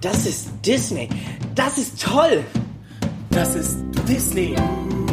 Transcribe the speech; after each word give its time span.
Das 0.00 0.24
ist 0.24 0.48
Disney. 0.64 1.10
Das 1.54 1.76
ist 1.76 2.02
toll. 2.02 2.42
Das 3.28 3.54
ist 3.54 3.76
Disney. 4.08 4.56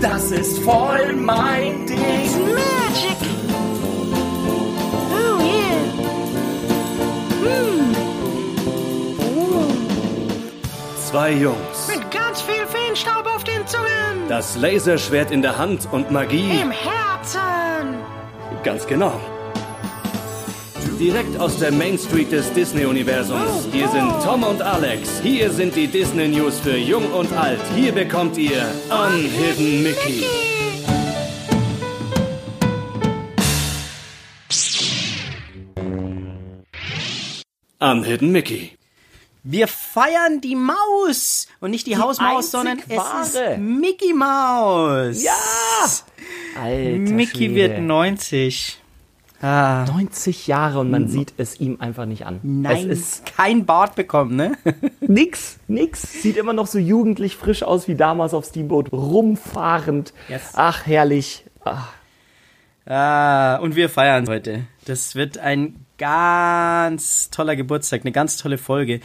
Das 0.02 0.32
ist 0.32 0.60
voll 0.60 1.14
mein 1.14 1.86
Ding. 1.86 1.98
Magic. 1.98 3.18
Oh 5.12 5.42
yeah. 5.44 5.84
Hm. 7.44 7.96
Zwei 11.10 11.32
Jungs. 11.34 11.88
Mit 11.90 12.10
ganz 12.12 12.42
viel 12.42 12.66
Feenstaub 12.68 13.26
auf 13.26 13.44
den 13.44 13.68
Zungen. 13.68 14.30
Das 14.30 14.56
Laserschwert 14.56 15.32
in 15.32 15.42
der 15.42 15.58
Hand 15.58 15.90
und 15.92 16.12
Magie. 16.12 16.62
Im 16.62 16.72
Herzen. 16.72 17.98
Ganz 18.64 18.88
genau. 18.88 19.20
Direkt 21.00 21.40
aus 21.40 21.60
der 21.60 21.72
Main 21.72 21.96
Street 22.00 22.32
des 22.32 22.52
Disney-Universums. 22.54 23.68
Hier 23.72 23.88
sind 23.88 24.10
Tom 24.24 24.42
und 24.42 24.64
Alex. 24.64 25.22
Hier 25.22 25.52
sind 25.52 25.76
die 25.76 25.86
Disney 25.86 26.28
News 26.28 26.60
für 26.60 26.76
Jung 26.76 27.14
und 27.14 27.32
Alt. 27.34 27.62
Hier 27.76 27.92
bekommt 27.92 28.36
ihr 28.36 28.66
Unhidden 28.90 29.84
Mickey. 29.84 30.24
Unhidden 37.80 38.32
Mickey. 38.32 38.72
Wir 39.44 39.68
feiern 39.68 40.42
die 40.42 40.56
Maus 40.56 41.48
und 41.60 41.72
nicht 41.72 41.86
die, 41.86 41.98
Hausmaus, 41.98 42.50
sondern 42.50 42.80
es 42.90 43.36
ist 43.36 43.60
Mickey 43.60 44.14
Maus. 44.14 45.22
Ja! 45.22 45.32
Alter 46.60 47.14
Mickey 47.14 47.46
Schwede. 47.46 47.56
wird 47.56 47.80
90. 47.82 48.82
Ah, 49.42 49.86
90 49.88 50.48
Jahre 50.48 50.80
und 50.80 50.90
man 50.90 51.08
sieht 51.08 51.34
es 51.38 51.60
ihm 51.60 51.78
einfach 51.80 52.06
nicht 52.08 52.26
an. 52.26 52.40
nein, 52.42 52.90
Es 52.90 53.00
ist 53.00 53.26
kein 53.28 53.66
Bart 53.68 53.96
bekommen, 53.96 54.36
ne? 54.36 54.58
nix, 55.02 55.60
nix. 55.68 56.22
Sieht 56.24 56.38
immer 56.38 56.54
noch 56.54 56.66
so 56.68 56.80
jugendlich 56.80 57.36
frisch 57.36 57.62
aus 57.62 57.88
wie 57.88 57.94
damals 57.96 58.34
auf 58.34 58.46
Steamboat, 58.46 58.92
rumfahrend. 58.92 60.12
Yes. 60.28 60.54
Ach, 60.56 60.86
herrlich. 60.88 61.46
Ach, 61.64 61.94
Ah, 62.90 63.58
und 63.58 63.76
wir 63.76 63.90
feiern 63.90 64.28
heute. 64.30 64.62
Das 64.86 65.14
wird 65.16 65.38
ein 65.38 65.86
ganz 65.98 67.30
toller 67.30 67.58
Geburtstag, 67.58 68.02
eine 68.02 68.14
ganz 68.14 68.38
tolle 68.38 68.58
Folge. 68.58 69.02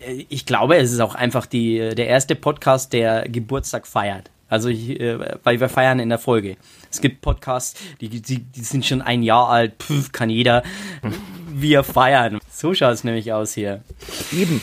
Äh, 0.00 0.24
Ich 0.28 0.46
glaube, 0.46 0.76
es 0.76 0.92
ist 0.92 1.00
auch 1.00 1.16
einfach 1.16 1.46
die, 1.46 1.78
der 1.96 2.06
erste 2.06 2.36
Podcast, 2.36 2.92
der 2.92 3.28
Geburtstag 3.28 3.88
feiert. 3.88 4.30
Also, 4.54 4.68
ich, 4.68 5.00
äh, 5.00 5.18
weil 5.42 5.58
wir 5.58 5.68
feiern 5.68 5.98
in 5.98 6.10
der 6.10 6.20
Folge. 6.20 6.56
Es 6.88 7.00
gibt 7.00 7.22
Podcasts, 7.22 7.74
die, 8.00 8.08
die, 8.08 8.38
die 8.38 8.60
sind 8.60 8.86
schon 8.86 9.02
ein 9.02 9.24
Jahr 9.24 9.48
alt, 9.48 9.82
Pff, 9.82 10.12
kann 10.12 10.30
jeder. 10.30 10.62
Wir 11.56 11.84
feiern. 11.84 12.40
So 12.50 12.74
schaut 12.74 12.94
es 12.94 13.04
nämlich 13.04 13.32
aus 13.32 13.52
hier. 13.54 13.82
eben. 14.32 14.60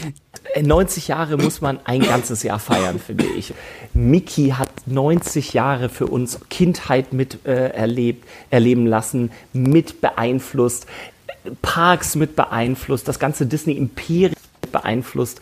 Äh, 0.53 0.61
90 0.63 1.09
Jahre 1.09 1.35
muss 1.35 1.59
man 1.59 1.79
ein 1.83 2.01
ganzes 2.01 2.43
Jahr 2.43 2.59
feiern, 2.59 2.99
finde 2.99 3.25
ich. 3.25 3.53
Mickey 3.93 4.51
hat 4.57 4.69
90 4.85 5.53
Jahre 5.53 5.89
für 5.89 6.07
uns 6.07 6.39
Kindheit 6.49 7.11
mit 7.11 7.45
äh, 7.45 7.69
erlebt, 7.69 8.25
erleben 8.49 8.87
lassen, 8.87 9.31
mit 9.51 9.99
beeinflusst, 9.99 10.85
äh, 11.27 11.51
Parks 11.61 12.15
mit 12.15 12.37
beeinflusst, 12.37 13.09
das 13.09 13.19
ganze 13.19 13.45
Disney-Imperium 13.45 14.35
beeinflusst. 14.71 15.41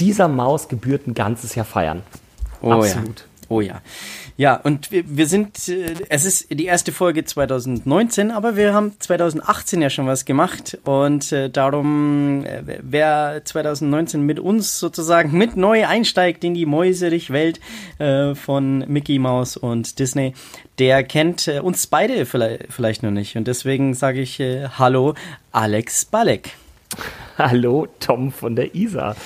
Dieser 0.00 0.26
Maus 0.26 0.66
gebührt 0.66 1.06
ein 1.06 1.14
ganzes 1.14 1.54
Jahr 1.54 1.66
feiern. 1.66 2.02
Oh 2.60 2.72
Absolut. 2.72 3.20
ja. 3.20 3.24
Oh 3.48 3.60
ja. 3.60 3.80
Ja, 4.36 4.56
und 4.56 4.90
wir, 4.90 5.04
wir 5.06 5.26
sind, 5.26 5.68
äh, 5.68 5.94
es 6.08 6.24
ist 6.24 6.46
die 6.50 6.64
erste 6.64 6.92
Folge 6.92 7.24
2019, 7.24 8.30
aber 8.30 8.56
wir 8.56 8.74
haben 8.74 8.92
2018 8.98 9.80
ja 9.82 9.90
schon 9.90 10.06
was 10.06 10.24
gemacht 10.24 10.78
und 10.84 11.30
äh, 11.30 11.50
darum, 11.50 12.44
äh, 12.44 12.78
wer 12.82 13.42
2019 13.44 14.22
mit 14.22 14.40
uns 14.40 14.78
sozusagen 14.78 15.36
mit 15.36 15.56
neu 15.56 15.86
einsteigt 15.86 16.42
in 16.42 16.54
die 16.54 16.66
Mäuserich-Welt 16.66 17.60
äh, 17.98 18.34
von 18.34 18.84
Mickey 18.88 19.18
Mouse 19.18 19.56
und 19.56 19.98
Disney, 19.98 20.34
der 20.78 21.04
kennt 21.04 21.46
äh, 21.46 21.60
uns 21.60 21.86
beide 21.86 22.26
vielleicht, 22.26 22.72
vielleicht 22.72 23.02
noch 23.02 23.12
nicht 23.12 23.36
und 23.36 23.46
deswegen 23.46 23.94
sage 23.94 24.20
ich 24.20 24.40
äh, 24.40 24.68
Hallo 24.78 25.14
Alex 25.52 26.06
Balek. 26.06 26.56
Hallo, 27.38 27.88
Tom 27.98 28.30
von 28.30 28.54
der 28.54 28.74
ISA. 28.74 29.16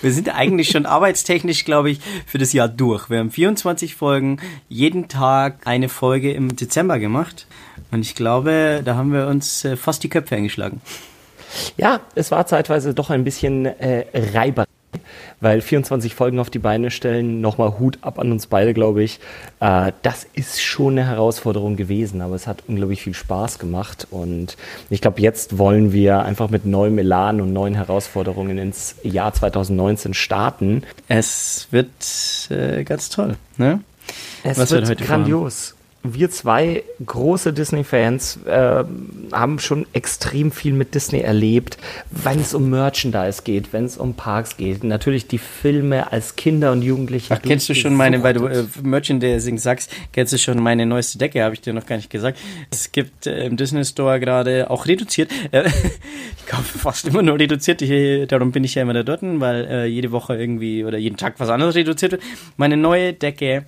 Wir 0.00 0.12
sind 0.12 0.34
eigentlich 0.34 0.70
schon 0.70 0.86
arbeitstechnisch, 0.86 1.64
glaube 1.64 1.90
ich, 1.90 2.00
für 2.26 2.38
das 2.38 2.52
Jahr 2.52 2.68
durch. 2.68 3.10
Wir 3.10 3.18
haben 3.18 3.30
24 3.30 3.94
Folgen, 3.94 4.38
jeden 4.68 5.08
Tag 5.08 5.66
eine 5.66 5.88
Folge 5.88 6.32
im 6.32 6.56
Dezember 6.56 6.98
gemacht. 6.98 7.46
Und 7.90 8.00
ich 8.00 8.14
glaube, 8.14 8.82
da 8.84 8.96
haben 8.96 9.12
wir 9.12 9.26
uns 9.26 9.64
äh, 9.64 9.76
fast 9.76 10.02
die 10.02 10.08
Köpfe 10.08 10.36
eingeschlagen. 10.36 10.80
Ja, 11.76 12.00
es 12.14 12.30
war 12.30 12.46
zeitweise 12.46 12.94
doch 12.94 13.10
ein 13.10 13.24
bisschen 13.24 13.66
äh, 13.66 14.04
Reiberei, 14.34 14.66
weil 15.40 15.60
24 15.60 16.14
Folgen 16.14 16.38
auf 16.38 16.50
die 16.50 16.58
Beine 16.58 16.90
stellen, 16.90 17.40
nochmal 17.40 17.78
Hut 17.78 17.98
ab 18.02 18.18
an 18.18 18.32
uns 18.32 18.46
beide, 18.46 18.74
glaube 18.74 19.02
ich. 19.02 19.20
Äh, 19.60 19.92
das 20.02 20.26
ist 20.34 20.62
schon 20.62 20.98
eine 20.98 21.06
Herausforderung 21.06 21.76
gewesen, 21.76 22.20
aber 22.20 22.34
es 22.34 22.46
hat 22.46 22.64
unglaublich 22.66 23.02
viel 23.02 23.14
Spaß 23.14 23.58
gemacht 23.58 24.06
und 24.10 24.56
ich 24.90 25.00
glaube, 25.00 25.20
jetzt 25.20 25.58
wollen 25.58 25.92
wir 25.92 26.22
einfach 26.22 26.50
mit 26.50 26.66
neuem 26.66 26.98
Elan 26.98 27.40
und 27.40 27.52
neuen 27.52 27.74
Herausforderungen 27.74 28.58
ins 28.58 28.96
Jahr 29.02 29.32
2019 29.32 30.14
starten. 30.14 30.82
Es 31.08 31.68
wird 31.70 31.88
äh, 32.50 32.84
ganz 32.84 33.08
toll, 33.08 33.36
ne? 33.56 33.80
Es 34.42 34.58
Was 34.58 34.70
wird 34.70 34.82
wir 34.82 34.90
heute 34.90 35.04
grandios. 35.04 35.74
Wir 36.04 36.30
zwei 36.30 36.84
große 37.04 37.52
Disney-Fans 37.52 38.38
äh, 38.46 38.84
haben 39.32 39.58
schon 39.58 39.84
extrem 39.92 40.52
viel 40.52 40.72
mit 40.72 40.94
Disney 40.94 41.20
erlebt, 41.20 41.76
wenn 42.10 42.40
es 42.40 42.54
um 42.54 42.70
Merchandise 42.70 43.42
geht, 43.42 43.72
wenn 43.72 43.84
es 43.84 43.98
um 43.98 44.14
Parks 44.14 44.56
geht. 44.56 44.84
Natürlich 44.84 45.26
die 45.26 45.38
Filme 45.38 46.12
als 46.12 46.36
Kinder 46.36 46.70
und 46.70 46.82
Jugendliche. 46.82 47.34
Ach, 47.34 47.42
kennst 47.42 47.68
du 47.68 47.74
schon 47.74 47.94
meine, 47.94 48.22
weil 48.22 48.34
du 48.34 48.46
äh. 48.46 48.64
Merchandising 48.80 49.58
sagst, 49.58 49.90
kennst 50.12 50.32
du 50.32 50.38
schon 50.38 50.62
meine 50.62 50.86
neueste 50.86 51.18
Decke, 51.18 51.42
habe 51.42 51.54
ich 51.54 51.62
dir 51.62 51.72
noch 51.72 51.84
gar 51.84 51.96
nicht 51.96 52.10
gesagt. 52.10 52.38
Es 52.70 52.92
gibt 52.92 53.26
äh, 53.26 53.44
im 53.44 53.56
Disney 53.56 53.84
Store 53.84 54.20
gerade 54.20 54.70
auch 54.70 54.86
reduziert. 54.86 55.30
Äh, 55.50 55.68
ich 56.38 56.46
kaufe 56.46 56.78
fast 56.78 57.08
immer 57.08 57.22
nur 57.22 57.38
reduziert, 57.38 57.82
ich, 57.82 58.28
darum 58.28 58.52
bin 58.52 58.62
ich 58.62 58.76
ja 58.76 58.82
immer 58.82 58.94
da 58.94 59.02
dort, 59.02 59.18
weil 59.22 59.66
äh, 59.66 59.86
jede 59.86 60.12
Woche 60.12 60.36
irgendwie 60.36 60.84
oder 60.84 60.96
jeden 60.96 61.16
Tag 61.16 61.34
was 61.38 61.48
anderes 61.48 61.74
reduziert 61.74 62.12
wird. 62.12 62.22
Meine 62.56 62.76
neue 62.76 63.14
Decke 63.14 63.66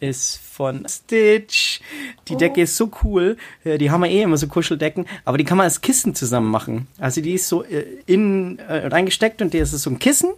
ist 0.00 0.38
von 0.38 0.86
Stitch. 0.88 1.80
Die 2.28 2.36
Decke 2.36 2.62
ist 2.62 2.76
so 2.76 2.90
cool. 3.02 3.36
Äh, 3.64 3.78
Die 3.78 3.90
haben 3.90 4.02
wir 4.02 4.10
eh 4.10 4.22
immer 4.22 4.36
so 4.36 4.46
Kuscheldecken, 4.46 5.06
aber 5.24 5.38
die 5.38 5.44
kann 5.44 5.58
man 5.58 5.64
als 5.64 5.80
Kissen 5.80 6.14
zusammen 6.14 6.50
machen. 6.50 6.86
Also 6.98 7.20
die 7.20 7.32
ist 7.32 7.48
so 7.48 7.62
äh, 7.64 7.84
innen 8.06 8.58
äh, 8.58 8.86
reingesteckt 8.88 9.40
und 9.42 9.54
die 9.54 9.58
ist 9.58 9.70
so 9.72 9.90
ein 9.90 9.98
Kissen 9.98 10.30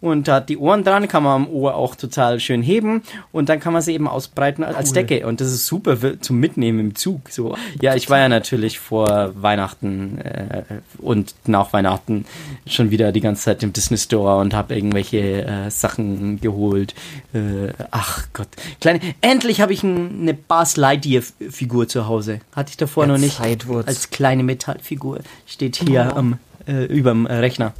und 0.00 0.28
da 0.28 0.36
hat 0.36 0.48
die 0.48 0.58
Ohren 0.58 0.84
dran, 0.84 1.08
kann 1.08 1.22
man 1.22 1.42
am 1.42 1.48
Ohr 1.48 1.74
auch 1.74 1.94
total 1.94 2.38
schön 2.38 2.62
heben 2.62 3.02
und 3.32 3.48
dann 3.48 3.60
kann 3.60 3.72
man 3.72 3.80
sie 3.80 3.94
eben 3.94 4.06
ausbreiten 4.06 4.62
als 4.62 4.92
Decke 4.92 5.26
und 5.26 5.40
das 5.40 5.48
ist 5.48 5.66
super 5.66 5.96
zum 6.20 6.40
Mitnehmen 6.40 6.80
im 6.80 6.94
Zug. 6.94 7.30
So, 7.30 7.56
ja, 7.80 7.94
ich 7.94 8.10
war 8.10 8.18
ja 8.18 8.28
natürlich 8.28 8.78
vor 8.78 9.32
Weihnachten 9.34 10.18
äh, 10.18 10.62
und 10.98 11.34
nach 11.46 11.72
Weihnachten 11.72 12.26
schon 12.66 12.90
wieder 12.90 13.12
die 13.12 13.20
ganze 13.20 13.44
Zeit 13.44 13.62
im 13.62 13.72
Disney 13.72 13.96
Store 13.96 14.38
und 14.40 14.52
habe 14.52 14.74
irgendwelche 14.74 15.46
äh, 15.46 15.70
Sachen 15.70 16.40
geholt. 16.40 16.94
Äh, 17.32 17.72
ach 17.90 18.26
Gott, 18.32 18.48
kleine. 18.80 19.00
Endlich 19.20 19.60
habe 19.60 19.72
ich 19.72 19.82
ein, 19.82 20.20
eine 20.20 20.34
Buzz 20.34 20.76
Lightyear 20.76 21.22
Figur 21.50 21.88
zu 21.88 22.06
Hause. 22.06 22.40
Hatte 22.54 22.70
ich 22.70 22.76
davor 22.76 23.04
Ja, 23.04 23.12
noch 23.12 23.18
nicht. 23.18 23.36
Zeit 23.36 23.66
wird's. 23.68 23.88
Als 23.88 24.10
kleine 24.10 24.42
Metallfigur 24.42 25.20
steht 25.46 25.76
hier 25.76 26.14
am 26.16 26.38
äh, 26.66 26.84
überm 26.84 27.26
Rechner. 27.26 27.72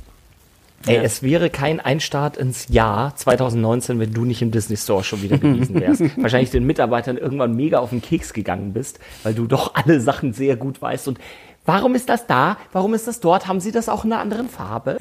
Ey, 0.86 0.96
Ja. 0.96 1.02
es 1.02 1.22
wäre 1.22 1.50
kein 1.50 1.80
Einstart 1.80 2.36
ins 2.36 2.68
Jahr 2.68 3.16
2019, 3.16 3.98
wenn 4.00 4.12
du 4.12 4.24
nicht 4.24 4.42
im 4.42 4.50
Disney 4.50 4.76
Store 4.76 5.02
schon 5.04 5.22
wieder 5.22 5.38
gewesen 5.38 5.80
wärst. 5.80 6.02
Wahrscheinlich 6.16 6.50
den 6.50 6.64
Mitarbeitern 6.66 7.16
irgendwann 7.16 7.54
mega 7.56 7.78
auf 7.78 7.90
den 7.90 8.02
Keks 8.02 8.32
gegangen 8.32 8.72
bist, 8.72 8.98
weil 9.22 9.34
du 9.34 9.46
doch 9.46 9.74
alle 9.74 10.00
Sachen 10.00 10.32
sehr 10.32 10.56
gut 10.56 10.80
weißt 10.82 11.08
und 11.08 11.18
Warum 11.66 11.94
ist 11.94 12.10
das 12.10 12.26
da? 12.26 12.58
Warum 12.72 12.92
ist 12.92 13.06
das 13.08 13.20
dort? 13.20 13.46
Haben 13.46 13.58
sie 13.58 13.72
das 13.72 13.88
auch 13.88 14.04
in 14.04 14.12
einer 14.12 14.20
anderen 14.20 14.50
Farbe? 14.50 14.98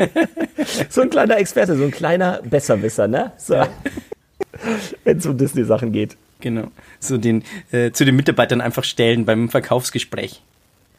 so 0.90 1.02
ein 1.02 1.10
kleiner 1.10 1.36
Experte, 1.38 1.76
so 1.76 1.84
ein 1.84 1.92
kleiner 1.92 2.40
Besserwisser, 2.42 3.10
ne? 3.10 3.34
So. 3.38 3.56
Wenn 5.04 5.18
es 5.18 5.26
um 5.26 5.38
Disney-Sachen 5.38 5.92
geht. 5.92 6.16
Genau. 6.40 6.68
So 7.02 7.18
den, 7.18 7.44
äh, 7.74 7.92
zu 7.92 8.06
den 8.06 8.16
Mitarbeitern 8.16 8.62
einfach 8.62 8.86
stellen 8.86 9.26
beim 9.26 9.50
Verkaufsgespräch. 9.50 10.42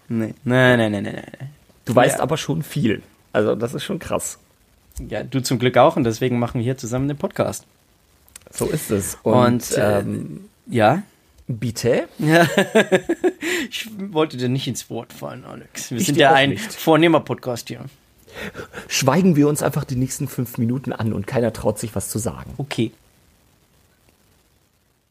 Nee. 0.08 0.34
Nein, 0.44 0.78
nein, 0.78 0.92
nein, 0.92 1.02
nein, 1.04 1.14
nein. 1.14 1.50
Du 1.86 1.94
weißt 1.96 2.18
Ja. 2.18 2.22
aber 2.22 2.36
schon 2.36 2.62
viel. 2.62 3.00
Also, 3.32 3.54
das 3.54 3.72
ist 3.72 3.84
schon 3.84 3.98
krass. 3.98 4.38
Ja, 5.08 5.22
du 5.22 5.42
zum 5.42 5.58
Glück 5.58 5.76
auch 5.76 5.96
und 5.96 6.04
deswegen 6.04 6.38
machen 6.38 6.58
wir 6.58 6.64
hier 6.64 6.76
zusammen 6.76 7.08
den 7.08 7.16
Podcast. 7.16 7.64
So 8.50 8.66
ist 8.66 8.90
es. 8.90 9.16
Und, 9.22 9.34
Und, 9.34 9.70
äh, 9.72 9.98
ähm, 10.00 10.48
Ja? 10.68 11.02
bitte? 11.46 12.08
Ich 13.70 13.88
wollte 14.12 14.36
dir 14.36 14.48
nicht 14.48 14.68
ins 14.68 14.88
Wort 14.90 15.12
fallen, 15.12 15.44
Alex. 15.44 15.90
Wir 15.90 15.98
Ich 15.98 16.06
sind 16.06 16.16
ja 16.16 16.32
ein 16.32 16.50
nicht. 16.50 16.72
vornehmer 16.72 17.20
Podcast 17.20 17.68
hier. 17.68 17.80
Schweigen 18.88 19.36
wir 19.36 19.48
uns 19.48 19.62
einfach 19.62 19.84
die 19.84 19.96
nächsten 19.96 20.28
fünf 20.28 20.58
Minuten 20.58 20.92
an 20.92 21.12
und 21.12 21.26
keiner 21.26 21.52
traut 21.52 21.78
sich 21.78 21.94
was 21.94 22.08
zu 22.08 22.18
sagen. 22.18 22.52
Okay. 22.58 22.92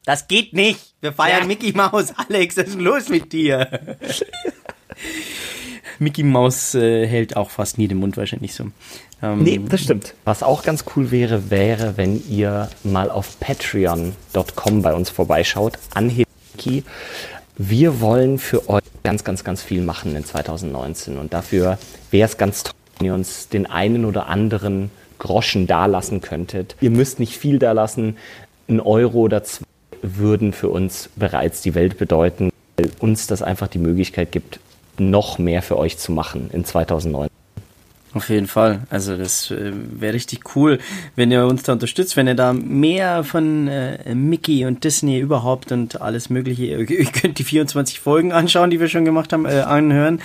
Das 0.05 0.27
geht 0.27 0.53
nicht. 0.53 0.93
Wir 1.01 1.13
feiern 1.13 1.47
Mickey 1.47 1.73
Mouse. 1.73 2.13
Alex, 2.29 2.57
was 2.57 2.67
ist 2.69 2.79
los 2.79 3.09
mit 3.09 3.31
dir? 3.33 3.97
Mickey 5.99 6.23
Mouse 6.23 6.75
äh, 6.75 7.07
hält 7.07 7.35
auch 7.37 7.49
fast 7.49 7.77
nie 7.77 7.87
den 7.87 7.97
Mund 7.97 8.17
wahrscheinlich 8.17 8.53
so. 8.53 8.67
Ähm, 9.23 9.41
nee, 9.41 9.59
das 9.67 9.81
stimmt. 9.81 10.13
Was 10.25 10.43
auch 10.43 10.63
ganz 10.63 10.83
cool 10.95 11.09
wäre, 11.09 11.49
wäre, 11.49 11.93
wenn 11.95 12.21
ihr 12.29 12.69
mal 12.83 13.09
auf 13.09 13.39
patreon.com 13.39 14.81
bei 14.81 14.93
uns 14.93 15.09
vorbeischaut, 15.09 15.79
Anhebki. 15.93 16.83
Wir 17.57 18.01
wollen 18.01 18.37
für 18.37 18.67
euch 18.69 18.83
ganz, 19.03 19.23
ganz, 19.23 19.43
ganz 19.43 19.63
viel 19.63 19.81
machen 19.81 20.15
in 20.15 20.25
2019 20.25 21.17
und 21.17 21.33
dafür 21.33 21.77
wäre 22.11 22.27
es 22.27 22.37
ganz 22.37 22.63
toll, 22.63 22.73
wenn 22.97 23.07
ihr 23.07 23.13
uns 23.13 23.47
den 23.47 23.65
einen 23.65 24.05
oder 24.05 24.27
anderen 24.27 24.91
Groschen 25.19 25.67
dalassen 25.67 26.19
könntet. 26.19 26.75
Ihr 26.81 26.89
müsst 26.89 27.19
nicht 27.19 27.37
viel 27.37 27.59
dalassen. 27.59 28.17
Ein 28.67 28.81
Euro 28.81 29.19
oder 29.19 29.43
zwei 29.43 29.65
würden 30.01 30.51
für 30.51 30.67
uns 30.67 31.09
bereits 31.15 31.61
die 31.61 31.75
Welt 31.75 31.97
bedeuten, 31.97 32.49
weil 32.75 32.89
uns 32.99 33.27
das 33.27 33.41
einfach 33.41 33.67
die 33.67 33.79
Möglichkeit 33.79 34.33
gibt, 34.33 34.59
noch 34.97 35.37
mehr 35.37 35.61
für 35.61 35.77
euch 35.77 35.97
zu 35.97 36.11
machen 36.11 36.49
in 36.51 36.65
2019. 36.65 37.42
Auf 38.13 38.29
jeden 38.29 38.47
Fall. 38.47 38.81
Also 38.89 39.17
das 39.17 39.49
äh, 39.49 39.71
wäre 39.73 40.13
richtig 40.13 40.55
cool, 40.55 40.79
wenn 41.15 41.31
ihr 41.31 41.45
uns 41.47 41.63
da 41.63 41.73
unterstützt, 41.73 42.15
wenn 42.15 42.27
ihr 42.27 42.35
da 42.35 42.53
mehr 42.53 43.23
von 43.23 43.67
äh, 43.67 44.13
Mickey 44.13 44.65
und 44.65 44.83
Disney 44.83 45.17
überhaupt 45.19 45.71
und 45.71 45.99
alles 46.01 46.29
Mögliche. 46.29 46.65
Ihr 46.65 46.85
könnt 46.85 47.39
die 47.39 47.43
24 47.43 47.99
Folgen 47.99 48.31
anschauen, 48.31 48.69
die 48.69 48.79
wir 48.79 48.87
schon 48.87 49.05
gemacht 49.05 49.33
haben, 49.33 49.45
äh, 49.45 49.61
anhören. 49.61 50.21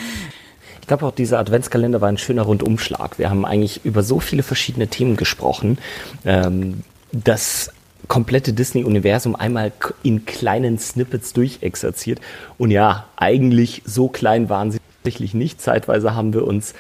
Ich 0.83 0.87
glaube 0.87 1.07
auch, 1.07 1.15
dieser 1.15 1.39
Adventskalender 1.39 2.01
war 2.01 2.09
ein 2.09 2.19
schöner 2.19 2.43
Rundumschlag. 2.43 3.19
Wir 3.19 3.31
haben 3.31 3.45
eigentlich 3.45 3.85
über 3.85 4.03
so 4.03 4.21
viele 4.21 4.43
verschiedene 4.43 4.89
Themen 4.89 5.17
gesprochen. 5.17 5.79
Ähm, 6.27 6.83
das 7.13 7.71
komplette 8.07 8.53
Disney-Universum 8.53 9.35
einmal 9.35 9.73
in 10.03 10.27
kleinen 10.27 10.79
Snippets 10.79 11.33
durchexerziert. 11.33 12.21
Und 12.59 12.71
ja, 12.71 13.07
eigentlich 13.17 13.83
so 13.85 14.09
klein 14.09 14.49
waren 14.49 14.71
sie 14.71 14.79
tatsächlich 15.03 15.35
nicht. 15.35 15.61
Zeitweise 15.61 16.15
haben 16.15 16.33
wir 16.33 16.47
uns 16.47 16.75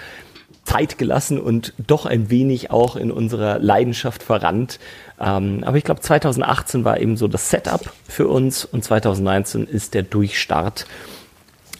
Zeit 0.68 0.98
gelassen 0.98 1.40
und 1.40 1.72
doch 1.78 2.04
ein 2.04 2.28
wenig 2.28 2.70
auch 2.70 2.94
in 2.96 3.10
unserer 3.10 3.58
Leidenschaft 3.58 4.22
verrannt. 4.22 4.78
Ähm, 5.18 5.64
aber 5.64 5.78
ich 5.78 5.84
glaube, 5.84 6.00
2018 6.02 6.84
war 6.84 7.00
eben 7.00 7.16
so 7.16 7.26
das 7.26 7.48
Setup 7.48 7.90
für 8.06 8.28
uns 8.28 8.66
und 8.66 8.84
2019 8.84 9.66
ist 9.66 9.94
der 9.94 10.02
Durchstart. 10.02 10.86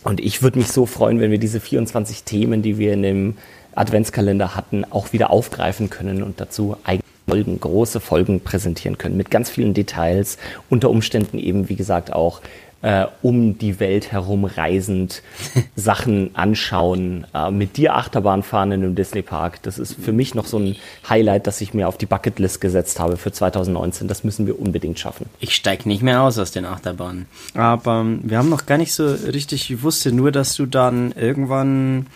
Und 0.04 0.20
ich 0.20 0.42
würde 0.42 0.58
mich 0.58 0.68
so 0.68 0.86
freuen, 0.86 1.20
wenn 1.20 1.30
wir 1.30 1.38
diese 1.38 1.60
24 1.60 2.24
Themen, 2.24 2.62
die 2.62 2.78
wir 2.78 2.94
in 2.94 3.02
dem 3.02 3.36
Adventskalender 3.74 4.56
hatten, 4.56 4.86
auch 4.90 5.12
wieder 5.12 5.30
aufgreifen 5.30 5.90
können 5.90 6.22
und 6.22 6.40
dazu 6.40 6.78
eigene 6.84 7.04
Folgen, 7.28 7.60
große 7.60 8.00
Folgen 8.00 8.40
präsentieren 8.40 8.96
können 8.96 9.18
mit 9.18 9.30
ganz 9.30 9.50
vielen 9.50 9.74
Details, 9.74 10.38
unter 10.70 10.88
Umständen 10.88 11.38
eben, 11.38 11.68
wie 11.68 11.76
gesagt, 11.76 12.10
auch 12.10 12.40
äh, 12.82 13.06
um 13.22 13.58
die 13.58 13.80
Welt 13.80 14.12
herum 14.12 14.44
reisend 14.44 15.22
Sachen 15.76 16.34
anschauen, 16.34 17.26
äh, 17.34 17.50
mit 17.50 17.76
dir 17.76 17.96
Achterbahn 17.96 18.42
fahren 18.42 18.72
in 18.72 18.84
einem 18.84 18.94
Disney 18.94 19.22
Park. 19.22 19.62
Das 19.62 19.78
ist 19.78 19.94
für 20.00 20.12
mich 20.12 20.34
noch 20.34 20.46
so 20.46 20.58
ein 20.58 20.76
Highlight, 21.08 21.46
das 21.46 21.60
ich 21.60 21.74
mir 21.74 21.88
auf 21.88 21.98
die 21.98 22.06
Bucketlist 22.06 22.60
gesetzt 22.60 23.00
habe 23.00 23.16
für 23.16 23.32
2019. 23.32 24.08
Das 24.08 24.24
müssen 24.24 24.46
wir 24.46 24.60
unbedingt 24.60 24.98
schaffen. 24.98 25.26
Ich 25.40 25.54
steige 25.54 25.88
nicht 25.88 26.02
mehr 26.02 26.22
aus 26.22 26.38
aus 26.38 26.52
den 26.52 26.64
Achterbahnen. 26.64 27.26
Aber 27.54 28.00
ähm, 28.00 28.20
wir 28.22 28.38
haben 28.38 28.48
noch 28.48 28.66
gar 28.66 28.78
nicht 28.78 28.92
so 28.92 29.06
richtig, 29.06 29.70
ich 29.70 29.82
wusste 29.82 30.12
nur, 30.12 30.30
dass 30.30 30.54
du 30.54 30.66
dann 30.66 31.12
irgendwann 31.12 32.06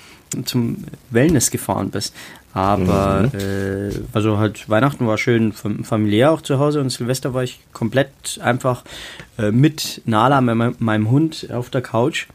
zum 0.44 0.85
Wellness 1.11 1.50
gefahren 1.50 1.91
bist. 1.91 2.15
Aber 2.54 3.31
mhm. 3.32 3.38
äh, 3.38 3.90
also 4.12 4.38
halt 4.38 4.69
Weihnachten 4.69 5.06
war 5.06 5.16
schön 5.16 5.52
familiär 5.52 6.32
auch 6.32 6.43
zu 6.43 6.58
Hause 6.58 6.81
und 6.81 6.90
Silvester 6.90 7.32
war 7.32 7.43
ich 7.43 7.60
komplett 7.72 8.38
einfach 8.43 8.84
äh, 9.38 9.50
mit 9.50 10.02
Nala, 10.04 10.40
meinem, 10.40 10.76
meinem 10.78 11.10
Hund, 11.10 11.49
auf 11.50 11.70
der 11.70 11.81
Couch 11.81 12.26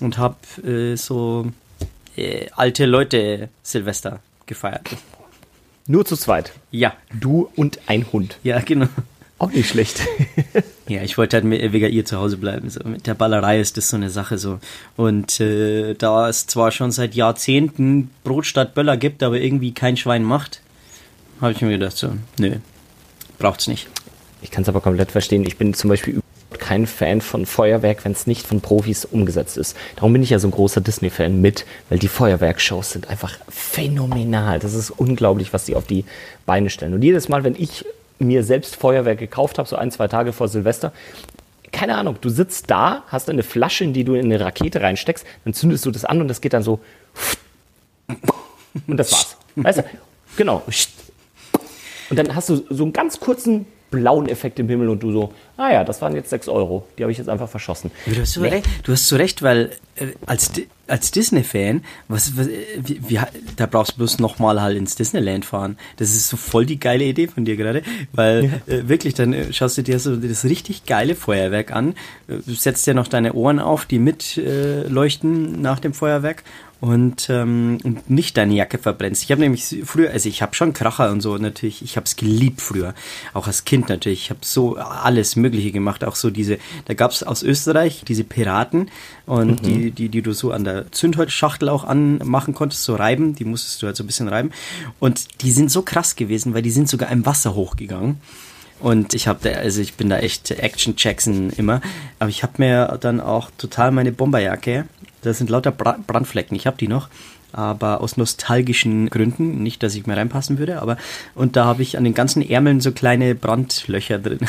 und 0.00 0.18
hab 0.18 0.38
äh, 0.64 0.96
so 0.96 1.46
äh, 2.16 2.46
alte 2.54 2.86
Leute 2.86 3.48
Silvester 3.62 4.20
gefeiert. 4.46 4.88
Nur 5.86 6.04
zu 6.04 6.16
zweit. 6.16 6.52
Ja. 6.70 6.94
Du 7.12 7.50
und 7.56 7.80
ein 7.86 8.06
Hund. 8.12 8.38
Ja, 8.42 8.60
genau. 8.60 8.88
Auch 9.38 9.50
nicht 9.50 9.68
schlecht. 9.68 10.00
ja, 10.88 11.02
ich 11.02 11.18
wollte 11.18 11.36
halt 11.36 11.44
mit, 11.44 11.72
wegen 11.72 11.92
ihr 11.92 12.04
zu 12.04 12.18
Hause 12.18 12.36
bleiben. 12.36 12.70
So. 12.70 12.80
Mit 12.84 13.06
der 13.06 13.14
Ballerei 13.14 13.60
ist 13.60 13.76
das 13.76 13.90
so 13.90 13.96
eine 13.96 14.10
Sache 14.10 14.38
so. 14.38 14.60
Und 14.96 15.40
äh, 15.40 15.94
da 15.94 16.28
es 16.28 16.46
zwar 16.46 16.70
schon 16.70 16.92
seit 16.92 17.14
Jahrzehnten 17.14 18.10
Brot 18.22 18.46
statt 18.46 18.74
Böller 18.74 18.96
gibt, 18.96 19.22
aber 19.22 19.40
irgendwie 19.40 19.72
kein 19.72 19.96
Schwein 19.96 20.22
macht, 20.22 20.60
habe 21.40 21.52
ich 21.52 21.60
mir 21.60 21.70
gedacht 21.70 21.96
so, 21.96 22.12
nö, 22.38 22.56
braucht's 23.38 23.66
nicht. 23.66 23.88
Ich 24.40 24.50
kann 24.50 24.62
es 24.62 24.68
aber 24.68 24.80
komplett 24.80 25.10
verstehen. 25.10 25.44
Ich 25.44 25.56
bin 25.56 25.74
zum 25.74 25.90
Beispiel 25.90 26.20
kein 26.58 26.86
Fan 26.86 27.20
von 27.20 27.46
Feuerwerk, 27.46 28.04
wenn 28.04 28.12
es 28.12 28.26
nicht 28.26 28.46
von 28.46 28.60
Profis 28.60 29.04
umgesetzt 29.04 29.56
ist. 29.56 29.76
Darum 29.96 30.12
bin 30.12 30.22
ich 30.22 30.30
ja 30.30 30.38
so 30.38 30.48
ein 30.48 30.52
großer 30.52 30.80
Disney-Fan 30.80 31.40
mit, 31.40 31.66
weil 31.88 31.98
die 31.98 32.08
Feuerwerkshows 32.08 32.92
sind 32.92 33.08
einfach 33.08 33.36
phänomenal. 33.48 34.60
Das 34.60 34.74
ist 34.74 34.90
unglaublich, 34.90 35.52
was 35.52 35.66
sie 35.66 35.74
auf 35.74 35.86
die 35.86 36.04
Beine 36.46 36.70
stellen. 36.70 36.94
Und 36.94 37.02
jedes 37.02 37.28
Mal, 37.28 37.42
wenn 37.42 37.56
ich 37.56 37.84
mir 38.18 38.44
selbst 38.44 38.76
Feuerwerk 38.76 39.18
gekauft 39.18 39.58
habe, 39.58 39.68
so 39.68 39.76
ein, 39.76 39.90
zwei 39.90 40.08
Tage 40.08 40.32
vor 40.32 40.48
Silvester. 40.48 40.92
Keine 41.72 41.96
Ahnung, 41.96 42.16
du 42.20 42.28
sitzt 42.28 42.70
da, 42.70 43.02
hast 43.08 43.28
eine 43.28 43.42
Flasche, 43.42 43.84
in 43.84 43.92
die 43.92 44.04
du 44.04 44.14
in 44.14 44.26
eine 44.26 44.40
Rakete 44.40 44.80
reinsteckst, 44.80 45.26
dann 45.44 45.54
zündest 45.54 45.84
du 45.84 45.90
das 45.90 46.04
an 46.04 46.20
und 46.20 46.28
das 46.28 46.40
geht 46.40 46.52
dann 46.52 46.62
so. 46.62 46.80
Und 48.86 48.96
das 48.96 49.12
war's. 49.12 49.36
Weißt 49.56 49.78
du? 49.78 49.84
Genau. 50.36 50.62
Und 52.10 52.18
dann 52.18 52.34
hast 52.34 52.48
du 52.48 52.64
so 52.68 52.84
einen 52.84 52.92
ganz 52.92 53.18
kurzen 53.18 53.66
blauen 53.94 54.28
Effekt 54.28 54.58
im 54.58 54.68
Himmel 54.68 54.88
und 54.88 55.02
du 55.02 55.12
so, 55.12 55.32
ah 55.56 55.72
ja, 55.72 55.84
das 55.84 56.02
waren 56.02 56.14
jetzt 56.14 56.30
6 56.30 56.48
Euro. 56.48 56.86
Die 56.98 57.02
habe 57.02 57.12
ich 57.12 57.18
jetzt 57.18 57.28
einfach 57.28 57.48
verschossen. 57.48 57.90
Du 58.06 58.20
hast, 58.20 58.32
so 58.32 58.40
nee. 58.40 58.48
recht, 58.48 58.66
du 58.82 58.92
hast 58.92 59.08
so 59.08 59.16
recht, 59.16 59.42
weil 59.42 59.70
äh, 59.96 60.08
als, 60.26 60.50
als 60.86 61.10
Disney-Fan, 61.10 61.82
was, 62.08 62.36
was 62.36 62.48
wie, 62.76 63.00
wie, 63.08 63.20
da 63.56 63.66
brauchst 63.66 63.92
du 63.92 63.96
bloß 63.98 64.18
nochmal 64.18 64.60
halt 64.60 64.76
ins 64.76 64.96
Disneyland 64.96 65.44
fahren. 65.44 65.76
Das 65.96 66.10
ist 66.10 66.28
so 66.28 66.36
voll 66.36 66.66
die 66.66 66.78
geile 66.78 67.04
Idee 67.04 67.28
von 67.28 67.44
dir 67.44 67.56
gerade, 67.56 67.82
weil 68.12 68.44
ja. 68.66 68.74
äh, 68.74 68.88
wirklich, 68.88 69.14
dann 69.14 69.32
äh, 69.32 69.52
schaust 69.52 69.78
du 69.78 69.82
dir 69.82 69.98
so 69.98 70.16
das 70.16 70.44
richtig 70.44 70.86
geile 70.86 71.14
Feuerwerk 71.14 71.72
an, 71.72 71.94
äh, 72.28 72.38
setzt 72.46 72.86
dir 72.86 72.94
noch 72.94 73.08
deine 73.08 73.34
Ohren 73.34 73.58
auf, 73.58 73.86
die 73.86 73.98
mitleuchten 73.98 75.54
äh, 75.54 75.58
nach 75.58 75.78
dem 75.78 75.94
Feuerwerk 75.94 76.42
und, 76.84 77.30
ähm, 77.30 77.78
nicht 78.08 78.36
deine 78.36 78.52
Jacke 78.52 78.76
verbrennst. 78.76 79.22
Ich 79.22 79.30
habe 79.30 79.40
nämlich 79.40 79.74
früher, 79.84 80.10
also 80.10 80.28
ich 80.28 80.42
habe 80.42 80.54
schon 80.54 80.74
Kracher 80.74 81.10
und 81.10 81.22
so 81.22 81.38
natürlich, 81.38 81.80
ich 81.80 81.96
habe 81.96 82.04
es 82.04 82.14
geliebt 82.14 82.60
früher, 82.60 82.94
auch 83.32 83.46
als 83.46 83.64
Kind 83.64 83.88
natürlich. 83.88 84.24
Ich 84.24 84.30
habe 84.30 84.40
so 84.42 84.76
alles 84.76 85.34
Mögliche 85.34 85.72
gemacht, 85.72 86.04
auch 86.04 86.14
so 86.14 86.28
diese, 86.28 86.58
da 86.84 86.92
gab 86.92 87.12
es 87.12 87.22
aus 87.22 87.42
Österreich 87.42 88.04
diese 88.06 88.22
Piraten 88.22 88.90
und 89.24 89.62
mhm. 89.62 89.66
die, 89.66 89.90
die, 89.92 90.08
die 90.10 90.20
du 90.20 90.34
so 90.34 90.52
an 90.52 90.64
der 90.64 90.92
Zündholzschachtel 90.92 91.70
auch 91.70 91.84
anmachen 91.84 92.52
konntest, 92.52 92.84
so 92.84 92.96
reiben, 92.96 93.34
die 93.34 93.46
musstest 93.46 93.80
du 93.80 93.86
halt 93.86 93.96
so 93.96 94.04
ein 94.04 94.06
bisschen 94.06 94.28
reiben. 94.28 94.50
Und 95.00 95.40
die 95.40 95.52
sind 95.52 95.70
so 95.70 95.80
krass 95.80 96.16
gewesen, 96.16 96.52
weil 96.52 96.60
die 96.60 96.70
sind 96.70 96.90
sogar 96.90 97.10
im 97.10 97.24
Wasser 97.24 97.54
hochgegangen. 97.54 98.20
Und 98.80 99.14
ich 99.14 99.26
habe 99.26 99.38
da, 99.42 99.58
also 99.58 99.80
ich 99.80 99.94
bin 99.94 100.10
da 100.10 100.18
echt 100.18 100.50
Action 100.50 100.94
Jackson 100.98 101.48
immer. 101.48 101.80
Aber 102.18 102.28
ich 102.28 102.42
habe 102.42 102.54
mir 102.58 102.98
dann 103.00 103.22
auch 103.22 103.50
total 103.56 103.90
meine 103.90 104.12
Bomberjacke 104.12 104.86
das 105.24 105.38
sind 105.38 105.50
lauter 105.50 105.72
Brandflecken. 105.72 106.56
Ich 106.56 106.66
habe 106.66 106.76
die 106.76 106.88
noch, 106.88 107.08
aber 107.52 108.00
aus 108.00 108.16
nostalgischen 108.16 109.10
Gründen. 109.10 109.62
Nicht, 109.62 109.82
dass 109.82 109.94
ich 109.94 110.06
mehr 110.06 110.16
reinpassen 110.16 110.58
würde, 110.58 110.80
aber 110.82 110.96
und 111.34 111.56
da 111.56 111.64
habe 111.64 111.82
ich 111.82 111.96
an 111.96 112.04
den 112.04 112.14
ganzen 112.14 112.48
Ärmeln 112.48 112.80
so 112.80 112.92
kleine 112.92 113.34
Brandlöcher 113.34 114.18
drin. 114.18 114.40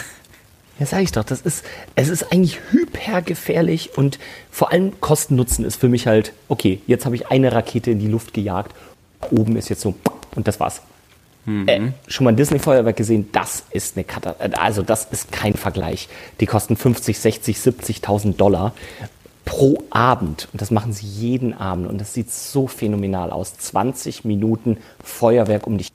Ja, 0.80 0.86
sag 0.86 1.04
ich 1.04 1.14
doch, 1.14 1.24
das 1.24 1.40
ist, 1.40 1.64
es 1.96 2.10
ist 2.10 2.34
eigentlich 2.34 2.60
hypergefährlich 2.72 3.98
und 3.98 4.20
vor 4.52 4.74
allem 4.74 5.00
Kosten-Nutzen 5.00 5.64
ist 5.64 5.78
für 5.78 5.88
mich 5.88 6.06
halt, 6.06 6.34
okay, 6.50 6.82
jetzt 6.86 7.06
habe 7.06 7.16
ich 7.16 7.28
eine 7.28 7.54
Rakete 7.54 7.92
in 7.92 8.00
die 8.00 8.10
Luft 8.10 8.34
gejagt, 8.34 8.76
oben 9.32 9.56
ist 9.56 9.70
jetzt 9.70 9.82
so, 9.82 9.96
und 10.36 10.50
das 10.50 10.60
war's. 10.60 10.82
Mhm. 11.46 11.68
Äh, 11.68 11.92
schon 12.08 12.26
mal 12.26 12.32
ein 12.32 12.36
Disney-Feuerwerk 12.36 12.98
gesehen, 12.98 13.30
das 13.32 13.64
ist 13.72 13.96
eine 13.96 14.04
Katastrophe, 14.04 14.60
also 14.60 14.82
das 14.82 15.06
ist 15.06 15.32
kein 15.32 15.54
Vergleich. 15.54 16.10
Die 16.42 16.46
kosten 16.46 16.76
50, 16.76 17.20
60, 17.20 17.58
70.000 17.58 18.36
Dollar 18.36 18.74
pro 19.46 19.84
Abend. 19.92 20.50
Und 20.52 20.62
das 20.62 20.72
machen 20.72 20.92
sie 20.92 21.06
jeden 21.06 21.54
Abend. 21.54 21.88
Und 21.88 22.02
das 22.02 22.14
sieht 22.14 22.32
so 22.32 22.68
phänomenal 22.68 23.32
aus. 23.32 23.56
20 23.56 24.26
Minuten 24.26 24.78
Feuerwerk 25.04 25.68
um 25.68 25.78
dich. 25.78 25.92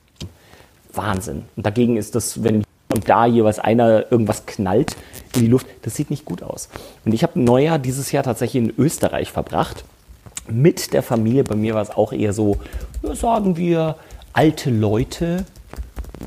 Wahnsinn. 0.93 1.43
Und 1.55 1.65
dagegen 1.65 1.95
ist 1.95 2.15
das, 2.15 2.43
wenn 2.43 2.63
und 2.91 3.07
da 3.07 3.25
jeweils 3.25 3.59
einer 3.59 4.11
irgendwas 4.11 4.45
knallt 4.45 4.97
in 5.35 5.41
die 5.41 5.47
Luft, 5.47 5.65
das 5.83 5.95
sieht 5.95 6.09
nicht 6.09 6.25
gut 6.25 6.43
aus. 6.43 6.69
Und 7.05 7.13
ich 7.13 7.23
habe 7.23 7.39
Neujahr 7.39 7.79
dieses 7.79 8.11
Jahr 8.11 8.23
tatsächlich 8.23 8.63
in 8.63 8.73
Österreich 8.77 9.31
verbracht. 9.31 9.85
Mit 10.49 10.91
der 10.91 11.03
Familie. 11.03 11.43
Bei 11.43 11.55
mir 11.55 11.75
war 11.75 11.81
es 11.81 11.91
auch 11.91 12.11
eher 12.11 12.33
so, 12.33 12.57
sagen 13.13 13.55
wir, 13.55 13.95
alte 14.33 14.69
Leute, 14.69 15.45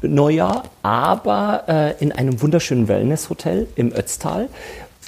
Neujahr, 0.03 0.65
aber 0.83 1.65
äh, 1.69 2.03
in 2.03 2.13
einem 2.13 2.41
wunderschönen 2.41 2.89
Wellnesshotel 2.89 3.69
im 3.77 3.93
Ötztal 3.93 4.49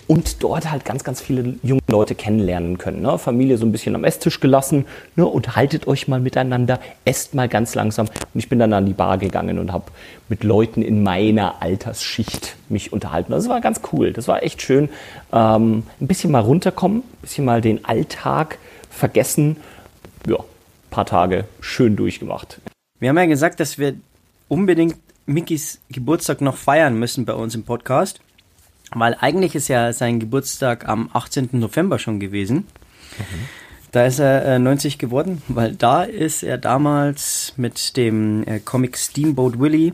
und 0.06 0.42
dort 0.42 0.70
halt 0.70 0.84
ganz, 0.84 1.04
ganz 1.04 1.20
viele 1.20 1.54
junge 1.62 1.80
Leute 1.88 2.14
kennenlernen 2.14 2.78
können. 2.78 3.02
Ne? 3.02 3.18
Familie 3.18 3.58
so 3.58 3.66
ein 3.66 3.72
bisschen 3.72 3.94
am 3.94 4.04
Esstisch 4.04 4.40
gelassen, 4.40 4.86
ne? 5.16 5.26
unterhaltet 5.26 5.86
euch 5.86 6.08
mal 6.08 6.20
miteinander, 6.20 6.80
esst 7.04 7.34
mal 7.34 7.48
ganz 7.48 7.74
langsam. 7.74 8.06
Und 8.06 8.38
ich 8.38 8.48
bin 8.48 8.58
dann 8.58 8.72
an 8.72 8.86
die 8.86 8.92
Bar 8.92 9.18
gegangen 9.18 9.58
und 9.58 9.72
habe 9.72 9.86
mit 10.28 10.44
Leuten 10.44 10.82
in 10.82 11.02
meiner 11.02 11.62
Altersschicht 11.62 12.56
mich 12.68 12.92
unterhalten. 12.92 13.32
Das 13.32 13.48
war 13.48 13.60
ganz 13.60 13.80
cool, 13.92 14.12
das 14.12 14.28
war 14.28 14.42
echt 14.42 14.62
schön. 14.62 14.88
Ähm, 15.32 15.84
ein 16.00 16.06
bisschen 16.06 16.30
mal 16.30 16.40
runterkommen, 16.40 16.98
ein 16.98 17.18
bisschen 17.22 17.44
mal 17.44 17.60
den 17.60 17.84
Alltag 17.84 18.58
vergessen 18.90 19.56
ja, 20.26 20.38
paar 20.90 21.06
Tage 21.06 21.44
schön 21.60 21.96
durchgemacht. 21.96 22.60
Wir 22.98 23.10
haben 23.10 23.18
ja 23.18 23.26
gesagt, 23.26 23.60
dass 23.60 23.78
wir 23.78 23.94
unbedingt 24.48 24.96
Mickys 25.26 25.80
Geburtstag 25.90 26.40
noch 26.40 26.56
feiern 26.56 26.98
müssen 26.98 27.24
bei 27.24 27.34
uns 27.34 27.54
im 27.54 27.64
Podcast. 27.64 28.20
Weil 28.92 29.16
eigentlich 29.20 29.54
ist 29.54 29.68
ja 29.68 29.92
sein 29.92 30.20
Geburtstag 30.20 30.88
am 30.88 31.10
18. 31.12 31.50
November 31.52 31.98
schon 31.98 32.20
gewesen. 32.20 32.66
Da 33.92 34.04
ist 34.06 34.18
er 34.18 34.44
äh, 34.44 34.58
90 34.58 34.98
geworden, 34.98 35.42
weil 35.48 35.74
da 35.74 36.02
ist 36.02 36.42
er 36.42 36.58
damals 36.58 37.54
mit 37.56 37.96
dem 37.96 38.46
äh, 38.46 38.60
Comic 38.60 38.96
Steamboat 38.98 39.58
Willie 39.58 39.92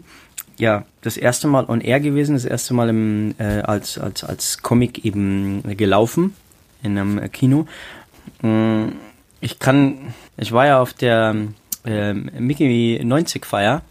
ja 0.58 0.84
das 1.02 1.16
erste 1.16 1.48
Mal 1.48 1.64
on 1.68 1.80
air 1.80 2.00
gewesen, 2.00 2.34
das 2.34 2.44
erste 2.44 2.74
Mal 2.74 2.88
im, 2.88 3.34
äh, 3.38 3.60
als, 3.60 3.98
als, 3.98 4.24
als 4.24 4.58
Comic 4.62 5.04
eben 5.04 5.62
gelaufen 5.76 6.34
in 6.82 6.98
einem 6.98 7.18
äh, 7.18 7.28
Kino. 7.28 7.66
Mm, 8.42 8.88
Ich 9.40 9.58
kann, 9.58 10.14
ich 10.36 10.52
war 10.52 10.66
ja 10.66 10.80
auf 10.80 10.92
der 10.92 11.34
ähm, 11.84 12.30
Mickey 12.38 13.00
90 13.02 13.44
Feier 13.46 13.82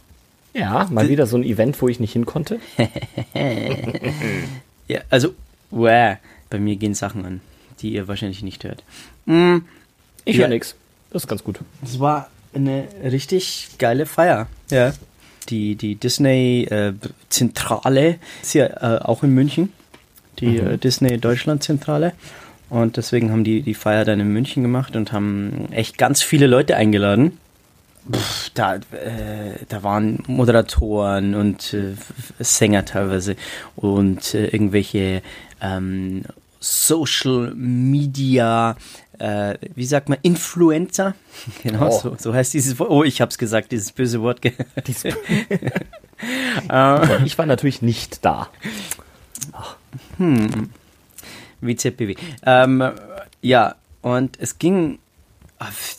Ja, 0.54 0.88
mal 0.90 1.08
wieder 1.08 1.26
so 1.26 1.36
ein 1.36 1.44
Event, 1.44 1.80
wo 1.80 1.88
ich 1.88 2.00
nicht 2.00 2.12
hin 2.12 2.26
konnte. 2.26 2.60
Ja, 4.88 5.00
also, 5.10 5.34
wow, 5.70 6.16
bei 6.50 6.58
mir 6.58 6.74
gehen 6.76 6.94
Sachen 6.94 7.24
an, 7.24 7.40
die 7.80 7.92
ihr 7.94 8.08
wahrscheinlich 8.08 8.42
nicht 8.42 8.64
hört. 8.64 8.82
Mm, 9.26 9.58
Ich 10.24 10.36
Ja. 10.36 10.42
höre 10.42 10.48
nix. 10.50 10.74
Das 11.10 11.22
ist 11.24 11.28
ganz 11.28 11.42
gut. 11.44 11.58
Es 11.84 11.98
war 12.00 12.30
eine 12.54 12.86
richtig 13.02 13.68
geile 13.78 14.06
Feier. 14.06 14.46
Ja. 14.70 14.92
Die, 15.48 15.74
die 15.74 15.96
Disney-Zentrale 15.96 18.16
ist 18.42 18.54
ja 18.54 18.66
äh, 18.66 19.00
auch 19.02 19.22
in 19.22 19.30
München. 19.34 19.72
Die 20.38 20.58
äh, 20.58 20.78
Disney-Deutschland-Zentrale. 20.78 22.12
Und 22.70 22.96
deswegen 22.96 23.30
haben 23.30 23.44
die 23.44 23.62
die 23.62 23.74
Feier 23.74 24.04
dann 24.04 24.20
in 24.20 24.32
München 24.32 24.62
gemacht 24.62 24.96
und 24.96 25.12
haben 25.12 25.68
echt 25.72 25.98
ganz 25.98 26.22
viele 26.22 26.46
Leute 26.46 26.76
eingeladen. 26.76 27.38
Pff, 28.10 28.50
da, 28.54 28.76
äh, 28.76 28.80
da 29.68 29.82
waren 29.82 30.22
Moderatoren 30.26 31.34
und 31.34 31.72
äh, 31.74 31.94
Sänger 32.40 32.84
teilweise 32.84 33.36
und 33.76 34.34
äh, 34.34 34.46
irgendwelche 34.46 35.22
ähm, 35.60 36.22
Social 36.58 37.52
Media, 37.54 38.76
äh, 39.18 39.56
wie 39.74 39.84
sagt 39.84 40.08
man, 40.08 40.18
Influencer. 40.22 41.14
Genau, 41.62 41.88
Oh. 41.88 42.00
so, 42.00 42.16
so 42.18 42.34
heißt 42.34 42.54
dieses 42.54 42.78
Wort. 42.78 42.90
Oh, 42.90 43.04
ich 43.04 43.20
hab's 43.20 43.38
gesagt, 43.38 43.72
dieses 43.72 43.92
böse 43.92 44.20
Wort. 44.20 44.40
Dies- 44.86 45.04
ich 47.24 47.38
war 47.38 47.46
natürlich 47.46 47.82
nicht 47.82 48.24
da. 48.24 48.48
wie 51.60 51.76
ZBW. 51.76 52.16
Ähm, 52.44 52.92
ja, 53.40 53.76
und 54.02 54.38
es 54.40 54.58
ging, 54.58 54.98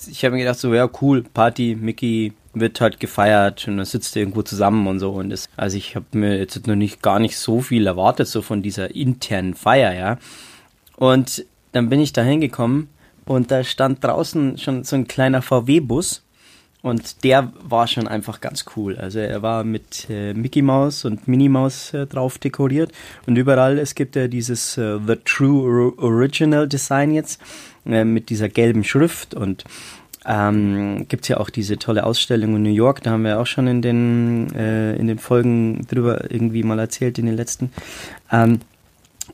ich 0.09 0.23
habe 0.23 0.35
mir 0.35 0.43
gedacht, 0.43 0.59
so, 0.59 0.73
ja, 0.73 0.89
cool, 1.01 1.23
Party, 1.23 1.75
Mickey 1.79 2.33
wird 2.53 2.79
halt 2.81 2.99
gefeiert 2.99 3.67
und 3.67 3.77
dann 3.77 3.85
sitzt 3.85 4.15
irgendwo 4.15 4.41
zusammen 4.43 4.87
und 4.87 4.99
so. 4.99 5.11
Und 5.11 5.29
das, 5.29 5.49
also 5.57 5.77
ich 5.77 5.95
habe 5.95 6.05
mir 6.11 6.37
jetzt 6.37 6.67
noch 6.67 6.75
nicht 6.75 7.01
gar 7.01 7.19
nicht 7.19 7.37
so 7.37 7.61
viel 7.61 7.87
erwartet, 7.87 8.27
so 8.27 8.41
von 8.41 8.61
dieser 8.61 8.95
internen 8.95 9.53
Feier, 9.55 9.93
ja. 9.93 10.17
Und 10.97 11.45
dann 11.71 11.89
bin 11.89 11.99
ich 11.99 12.13
da 12.13 12.21
hingekommen 12.21 12.89
und 13.25 13.51
da 13.51 13.63
stand 13.63 14.03
draußen 14.03 14.57
schon 14.57 14.83
so 14.83 14.95
ein 14.95 15.07
kleiner 15.07 15.41
VW-Bus 15.41 16.23
und 16.83 17.23
der 17.23 17.51
war 17.63 17.87
schon 17.87 18.07
einfach 18.07 18.41
ganz 18.41 18.65
cool. 18.75 18.97
Also 18.97 19.17
er 19.17 19.41
war 19.41 19.63
mit 19.63 20.07
äh, 20.09 20.33
Mickey 20.33 20.61
Mouse 20.61 21.05
und 21.05 21.27
Minnie 21.27 21.49
Mouse 21.49 21.93
äh, 21.93 22.05
drauf 22.05 22.37
dekoriert 22.37 22.91
und 23.25 23.37
überall, 23.37 23.79
es 23.79 23.95
gibt 23.95 24.15
ja 24.15 24.27
dieses 24.27 24.77
äh, 24.77 24.99
The 25.07 25.15
True 25.25 25.93
Original 25.97 26.67
Design 26.67 27.11
jetzt 27.11 27.41
äh, 27.85 28.03
mit 28.03 28.29
dieser 28.29 28.49
gelben 28.49 28.83
Schrift 28.83 29.33
und 29.33 29.63
ähm, 30.25 31.05
gibt 31.07 31.27
ja 31.29 31.37
auch 31.37 31.49
diese 31.49 31.79
tolle 31.79 32.05
Ausstellung 32.05 32.57
in 32.57 32.63
New 32.63 32.69
York, 32.69 33.01
da 33.01 33.11
haben 33.11 33.23
wir 33.23 33.39
auch 33.39 33.47
schon 33.47 33.67
in 33.67 33.81
den, 33.81 34.53
äh, 34.53 34.95
in 34.95 35.07
den 35.07 35.19
Folgen 35.19 35.87
drüber 35.87 36.31
irgendwie 36.31 36.63
mal 36.63 36.79
erzählt, 36.79 37.17
in 37.17 37.25
den 37.25 37.35
letzten. 37.35 37.71
Ähm, 38.31 38.59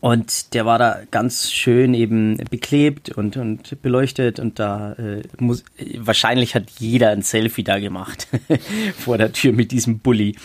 und 0.02 0.54
der 0.54 0.66
war 0.66 0.80
da 0.80 1.02
ganz 1.12 1.52
schön 1.52 1.94
eben 1.94 2.38
beklebt 2.50 3.10
und, 3.10 3.36
und 3.36 3.82
beleuchtet 3.82 4.40
und 4.40 4.58
da 4.58 4.94
äh, 4.94 5.24
muss, 5.40 5.66
wahrscheinlich 5.98 6.56
hat 6.56 6.70
jeder 6.80 7.10
ein 7.10 7.22
Selfie 7.22 7.64
da 7.64 7.80
gemacht 7.80 8.28
vor 8.98 9.18
der 9.18 9.34
Tür 9.34 9.52
mit 9.52 9.72
diesem 9.72 10.00
Bulli. 10.00 10.38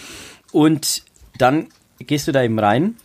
Und 0.50 1.04
dann 1.38 1.68
gehst 2.00 2.26
du 2.26 2.32
da 2.32 2.42
eben 2.42 2.58
rein. 2.58 2.96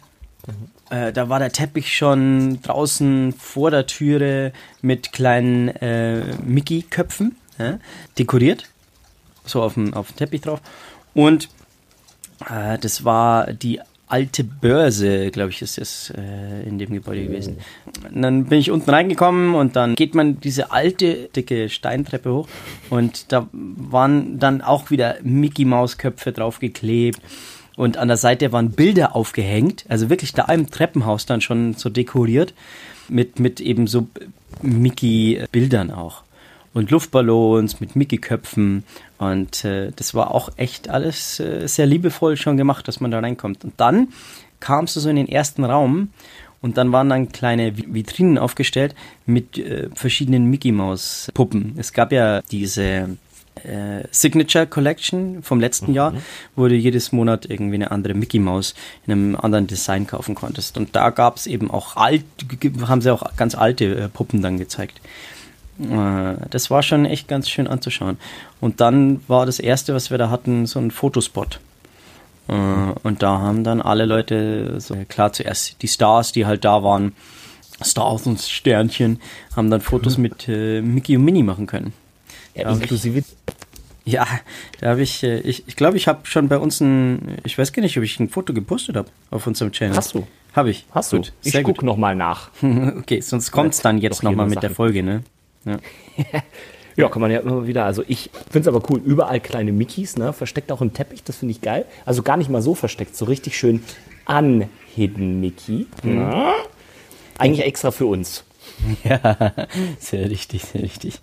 Äh, 0.90 1.14
da 1.14 1.30
war 1.30 1.38
der 1.38 1.52
Teppich 1.52 1.96
schon 1.96 2.62
draußen 2.64 3.34
vor 3.34 3.70
der 3.70 3.86
Türe 3.86 4.52
mit 4.82 5.12
kleinen 5.12 5.68
äh, 5.68 6.24
Mickey-Köpfen 6.44 7.36
ja, 7.60 7.78
dekoriert. 8.18 8.66
So 9.46 9.62
auf 9.62 9.76
dem, 9.76 9.94
auf 9.94 10.12
dem 10.12 10.18
Teppich 10.18 10.42
drauf. 10.42 10.62
Und 11.14 11.50
äh, 12.50 12.80
das 12.80 13.04
war 13.04 13.54
die 13.54 13.82
alte 14.10 14.44
Börse, 14.44 15.32
glaube 15.32 15.52
ich, 15.52 15.62
ist 15.62 15.78
das 15.78 16.12
äh, 16.18 16.68
in 16.68 16.80
dem 16.80 16.92
Gebäude 16.92 17.24
gewesen. 17.24 17.58
Und 18.12 18.22
dann 18.22 18.46
bin 18.46 18.60
ich 18.60 18.72
unten 18.72 18.90
reingekommen 18.90 19.56
und 19.56 19.76
dann 19.76 19.96
geht 19.96 20.16
man 20.16 20.40
diese 20.40 20.72
alte, 20.72 21.30
dicke 21.36 21.70
Steintreppe 21.70 22.34
hoch 22.34 22.50
und 22.90 23.32
da 23.32 23.48
waren 23.54 24.40
dann 24.40 24.62
auch 24.62 24.90
wieder 24.90 25.18
Mickey 25.24 25.64
Maus 25.64 25.98
Köpfe 25.98 26.32
draufgeklebt 26.32 27.22
und 27.78 27.98
an 27.98 28.08
der 28.08 28.18
Seite 28.18 28.52
waren 28.52 28.72
Bilder 28.72 29.16
aufgehängt, 29.16 29.86
also 29.88 30.10
wirklich 30.10 30.34
da 30.34 30.46
im 30.46 30.70
Treppenhaus 30.70 31.26
dann 31.26 31.40
schon 31.40 31.76
so 31.76 31.90
dekoriert 31.90 32.54
mit, 33.10 33.40
mit 33.40 33.62
eben 33.62 33.86
so 33.88 34.08
Mickey 34.62 35.44
Bildern 35.52 35.92
auch 35.92 36.24
und 36.74 36.92
Luftballons 36.92 37.80
mit 37.80 37.96
Mickey-Köpfen. 37.96 38.84
Und 39.18 39.66
äh, 39.66 39.92
das 39.96 40.14
war 40.14 40.34
auch 40.34 40.50
echt 40.56 40.90
alles 40.90 41.40
äh, 41.40 41.68
sehr 41.68 41.86
liebevoll 41.86 42.38
schon 42.38 42.58
gemacht, 42.58 42.88
dass 42.88 43.00
man 43.00 43.12
da 43.12 43.20
reinkommt. 43.20 43.64
Und 43.64 43.74
dann 43.78 44.10
kamst 44.60 44.96
du 44.96 45.00
so 45.00 45.10
in 45.10 45.16
den 45.16 45.28
ersten 45.30 45.64
Raum 45.64 46.10
und 46.62 46.78
dann 46.78 46.92
waren 46.92 47.10
dann 47.10 47.30
kleine 47.32 47.72
Vi- 47.72 47.94
Vitrinen 47.94 48.38
aufgestellt 48.38 48.94
mit 49.26 49.58
äh, 49.58 49.90
verschiedenen 49.94 50.46
Mickey 50.46 50.72
Mouse 50.72 51.30
Puppen. 51.34 51.76
Es 51.78 51.94
gab 51.94 52.12
ja 52.12 52.42
diese 52.52 53.18
äh, 53.64 54.04
Signature 54.12 54.68
Collection 54.68 55.42
vom 55.42 55.60
letzten 55.60 55.94
Jahr, 55.94 56.14
wo 56.56 56.68
du 56.68 56.76
jedes 56.76 57.12
Monat 57.12 57.46
irgendwie 57.50 57.76
eine 57.76 57.92
andere 57.92 58.14
Mickey 58.14 58.40
Mouse 58.40 58.76
in 59.08 59.14
einem 59.14 59.36
anderen 59.36 59.68
Design 59.68 60.08
kaufen 60.08 60.36
konntest. 60.36 60.78
Und 60.78 60.96
da 60.96 61.10
gab 61.10 61.38
es 61.38 61.48
eben 61.48 61.72
auch 61.72 61.96
alt, 61.96 62.24
haben 62.88 63.02
sie 63.02 63.12
auch 63.14 63.36
ganz 63.36 63.56
alte 63.56 63.86
äh, 63.96 64.08
Puppen 64.10 64.42
dann 64.42 64.58
gezeigt. 64.58 65.02
Äh, 65.80 66.36
Das 66.50 66.70
war 66.70 66.84
schon 66.84 67.06
echt 67.06 67.28
ganz 67.28 67.50
schön 67.50 67.68
anzuschauen. 67.68 68.18
Und 68.60 68.82
dann 68.82 69.22
war 69.28 69.46
das 69.46 69.60
erste, 69.60 69.94
was 69.94 70.12
wir 70.12 70.18
da 70.18 70.30
hatten, 70.30 70.66
so 70.66 70.80
ein 70.80 70.92
Fotospot. 70.92 71.60
Äh, 72.48 72.54
Und 73.04 73.22
da 73.24 73.40
haben 73.40 73.64
dann 73.64 73.82
alle 73.82 74.06
Leute, 74.06 74.80
so, 74.80 74.96
klar 75.08 75.32
zuerst 75.34 75.82
die 75.82 75.88
Stars, 75.88 76.32
die 76.32 76.46
halt 76.46 76.66
da 76.66 76.84
waren, 76.84 77.14
Stars 77.82 78.28
und 78.28 78.42
Sternchen, 78.42 79.22
haben 79.56 79.70
dann 79.72 79.80
Fotos 79.82 80.18
mit 80.18 80.48
äh, 80.50 80.82
Mickey 80.82 81.16
und 81.16 81.24
Minnie 81.24 81.44
machen 81.44 81.66
können. 81.66 81.94
Ja, 82.56 82.70
inklusive. 82.72 83.24
Ja, 84.04 84.26
da 84.82 84.90
habe 84.90 85.02
ich, 85.02 85.24
äh, 85.24 85.40
ich, 85.42 85.66
ich 85.68 85.76
glaube, 85.78 85.96
ich 85.96 86.08
habe 86.10 86.20
schon 86.24 86.50
bei 86.50 86.58
uns 86.58 86.82
ein, 86.82 87.38
ich 87.46 87.58
weiß 87.58 87.72
gar 87.72 87.82
nicht, 87.84 87.98
ob 87.98 88.04
ich 88.04 88.20
ein 88.20 88.28
Foto 88.28 88.54
gepostet 88.54 88.98
habe 88.98 89.08
auf 89.32 89.48
unserem 89.48 89.72
Channel. 89.72 89.96
Hast 89.96 90.14
du? 90.14 90.28
Habe 90.54 90.72
ich. 90.72 90.86
Hast 90.92 91.12
Gut, 91.12 91.28
du? 91.28 91.32
Ich 91.44 91.52
sehr 91.54 91.64
guck 91.64 91.78
gut. 91.78 91.86
noch 91.86 91.96
mal 91.96 92.16
nach. 92.16 92.50
Okay, 92.62 93.22
sonst 93.22 93.52
kommt 93.52 93.74
es 93.76 93.82
dann 93.82 94.00
jetzt 94.00 94.24
nochmal 94.24 94.48
mit 94.48 94.56
der 94.56 94.64
Sachen. 94.72 94.76
Folge, 94.76 95.04
ne? 95.04 95.24
Ja. 95.66 95.78
Ja, 96.96 97.08
kann 97.08 97.22
man 97.22 97.32
ja 97.32 97.40
immer 97.40 97.66
wieder. 97.66 97.86
Also 97.86 98.04
ich 98.10 98.30
finde 98.52 98.68
es 98.70 98.76
aber 98.76 98.84
cool. 98.90 99.00
Überall 99.00 99.40
kleine 99.40 99.72
Mickeys, 99.72 100.18
ne? 100.18 100.34
Versteckt 100.34 100.70
auch 100.70 100.82
im 100.82 100.94
Teppich, 100.94 101.24
das 101.24 101.38
finde 101.38 101.54
ich 101.54 101.62
geil. 101.62 101.86
Also 102.06 102.24
gar 102.24 102.36
nicht 102.36 102.50
mal 102.50 102.62
so 102.62 102.76
versteckt, 102.76 103.16
so 103.16 103.24
richtig 103.24 103.58
schön 103.58 103.82
unhidden 104.26 105.40
Mickey. 105.40 105.88
Na? 106.04 106.56
Eigentlich 107.38 107.66
extra 107.66 107.92
für 107.92 108.06
uns. 108.06 108.44
Ja, 109.04 109.54
sehr 109.98 110.30
richtig, 110.30 110.64
sehr 110.64 110.84
richtig. 110.84 111.20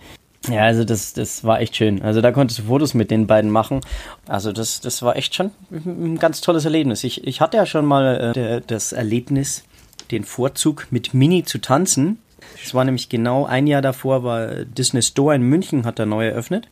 Ja, 0.49 0.63
also 0.63 0.85
das, 0.85 1.13
das 1.13 1.43
war 1.45 1.61
echt 1.61 1.77
schön. 1.77 2.03
Also 2.03 2.21
da 2.21 2.33
konntest 2.33 2.61
du 2.61 2.65
Fotos 2.65 2.95
mit 2.95 3.11
den 3.11 3.27
beiden 3.27 3.51
machen. 3.51 3.81
Also 4.27 4.53
das, 4.53 4.81
das 4.81 5.03
war 5.03 5.17
echt 5.17 5.35
schon 5.35 5.51
ein 5.71 6.19
ganz 6.19 6.41
tolles 6.41 6.65
Erlebnis. 6.65 7.05
Ich, 7.05 7.27
ich 7.27 7.41
hatte 7.41 7.57
ja 7.57 7.67
schon 7.67 7.85
mal 7.85 8.17
äh, 8.17 8.33
der, 8.33 8.61
das 8.61 8.93
Erlebnis, 8.93 9.65
den 10.11 10.25
Vorzug 10.25 10.87
mit 10.91 11.15
Mini 11.15 11.45
zu 11.45 11.59
tanzen. 11.59 12.19
Das 12.67 12.75
war 12.75 12.83
nämlich 12.85 13.09
genau 13.09 13.45
ein 13.47 13.69
Jahr 13.69 13.81
davor, 13.81 14.25
war 14.25 14.65
Disney 14.65 15.01
Store 15.01 15.37
in 15.37 15.43
München 15.43 15.85
hat 15.85 16.01
er 16.01 16.07
neu 16.07 16.27
eröffnet. 16.27 16.67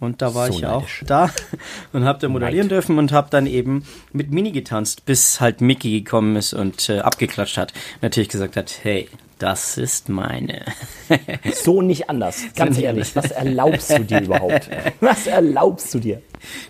Und 0.00 0.22
da 0.22 0.34
war 0.34 0.46
So 0.50 0.58
ich 0.58 0.64
auch 0.64 0.80
neidisch. 0.80 1.04
da 1.06 1.30
und 1.92 2.04
habe 2.06 2.18
da 2.20 2.28
moderieren 2.30 2.68
Neid. 2.68 2.70
dürfen 2.70 2.96
und 2.98 3.12
habe 3.12 3.28
dann 3.30 3.46
eben 3.46 3.84
mit 4.14 4.30
Mini 4.30 4.50
getanzt, 4.50 5.04
bis 5.04 5.42
halt 5.42 5.60
Mickey 5.60 6.00
gekommen 6.00 6.36
ist 6.36 6.54
und 6.54 6.88
äh, 6.88 7.00
abgeklatscht 7.00 7.58
hat. 7.58 7.74
Natürlich 8.00 8.30
gesagt 8.30 8.56
hat, 8.56 8.78
hey, 8.82 9.10
das 9.38 9.76
ist 9.76 10.08
meine. 10.08 10.64
So 11.52 11.82
nicht 11.82 12.08
anders. 12.08 12.42
Ganz 12.56 12.76
nicht 12.78 12.86
ehrlich, 12.86 13.14
anders. 13.14 13.30
was 13.30 13.36
erlaubst 13.36 13.90
du 13.90 14.04
dir 14.04 14.22
überhaupt? 14.22 14.70
Was 15.00 15.26
erlaubst 15.26 15.92
du 15.92 15.98
dir? 15.98 16.22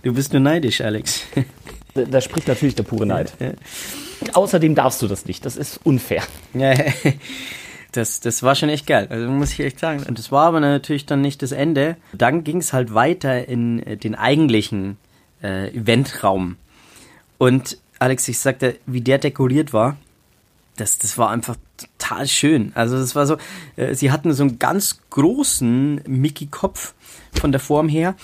Du 0.03 0.13
bist 0.13 0.33
nur 0.33 0.41
neidisch, 0.43 0.81
Alex. 0.81 1.23
Da, 1.95 2.03
da 2.03 2.21
spricht 2.21 2.49
natürlich 2.49 2.75
der 2.75 2.83
pure 2.83 3.07
Neid. 3.07 3.33
Außerdem 4.33 4.75
darfst 4.75 5.03
du 5.03 5.07
das 5.07 5.27
nicht. 5.27 5.47
Das 5.47 5.57
ist 5.57 5.79
unfair. 5.85 6.25
Das, 7.93 8.21
das 8.21 8.43
war 8.43 8.55
schon 8.55 8.69
echt 8.69 8.87
geil, 8.87 9.09
also 9.11 9.29
muss 9.29 9.53
ich 9.53 9.61
echt 9.61 9.81
sagen. 9.81 10.05
Und 10.07 10.19
das 10.19 10.31
war 10.31 10.47
aber 10.47 10.61
natürlich 10.61 11.07
dann 11.07 11.21
nicht 11.21 11.43
das 11.43 11.53
Ende. 11.53 11.97
Dann 12.13 12.45
ging 12.45 12.59
es 12.59 12.73
halt 12.73 12.95
weiter 12.95 13.49
in 13.49 13.83
äh, 13.83 13.97
den 13.97 14.15
eigentlichen 14.15 14.97
äh, 15.43 15.75
Eventraum. 15.75 16.57
Und 17.39 17.79
Alex, 17.99 18.29
ich 18.29 18.39
sagte, 18.39 18.77
wie 18.87 19.01
der 19.01 19.19
dekoriert 19.19 19.73
war, 19.73 19.97
das, 20.77 20.99
das 20.99 21.19
war 21.19 21.31
einfach 21.31 21.57
total 21.77 22.27
schön. 22.27 22.73
Also 22.75 22.99
das 22.99 23.15
war 23.15 23.27
so, 23.27 23.37
äh, 23.77 23.95
sie 23.95 24.11
hatten 24.11 24.33
so 24.33 24.43
einen 24.43 24.59
ganz 24.59 25.01
großen 25.11 26.03
Mickey-Kopf 26.07 26.95
von 27.33 27.53
der 27.53 27.61
Form 27.61 27.89
her 27.89 28.15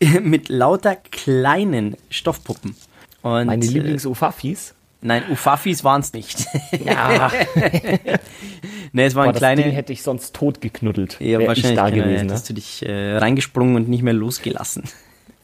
mit 0.22 0.48
lauter 0.48 0.96
kleinen 0.96 1.96
Stoffpuppen. 2.10 2.76
Und, 3.22 3.46
Meine 3.46 3.64
äh, 3.64 3.68
Lieblings-Ufafis. 3.68 4.74
Nein, 5.00 5.22
Ufafis 5.30 5.84
waren 5.84 6.00
es 6.00 6.12
nicht. 6.12 6.46
Ja, 6.84 7.30
nee, 8.92 9.04
es 9.04 9.14
waren 9.14 9.26
Boah, 9.26 9.32
das 9.32 9.40
kleine. 9.40 9.62
Ding 9.62 9.72
hätte 9.72 9.92
ich 9.92 10.02
sonst 10.02 10.34
tot 10.34 10.60
geknuddelt. 10.60 11.20
ja, 11.20 11.38
wär 11.38 11.40
ich 11.40 11.48
wahrscheinlich 11.48 11.76
da 11.78 11.90
genau, 11.90 12.06
gewesen. 12.06 12.26
Ne? 12.26 12.32
hättest 12.32 12.50
du 12.50 12.54
dich 12.54 12.84
äh, 12.84 13.16
reingesprungen 13.16 13.76
und 13.76 13.88
nicht 13.88 14.02
mehr 14.02 14.12
losgelassen. 14.14 14.84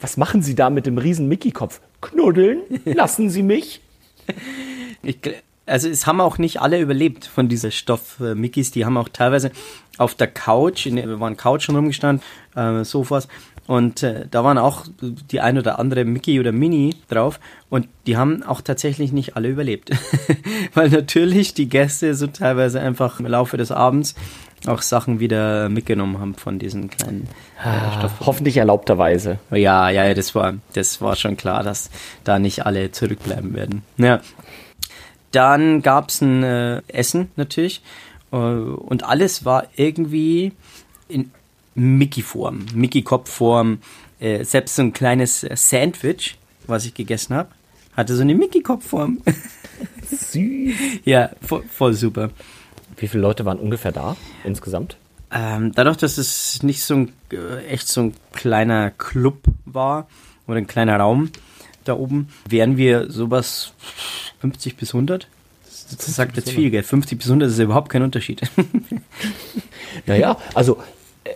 Was 0.01 0.17
machen 0.17 0.41
Sie 0.41 0.55
da 0.55 0.69
mit 0.69 0.85
dem 0.85 0.97
riesen 0.97 1.27
Mickey-Kopf? 1.29 1.79
Knuddeln? 2.01 2.59
Lassen 2.85 3.29
Sie 3.29 3.43
mich? 3.43 3.81
Ich, 5.03 5.19
also 5.65 5.87
es 5.87 6.05
haben 6.05 6.19
auch 6.19 6.37
nicht 6.37 6.61
alle 6.61 6.79
überlebt 6.79 7.25
von 7.25 7.47
dieser 7.47 7.71
Stoff-Mickeys. 7.71 8.71
Die 8.71 8.85
haben 8.85 8.97
auch 8.97 9.09
teilweise 9.09 9.51
auf 9.97 10.15
der 10.15 10.27
Couch, 10.27 10.85
in 10.85 10.97
der, 10.97 11.07
wir 11.07 11.19
waren 11.19 11.37
Couchen 11.37 11.75
rumgestanden, 11.75 12.23
äh, 12.55 12.83
Sofas, 12.83 13.27
und 13.67 14.03
äh, 14.03 14.27
da 14.29 14.43
waren 14.43 14.57
auch 14.57 14.85
die 15.01 15.41
ein 15.41 15.57
oder 15.57 15.79
andere 15.79 16.05
Mickey 16.05 16.39
oder 16.39 16.51
Mini 16.51 16.95
drauf 17.09 17.39
und 17.69 17.87
die 18.05 18.15
haben 18.15 18.43
auch 18.43 18.61
tatsächlich 18.61 19.11
nicht 19.11 19.35
alle 19.35 19.49
überlebt. 19.49 19.89
Weil 20.75 20.89
natürlich 20.89 21.55
die 21.55 21.67
Gäste 21.67 22.13
so 22.13 22.27
teilweise 22.27 22.79
einfach 22.79 23.19
im 23.19 23.25
Laufe 23.25 23.57
des 23.57 23.71
Abends 23.71 24.13
auch 24.67 24.81
Sachen 24.81 25.19
wieder 25.19 25.69
mitgenommen 25.69 26.19
haben 26.19 26.35
von 26.35 26.59
diesen 26.59 26.89
kleinen 26.89 27.27
äh, 27.63 27.97
Stoff. 27.97 28.13
Hoffentlich 28.21 28.57
erlaubterweise. 28.57 29.39
Ja, 29.51 29.89
ja, 29.89 30.05
ja, 30.05 30.13
das 30.13 30.35
war, 30.35 30.53
das 30.73 31.01
war 31.01 31.15
schon 31.15 31.37
klar, 31.37 31.63
dass 31.63 31.89
da 32.23 32.39
nicht 32.39 32.65
alle 32.65 32.91
zurückbleiben 32.91 33.53
werden. 33.55 33.81
Ja. 33.97 34.21
Dann 35.31 35.81
gab's 35.81 36.21
ein 36.21 36.43
äh, 36.43 36.81
Essen 36.87 37.31
natürlich 37.35 37.81
äh, 38.31 38.35
und 38.35 39.03
alles 39.03 39.43
war 39.43 39.65
irgendwie 39.75 40.53
in 41.07 41.31
Mickey-Form, 41.75 42.65
Mickey-Kopf-Form. 42.73 43.79
Äh, 44.19 44.43
selbst 44.45 44.75
so 44.75 44.81
ein 44.81 44.93
kleines 44.93 45.43
äh, 45.43 45.55
Sandwich, 45.55 46.37
was 46.67 46.85
ich 46.85 46.93
gegessen 46.93 47.35
habe, 47.35 47.49
hatte 47.95 48.15
so 48.15 48.21
eine 48.21 48.33
Mickey-Kopf-Form. 48.33 49.21
Süß. 50.09 50.75
ja, 51.03 51.31
voll, 51.41 51.63
voll 51.63 51.93
super. 51.93 52.31
Wie 52.97 53.07
viele 53.07 53.21
Leute 53.21 53.45
waren 53.45 53.59
ungefähr 53.59 53.91
da 53.91 54.15
insgesamt? 54.43 54.97
Ähm, 55.31 55.73
dadurch, 55.73 55.97
dass 55.97 56.17
es 56.17 56.63
nicht 56.63 56.81
so 56.83 56.95
ein 56.95 57.11
äh, 57.31 57.65
echt 57.65 57.87
so 57.87 58.01
ein 58.01 58.13
kleiner 58.31 58.91
Club 58.91 59.43
war 59.65 60.07
oder 60.47 60.57
ein 60.57 60.67
kleiner 60.67 60.97
Raum 60.97 61.29
da 61.83 61.93
oben, 61.93 62.29
wären 62.47 62.77
wir 62.77 63.11
sowas 63.11 63.73
50 64.39 64.77
bis 64.77 64.93
100. 64.93 65.27
Das, 65.91 66.15
sagt 66.15 66.37
jetzt 66.37 66.51
viel, 66.51 66.71
gell? 66.71 66.83
50 66.83 67.17
bis 67.17 67.27
100 67.27 67.49
ist 67.49 67.59
überhaupt 67.59 67.89
kein 67.89 68.01
Unterschied. 68.01 68.41
Naja, 70.07 70.37
also 70.53 70.83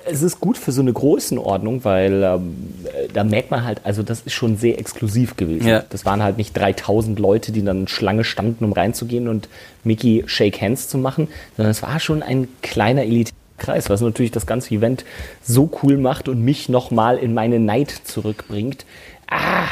es 0.05 0.21
ist 0.21 0.39
gut 0.39 0.57
für 0.57 0.71
so 0.71 0.81
eine 0.81 0.93
Größenordnung, 0.93 1.83
weil 1.83 2.23
ähm, 2.23 2.55
äh, 2.85 3.07
da 3.11 3.23
merkt 3.23 3.49
man 3.49 3.63
halt, 3.63 3.81
also 3.83 4.03
das 4.03 4.21
ist 4.21 4.33
schon 4.33 4.55
sehr 4.55 4.77
exklusiv 4.79 5.35
gewesen. 5.35 5.67
Ja. 5.67 5.83
Das 5.89 6.05
waren 6.05 6.21
halt 6.21 6.37
nicht 6.37 6.55
3000 6.55 7.17
Leute, 7.17 7.51
die 7.51 7.63
dann 7.63 7.87
Schlange 7.87 8.23
standen, 8.23 8.65
um 8.65 8.73
reinzugehen 8.73 9.27
und 9.27 9.49
Mickey 9.83 10.23
Shake 10.27 10.61
Hands 10.61 10.87
zu 10.87 10.97
machen, 10.99 11.27
sondern 11.57 11.71
es 11.71 11.81
war 11.81 11.99
schon 11.99 12.21
ein 12.21 12.47
kleiner 12.61 13.03
Elitätkreis, 13.03 13.89
was 13.89 14.01
natürlich 14.01 14.31
das 14.31 14.45
ganze 14.45 14.75
Event 14.75 15.05
so 15.41 15.69
cool 15.81 15.97
macht 15.97 16.29
und 16.29 16.43
mich 16.43 16.69
nochmal 16.69 17.17
in 17.17 17.33
meine 17.33 17.59
Neid 17.59 17.89
zurückbringt. 17.89 18.85
Ah, 19.27 19.69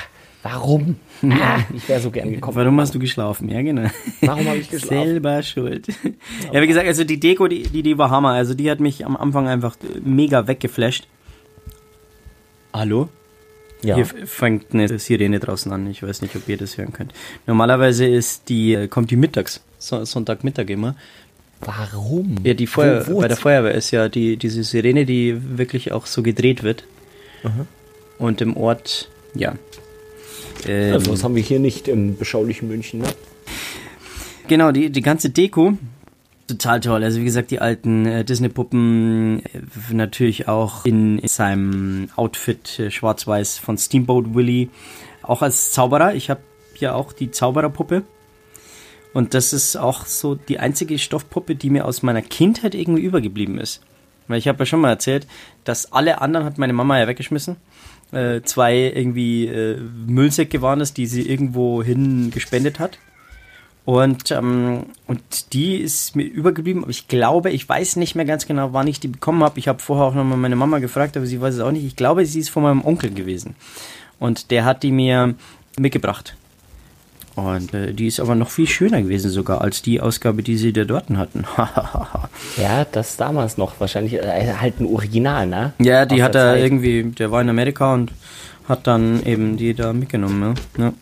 warum? 0.52 0.96
Ah, 1.24 1.60
ich 1.76 1.88
wäre 1.90 2.00
so 2.00 2.10
gern 2.12 2.32
gekommen. 2.32 2.56
Warum 2.56 2.80
hast 2.80 2.94
du 2.96 3.00
geschlafen? 3.00 3.50
Ja, 3.50 3.62
genau. 3.62 3.90
Warum 4.22 4.48
habe 4.48 4.58
ich 4.58 4.70
geschlafen? 4.70 5.06
Selber 5.08 5.44
schuld. 5.44 5.88
Ja, 6.54 6.62
wie 6.62 6.68
gesagt, 6.68 6.88
also 6.88 7.04
die 7.04 7.20
Deko, 7.20 7.48
die, 7.48 7.64
die, 7.64 7.84
die 7.84 7.98
war 7.98 8.10
Hammer. 8.10 8.30
Also 8.32 8.54
die 8.54 8.70
hat 8.72 8.80
mich 8.80 9.06
am 9.06 9.18
Anfang 9.18 9.48
einfach 9.48 9.76
mega 10.04 10.48
weggeflasht. 10.48 11.08
Hallo? 12.74 13.10
Ja. 13.84 13.96
Hier 13.96 14.06
fängt 14.06 14.74
eine 14.74 14.98
Sirene 15.00 15.40
draußen 15.40 15.72
an. 15.72 15.88
Ich 15.90 16.02
weiß 16.04 16.22
nicht, 16.22 16.36
ob 16.36 16.48
ihr 16.50 16.58
das 16.58 16.78
hören 16.78 16.94
könnt. 16.94 17.14
Normalerweise 17.46 18.06
ist 18.06 18.50
die, 18.50 18.74
äh, 18.74 18.88
kommt 18.88 19.12
die 19.12 19.16
mittags, 19.18 19.62
so, 19.78 20.04
Sonntagmittag 20.04 20.70
immer. 20.70 20.96
Warum? 21.62 22.36
Ja, 22.44 22.54
die 22.54 22.68
Feuer, 22.68 23.06
Wo- 23.08 23.14
wo- 23.16 23.22
bei 23.22 23.28
der 23.28 23.38
Feuerwehr 23.38 23.74
ist 23.74 23.92
ja 23.92 24.10
die, 24.10 24.38
diese 24.38 24.64
Sirene, 24.64 25.06
die 25.06 25.36
wirklich 25.58 25.92
auch 25.92 26.06
so 26.06 26.22
gedreht 26.24 26.64
wird. 26.64 26.84
Und 28.20 28.42
im 28.42 28.58
Ort, 28.58 29.10
ja. 29.36 29.54
Ähm, 30.66 30.94
Also, 30.94 31.12
das 31.12 31.24
haben 31.24 31.36
wir 31.36 31.44
hier 31.44 31.60
nicht 31.60 31.88
im 31.88 32.18
beschaulichen 32.18 32.68
München. 32.68 33.02
Ne? 33.02 33.08
Genau, 34.48 34.72
die, 34.72 34.90
die 34.90 35.02
ganze 35.02 35.30
Deko, 35.30 35.78
total 36.48 36.80
toll. 36.80 37.04
Also 37.04 37.20
wie 37.20 37.26
gesagt, 37.26 37.52
die 37.52 37.60
alten 37.60 38.06
äh, 38.06 38.24
Disney-Puppen, 38.24 39.44
äh, 39.46 39.94
natürlich 39.94 40.48
auch 40.48 40.86
in, 40.86 41.20
in 41.20 41.28
seinem 41.28 42.10
Outfit 42.16 42.80
äh, 42.80 42.90
schwarz-weiß 42.92 43.58
von 43.58 43.78
Steamboat 43.78 44.34
Willie, 44.34 44.70
auch 45.22 45.42
als 45.42 45.72
Zauberer. 45.72 46.16
Ich 46.16 46.30
habe 46.30 46.40
hier 46.74 46.96
auch 46.96 47.12
die 47.12 47.32
Zaubererpuppe. 47.32 48.04
Und 49.14 49.34
das 49.34 49.52
ist 49.52 49.76
auch 49.78 50.06
so 50.06 50.36
die 50.36 50.60
einzige 50.60 51.00
Stoffpuppe, 51.00 51.56
die 51.56 51.70
mir 51.70 51.86
aus 51.86 52.04
meiner 52.04 52.22
Kindheit 52.22 52.76
irgendwie 52.76 53.02
übergeblieben 53.02 53.58
ist. 53.58 53.82
Weil 54.28 54.38
ich 54.38 54.48
habe 54.48 54.60
ja 54.60 54.66
schon 54.66 54.82
mal 54.82 54.90
erzählt, 54.90 55.26
dass 55.64 55.92
alle 55.92 56.22
anderen 56.22 56.46
hat 56.46 56.58
meine 56.58 56.74
Mama 56.74 57.00
ja 57.00 57.08
weggeschmissen. 57.08 57.56
Äh, 58.12 58.42
zwei 58.44 58.76
irgendwie 58.78 59.48
äh, 59.48 59.78
Müllsäcke 60.08 60.62
waren 60.62 60.80
es, 60.80 60.94
die 60.94 61.08
sie 61.08 61.28
irgendwo 61.30 61.84
hin 61.84 62.32
gespendet 62.32 62.80
hat. 62.80 63.00
Und, 63.84 64.32
ähm, 64.32 64.88
und 65.08 65.54
die 65.54 65.78
ist 65.78 66.16
mir 66.16 66.26
übergeblieben, 66.26 66.84
aber 66.84 66.92
ich 66.92 67.08
glaube, 67.08 67.52
ich 67.52 67.68
weiß 67.68 67.96
nicht 67.96 68.16
mehr 68.16 68.26
ganz 68.26 68.46
genau, 68.46 68.74
wann 68.74 68.88
ich 68.88 69.00
die 69.00 69.08
bekommen 69.08 69.44
habe. 69.44 69.60
Ich 69.60 69.70
habe 69.70 69.80
vorher 69.80 70.08
auch 70.08 70.14
nochmal 70.14 70.38
meine 70.38 70.58
Mama 70.58 70.80
gefragt, 70.80 71.16
aber 71.16 71.26
sie 71.26 71.40
weiß 71.40 71.56
es 71.56 71.62
auch 71.62 71.72
nicht. 71.72 71.86
Ich 71.86 71.96
glaube, 71.96 72.26
sie 72.26 72.42
ist 72.42 72.50
von 72.50 72.64
meinem 72.64 72.84
Onkel 72.84 73.14
gewesen. 73.14 73.56
Und 74.20 74.52
der 74.52 74.66
hat 74.66 74.84
die 74.84 74.92
mir 74.92 75.36
mitgebracht. 75.80 76.36
Und 77.38 77.72
äh, 77.76 77.94
die 77.94 78.08
ist 78.08 78.20
aber 78.20 78.34
noch 78.34 78.50
viel 78.50 78.68
schöner 78.68 79.00
gewesen 79.00 79.30
sogar 79.30 79.62
als 79.62 79.84
die 79.84 80.02
Ausgabe, 80.02 80.42
die 80.42 80.58
sie 80.58 80.74
da 80.74 80.86
dort 80.86 81.10
hatten. 81.12 81.46
Ja, 82.58 82.86
das 82.92 83.18
damals 83.18 83.58
noch 83.58 83.80
wahrscheinlich 83.80 84.14
äh, 84.16 84.54
halt 84.60 84.80
ein 84.80 84.88
Original, 84.88 85.46
ne? 85.46 85.74
ja, 85.80 86.06
die 86.06 86.24
hat 86.24 86.34
der 86.34 86.44
er 86.44 86.54
Zeit. 86.54 86.64
irgendwie, 86.64 87.04
der 87.04 87.32
war 87.32 87.42
in 87.42 87.50
Amerika 87.50 87.94
und 87.94 88.12
hat 88.68 88.88
dann 88.88 89.24
eben 89.24 89.58
die 89.58 89.76
da 89.76 89.94
mitgenommen. 89.94 90.56
Ja. 90.78 90.86
Ja. 90.86 90.94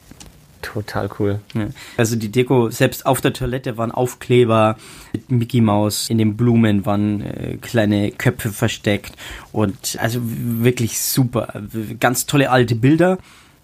Total 0.62 1.10
cool. 1.20 1.40
Ja. 1.54 1.68
Also 1.96 2.18
die 2.18 2.30
Deko, 2.30 2.70
selbst 2.70 3.06
auf 3.06 3.22
der 3.22 3.32
Toilette 3.32 3.78
waren 3.78 3.92
Aufkleber 3.92 4.76
mit 5.14 5.32
Mickey 5.32 5.62
Maus, 5.62 6.10
in 6.10 6.18
den 6.18 6.36
Blumen 6.36 6.86
waren 6.86 7.22
äh, 7.22 7.58
kleine 7.62 8.12
Köpfe 8.12 8.50
versteckt 8.50 9.14
und 9.54 9.98
also 10.02 10.20
wirklich 10.24 11.00
super. 11.00 11.54
Ganz 12.00 12.26
tolle 12.26 12.50
alte 12.52 12.76
Bilder 12.76 13.20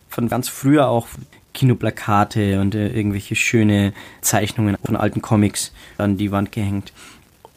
von 0.07 0.29
ganz 0.29 0.47
früher 0.47 0.87
auch 0.87 1.07
Kinoplakate 1.53 2.59
und 2.59 2.75
äh, 2.75 2.89
irgendwelche 2.89 3.35
schöne 3.35 3.93
Zeichnungen 4.21 4.77
von 4.83 4.95
alten 4.95 5.21
Comics 5.21 5.71
an 5.97 6.17
die 6.17 6.31
Wand 6.31 6.51
gehängt. 6.51 6.93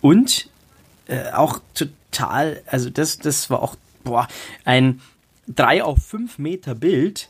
Und 0.00 0.48
äh, 1.06 1.30
auch 1.32 1.60
total, 1.74 2.62
also 2.66 2.90
das, 2.90 3.18
das 3.18 3.50
war 3.50 3.62
auch 3.62 3.76
boah, 4.04 4.28
ein 4.64 5.00
3 5.48 5.82
auf 5.82 5.98
5 5.98 6.38
Meter 6.38 6.74
Bild 6.74 7.28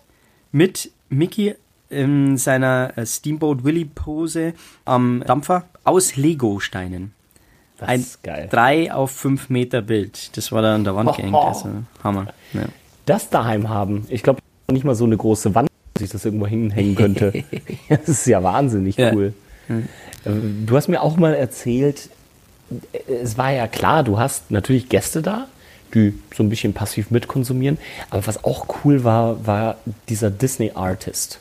mit 0.52 0.90
Mickey 1.08 1.54
in 1.90 2.36
seiner 2.36 2.96
äh, 2.96 3.06
Steamboat 3.06 3.64
Willie 3.64 3.86
Pose 3.86 4.54
am 4.84 5.22
Dampfer 5.26 5.64
aus 5.84 6.16
Lego-Steinen. 6.16 7.12
Das 7.78 7.88
Ein 7.88 8.00
ist 8.00 8.22
geil. 8.22 8.48
3 8.50 8.92
auf 8.92 9.10
5 9.10 9.48
Meter 9.48 9.82
Bild. 9.82 10.36
Das 10.36 10.52
war 10.52 10.62
da 10.62 10.74
an 10.74 10.84
der 10.84 10.94
Wand 10.94 11.12
gehängt. 11.16 11.34
Also 11.34 11.70
Hammer. 12.02 12.28
Ja. 12.52 12.66
Das 13.06 13.30
daheim 13.30 13.68
haben. 13.68 14.06
Ich 14.08 14.22
glaube, 14.22 14.40
nicht 14.70 14.84
mal 14.84 14.94
so 14.94 15.04
eine 15.04 15.16
große 15.16 15.54
Wand, 15.54 15.68
dass 15.94 16.02
ich 16.02 16.10
das 16.10 16.24
irgendwo 16.24 16.46
hinhängen 16.46 16.94
könnte. 16.96 17.44
das 17.88 18.08
ist 18.08 18.26
ja 18.26 18.42
wahnsinnig 18.42 18.96
Ja. 18.96 19.12
cool. 19.14 19.32
Ähm, 19.68 20.66
Du 20.66 20.76
hast 20.76 20.88
mir 20.88 21.00
auch 21.02 21.16
mal 21.16 21.34
erzählt, 21.34 22.08
äh, 22.92 23.12
es 23.22 23.38
war 23.38 23.50
ja 23.52 23.66
klar, 23.68 24.02
du 24.04 24.18
hast 24.18 24.50
natürlich 24.50 24.88
Gäste 24.88 25.22
da, 25.22 25.46
die 25.94 26.12
so 26.34 26.42
ein 26.42 26.48
bisschen 26.48 26.72
passiv 26.72 27.10
mitkonsumieren. 27.12 27.78
Aber 28.10 28.26
was 28.26 28.42
auch 28.44 28.66
cool 28.84 29.04
war, 29.04 29.46
war 29.46 29.76
dieser 30.08 30.30
Disney-Artist, 30.30 31.38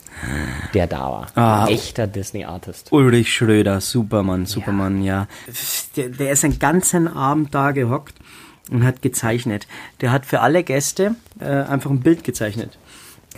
der 0.75 0.85
da 0.85 0.99
war. 0.99 1.27
Ah. 1.35 1.63
Ein 1.65 1.73
echter 1.73 2.05
Disney-Artist. 2.05 2.91
Ulrich 2.91 3.33
Schröder, 3.33 3.81
Supermann, 3.81 4.45
Supermann, 4.45 5.03
ja. 5.03 5.27
Der, 5.95 6.09
der 6.09 6.31
ist 6.31 6.43
einen 6.45 6.59
ganzen 6.59 7.07
Abend 7.07 7.55
da 7.55 7.71
gehockt 7.71 8.13
und 8.69 8.83
hat 8.85 9.01
gezeichnet. 9.01 9.65
Der 10.01 10.11
hat 10.11 10.25
für 10.27 10.41
alle 10.41 10.63
Gäste 10.63 11.15
äh, 11.39 11.45
einfach 11.45 11.89
ein 11.89 12.01
Bild 12.01 12.23
gezeichnet. 12.23 12.77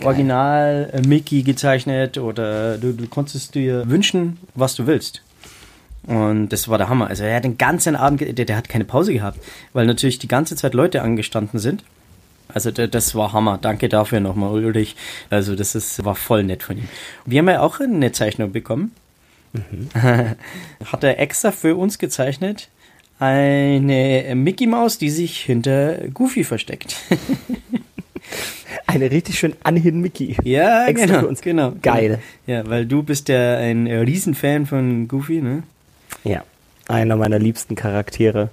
Original 0.02 0.90
äh, 0.92 1.06
Mickey 1.06 1.42
gezeichnet 1.42 2.18
oder 2.18 2.78
du, 2.78 2.92
du 2.92 3.06
konntest 3.06 3.54
dir 3.54 3.88
wünschen, 3.88 4.38
was 4.54 4.74
du 4.74 4.86
willst. 4.86 5.22
Und 6.06 6.50
das 6.50 6.68
war 6.68 6.78
der 6.78 6.88
Hammer. 6.88 7.08
Also 7.08 7.24
er 7.24 7.36
hat 7.36 7.44
den 7.44 7.58
ganzen 7.58 7.96
Abend, 7.96 8.20
der, 8.20 8.44
der 8.44 8.56
hat 8.56 8.68
keine 8.68 8.84
Pause 8.84 9.12
gehabt, 9.12 9.38
weil 9.72 9.86
natürlich 9.86 10.18
die 10.18 10.28
ganze 10.28 10.54
Zeit 10.54 10.74
Leute 10.74 11.02
angestanden 11.02 11.58
sind. 11.58 11.82
Also 12.48 12.70
das 12.70 13.14
war 13.14 13.32
Hammer. 13.32 13.58
Danke 13.60 13.88
dafür 13.88 14.20
nochmal, 14.20 14.52
Ulrich. 14.52 14.94
Also 15.30 15.56
das 15.56 15.74
ist, 15.74 16.04
war 16.04 16.14
voll 16.14 16.44
nett 16.44 16.62
von 16.62 16.78
ihm. 16.78 16.88
Wir 17.24 17.40
haben 17.40 17.48
ja 17.48 17.60
auch 17.60 17.80
eine 17.80 18.12
Zeichnung 18.12 18.52
bekommen. 18.52 18.92
hat 19.94 21.02
er 21.02 21.18
extra 21.18 21.50
für 21.50 21.76
uns 21.76 21.98
gezeichnet. 21.98 22.68
Eine 23.18 24.34
Mickey 24.34 24.66
Maus, 24.66 24.98
die 24.98 25.10
sich 25.10 25.40
hinter 25.40 26.08
Goofy 26.08 26.44
versteckt. 26.44 26.96
Eine 28.86 29.10
richtig 29.10 29.38
schön 29.38 29.54
Anhin 29.62 30.00
Mickey. 30.00 30.36
ja, 30.44 30.86
Extra 30.86 31.06
genau, 31.06 31.20
für 31.20 31.28
uns. 31.28 31.40
genau. 31.40 31.72
Geil. 31.82 32.20
Ja, 32.46 32.66
weil 32.68 32.86
du 32.86 33.02
bist 33.02 33.28
ja 33.28 33.56
ein 33.58 33.86
äh, 33.86 33.98
Riesenfan 33.98 34.66
von 34.66 35.08
Goofy, 35.08 35.40
ne? 35.40 35.62
Ja, 36.24 36.42
einer 36.88 37.16
meiner 37.16 37.38
liebsten 37.38 37.74
Charaktere. 37.74 38.50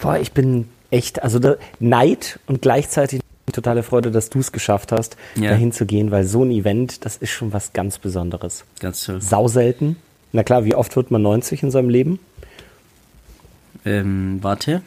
Boah, 0.00 0.18
ich 0.18 0.32
bin 0.32 0.68
echt, 0.90 1.22
also 1.22 1.38
da, 1.38 1.56
Neid 1.80 2.38
und 2.46 2.62
gleichzeitig 2.62 3.20
totale 3.52 3.82
Freude, 3.82 4.10
dass 4.10 4.30
du 4.30 4.40
es 4.40 4.52
geschafft 4.52 4.90
hast, 4.90 5.16
Ja. 5.36 5.50
dahin 5.50 5.70
zu 5.70 5.86
gehen, 5.86 6.10
weil 6.10 6.24
so 6.24 6.42
ein 6.44 6.50
Event, 6.50 7.04
das 7.04 7.16
ist 7.16 7.30
schon 7.30 7.52
was 7.52 7.72
ganz 7.72 7.98
Besonderes. 7.98 8.64
Ganz 8.80 9.04
toll. 9.04 9.20
Sau 9.20 9.48
selten. 9.48 9.96
Na 10.32 10.42
klar, 10.42 10.64
wie 10.64 10.74
oft 10.74 10.96
wird 10.96 11.10
man 11.10 11.22
90 11.22 11.62
in 11.62 11.70
seinem 11.70 11.88
Leben? 11.90 12.18
Ähm, 13.84 14.38
warte. 14.42 14.82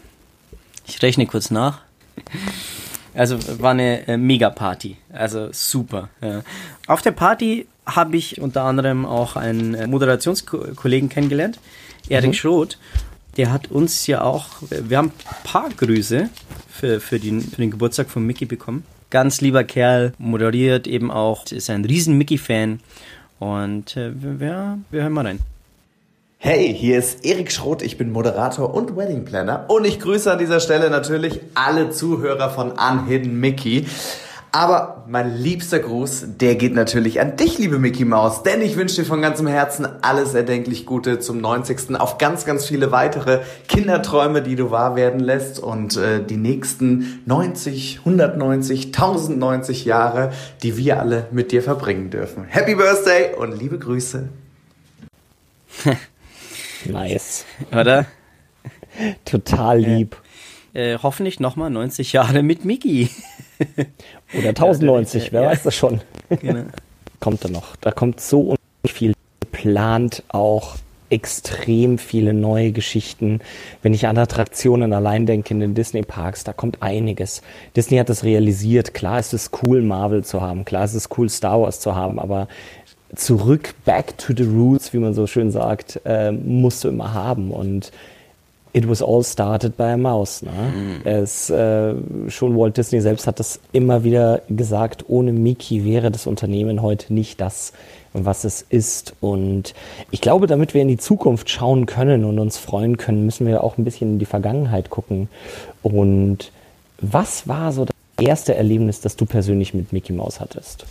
Ich 0.87 1.01
rechne 1.01 1.25
kurz 1.27 1.51
nach. 1.51 1.81
Also 3.17 3.39
war 3.59 3.71
eine 3.71 4.07
äh, 4.07 4.15
Mega-Party. 4.15 4.97
Also 5.11 5.49
super. 5.51 6.09
Ja. 6.21 6.43
Auf 6.85 7.01
der 7.01 7.11
Party 7.11 7.67
habe 7.83 8.15
ich 8.15 8.39
unter 8.39 8.61
anderem 8.61 9.07
auch 9.07 9.35
einen 9.35 9.73
äh, 9.73 9.87
Moderationskollegen 9.87 11.09
kennengelernt, 11.09 11.59
Erik 12.09 12.35
Schroth. 12.35 12.77
Der 13.35 13.51
hat 13.51 13.71
uns 13.71 14.05
ja 14.05 14.21
auch, 14.21 14.47
wir 14.69 14.97
haben 14.97 15.11
ein 15.25 15.43
paar 15.43 15.69
Grüße 15.69 16.29
für, 16.69 16.99
für, 16.99 17.19
den, 17.19 17.41
für 17.41 17.57
den 17.57 17.71
Geburtstag 17.71 18.09
von 18.09 18.25
Mickey 18.25 18.45
bekommen. 18.45 18.83
Ganz 19.09 19.41
lieber 19.41 19.63
Kerl, 19.63 20.13
moderiert 20.19 20.85
eben 20.85 21.09
auch, 21.09 21.45
ist 21.47 21.71
ein 21.71 21.85
riesen 21.85 22.17
Mickey-Fan. 22.19 22.81
Und 23.39 23.97
äh, 23.97 24.11
wir, 24.13 24.77
wir 24.91 25.01
hören 25.01 25.13
mal 25.13 25.25
rein. 25.25 25.39
Hey, 26.39 26.71
hier 26.71 26.99
ist 26.99 27.25
Erik 27.25 27.51
Schroth, 27.51 27.81
ich 27.81 27.97
bin 27.97 28.11
Moderator 28.11 28.71
und 28.71 28.95
Wedding 28.95 29.25
Planner 29.25 29.65
und 29.69 29.87
ich 29.87 29.99
grüße 29.99 30.31
an 30.31 30.37
dieser 30.37 30.59
Stelle 30.59 30.91
natürlich 30.91 31.41
alle 31.55 31.89
Zuhörer 31.89 32.51
von 32.51 32.73
Unhidden 32.73 33.39
Mickey. 33.39 33.87
Aber 34.51 35.03
mein 35.07 35.35
liebster 35.35 35.79
Gruß, 35.79 36.25
der 36.39 36.53
geht 36.53 36.75
natürlich 36.75 37.19
an 37.19 37.37
dich, 37.37 37.57
liebe 37.57 37.79
Mickey 37.79 38.05
Maus, 38.05 38.43
denn 38.43 38.61
ich 38.61 38.77
wünsche 38.77 38.97
dir 38.97 39.05
von 39.05 39.19
ganzem 39.19 39.47
Herzen 39.47 39.87
alles 40.03 40.35
erdenklich 40.35 40.85
Gute 40.85 41.17
zum 41.17 41.41
90. 41.41 41.99
auf 41.99 42.19
ganz, 42.19 42.45
ganz 42.45 42.67
viele 42.67 42.91
weitere 42.91 43.39
Kinderträume, 43.67 44.43
die 44.43 44.55
du 44.55 44.69
wahr 44.69 44.95
werden 44.95 45.19
lässt 45.19 45.57
und 45.57 45.97
äh, 45.97 46.23
die 46.23 46.37
nächsten 46.37 47.23
90, 47.25 48.01
190, 48.05 48.85
1090 48.85 49.85
Jahre, 49.85 50.31
die 50.61 50.77
wir 50.77 50.99
alle 50.99 51.25
mit 51.31 51.51
dir 51.51 51.63
verbringen 51.63 52.11
dürfen. 52.11 52.43
Happy 52.43 52.75
Birthday 52.75 53.33
und 53.33 53.59
liebe 53.59 53.79
Grüße. 53.79 54.29
Nice. 56.93 57.45
Oder? 57.71 58.05
Total 59.25 59.79
lieb. 59.79 60.17
Äh, 60.73 60.97
hoffentlich 61.01 61.39
nochmal 61.39 61.69
90 61.69 62.13
Jahre 62.13 62.43
mit 62.43 62.65
Mickey. 62.65 63.09
Oder 64.37 64.49
1090, 64.49 65.31
wer 65.31 65.43
Ja. 65.43 65.49
weiß 65.49 65.63
das 65.63 65.75
schon. 65.75 66.01
genau. 66.29 66.65
kommt 67.19 67.43
da 67.43 67.49
noch. 67.49 67.75
Da 67.77 67.91
kommt 67.91 68.19
so 68.21 68.55
viel 68.85 69.13
geplant, 69.39 70.23
auch 70.29 70.75
extrem 71.09 71.97
viele 71.97 72.33
neue 72.33 72.73
Geschichten. 72.73 73.39
Wenn 73.81 73.93
ich 73.93 74.07
an 74.07 74.17
Attraktionen 74.17 74.91
allein 74.91 75.25
denke 75.25 75.53
in 75.53 75.61
den 75.61 75.73
Disney-Parks, 75.73 76.43
da 76.43 76.51
kommt 76.51 76.83
einiges. 76.83 77.41
Disney 77.77 77.97
hat 77.97 78.09
das 78.09 78.25
realisiert. 78.25 78.93
Klar 78.93 79.19
ist 79.19 79.33
es 79.33 79.51
cool, 79.63 79.81
Marvel 79.81 80.25
zu 80.25 80.41
haben. 80.41 80.65
Klar 80.65 80.83
ist 80.83 80.95
es 80.95 81.07
cool, 81.17 81.29
Star 81.29 81.61
Wars 81.61 81.79
zu 81.79 81.95
haben. 81.95 82.19
Aber 82.19 82.49
zurück, 83.15 83.73
back 83.85 84.17
to 84.17 84.33
the 84.35 84.43
roots, 84.43 84.93
wie 84.93 84.97
man 84.97 85.13
so 85.13 85.27
schön 85.27 85.51
sagt, 85.51 86.01
äh, 86.05 86.31
musst 86.31 86.83
du 86.83 86.89
immer 86.89 87.13
haben. 87.13 87.51
Und 87.51 87.91
It 88.73 88.87
was 88.87 89.01
all 89.01 89.23
started 89.23 89.75
by 89.75 89.93
a 89.93 89.97
mouse. 89.97 90.43
Ne? 90.43 91.01
Es, 91.03 91.49
äh, 91.49 91.95
schon 92.27 92.55
Walt 92.55 92.77
Disney 92.77 93.01
selbst 93.01 93.25
hat 93.25 93.39
das 93.39 93.59
immer 93.71 94.03
wieder 94.03 94.41
gesagt, 94.49 95.05
ohne 95.07 95.31
Mickey 95.33 95.83
wäre 95.83 96.11
das 96.11 96.27
Unternehmen 96.27 96.83
heute 96.83 97.11
nicht 97.11 97.41
das, 97.41 97.73
was 98.13 98.43
es 98.43 98.61
ist. 98.61 99.15
Und 99.19 99.73
ich 100.11 100.21
glaube, 100.21 100.45
damit 100.45 100.75
wir 100.75 100.83
in 100.83 100.89
die 100.89 100.97
Zukunft 100.97 101.49
schauen 101.49 101.87
können 101.87 102.23
und 102.23 102.37
uns 102.37 102.57
freuen 102.57 102.97
können, 102.97 103.25
müssen 103.25 103.47
wir 103.47 103.63
auch 103.63 103.79
ein 103.79 103.83
bisschen 103.83 104.13
in 104.13 104.19
die 104.19 104.25
Vergangenheit 104.25 104.91
gucken. 104.91 105.27
Und 105.81 106.51
was 107.01 107.47
war 107.47 107.71
so 107.71 107.85
das 107.85 107.95
erste 108.23 108.53
Erlebnis, 108.53 109.01
das 109.01 109.15
du 109.15 109.25
persönlich 109.25 109.73
mit 109.73 109.91
Mickey 109.91 110.13
Mouse 110.13 110.39
hattest? 110.39 110.85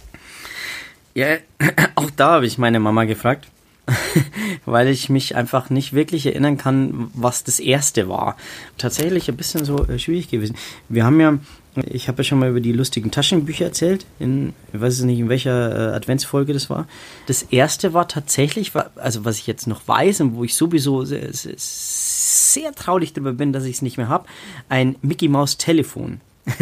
Ja, 1.17 1.39
auch 1.95 2.11
da 2.11 2.33
habe 2.33 2.47
ich 2.47 2.59
meine 2.59 2.79
Mama 2.79 3.05
gefragt, 3.05 3.49
weil 4.67 4.89
ich 4.89 5.09
mich 5.09 5.35
einfach 5.35 5.71
nicht 5.71 5.95
wirklich 5.95 6.27
erinnern 6.27 6.59
kann, 6.59 7.11
was 7.15 7.43
das 7.43 7.59
erste 7.59 8.07
war. 8.07 8.37
Tatsächlich 8.77 9.27
ein 9.31 9.37
bisschen 9.37 9.65
so 9.65 9.87
äh, 9.87 9.99
schwierig 9.99 10.29
gewesen. 10.29 10.57
Wir 10.91 11.07
haben 11.07 11.19
ja, 11.19 11.39
ich 11.87 12.09
habe 12.09 12.19
ja 12.19 12.25
schon 12.25 12.39
mal 12.39 12.51
über 12.51 12.61
die 12.61 12.73
lustigen 12.73 13.11
Taschenbücher 13.11 13.65
erzählt, 13.65 14.05
in, 14.19 14.53
ich 14.75 14.81
weiß 14.81 15.01
nicht, 15.01 15.19
in 15.19 15.31
welcher 15.31 15.93
äh, 15.93 15.97
Adventsfolge 15.97 16.53
das 16.53 16.69
war. 16.69 16.87
Das 17.27 17.45
erste 17.45 17.95
war 17.95 18.09
tatsächlich, 18.09 18.73
also 18.97 19.25
was 19.25 19.39
ich 19.39 19.47
jetzt 19.47 19.67
noch 19.67 19.89
weiß 19.89 20.21
und 20.21 20.35
wo 20.37 20.45
ich 20.45 20.55
sowieso 20.55 21.07
sehr, 21.07 21.31
sehr, 21.33 22.75
traurig 22.75 23.15
darüber 23.15 23.33
bin, 23.33 23.55
dass 23.55 23.65
ich 23.65 23.77
es 23.77 23.83
nicht 23.83 23.97
mehr 23.97 24.09
habe, 24.09 24.27
ein 24.69 24.97
Mickey 25.01 25.29
Mouse 25.29 25.57
Telefon. 25.57 26.21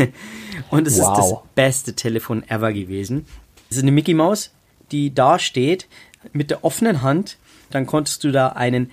und 0.71 0.87
es 0.87 0.95
ist 0.95 1.01
das 1.01 1.31
Wow. 1.31 1.43
beste 1.57 1.95
Telefon 1.95 2.43
ever 2.49 2.73
gewesen. 2.73 3.27
Es 3.71 3.77
ist 3.77 3.83
eine 3.83 3.93
Mickey 3.93 4.15
Maus, 4.15 4.51
die 4.93 5.15
da 5.15 5.39
steht 5.39 5.89
mit 6.33 6.51
der 6.51 6.65
offenen 6.65 7.03
Hand. 7.03 7.39
Dann 7.71 7.87
konntest 7.87 8.25
du 8.25 8.31
da 8.31 8.49
einen 8.49 8.91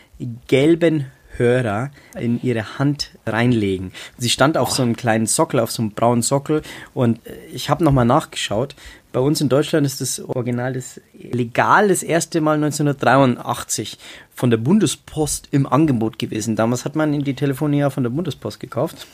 gelben 0.47 1.05
Hörer 1.37 1.91
in 2.19 2.41
ihre 2.43 2.77
Hand 2.77 3.11
reinlegen. 3.25 3.91
Sie 4.17 4.29
stand 4.29 4.57
auf 4.57 4.71
so 4.71 4.83
einem 4.83 4.95
kleinen 4.95 5.27
Sockel, 5.27 5.59
auf 5.59 5.71
so 5.71 5.81
einem 5.81 5.91
braunen 5.91 6.21
Sockel 6.21 6.61
und 6.93 7.25
äh, 7.25 7.33
ich 7.53 7.69
habe 7.69 7.83
nochmal 7.83 8.05
nachgeschaut. 8.05 8.75
Bei 9.13 9.19
uns 9.19 9.41
in 9.41 9.49
Deutschland 9.49 9.85
ist 9.85 9.99
das 9.99 10.21
Original 10.21 10.73
das 10.73 11.01
legal 11.13 11.89
das 11.89 12.01
erste 12.01 12.39
Mal 12.39 12.55
1983 12.55 13.97
von 14.33 14.49
der 14.49 14.57
Bundespost 14.57 15.49
im 15.51 15.67
Angebot 15.67 16.17
gewesen. 16.17 16.55
Damals 16.55 16.85
hat 16.85 16.95
man 16.95 17.19
die 17.21 17.33
Telefone 17.33 17.77
ja 17.77 17.89
von 17.89 18.03
der 18.03 18.09
Bundespost 18.09 18.59
gekauft. 18.59 19.07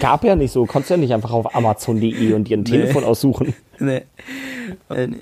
Gab 0.00 0.24
ja 0.24 0.34
nicht 0.34 0.52
so, 0.52 0.64
konntest 0.64 0.90
ja 0.90 0.96
nicht 0.96 1.12
einfach 1.12 1.32
auf 1.32 1.54
Amazon.de 1.54 2.32
und 2.32 2.48
dir 2.48 2.56
ein 2.56 2.64
Telefon 2.64 3.04
aussuchen. 3.04 3.54
Nee. 3.80 4.02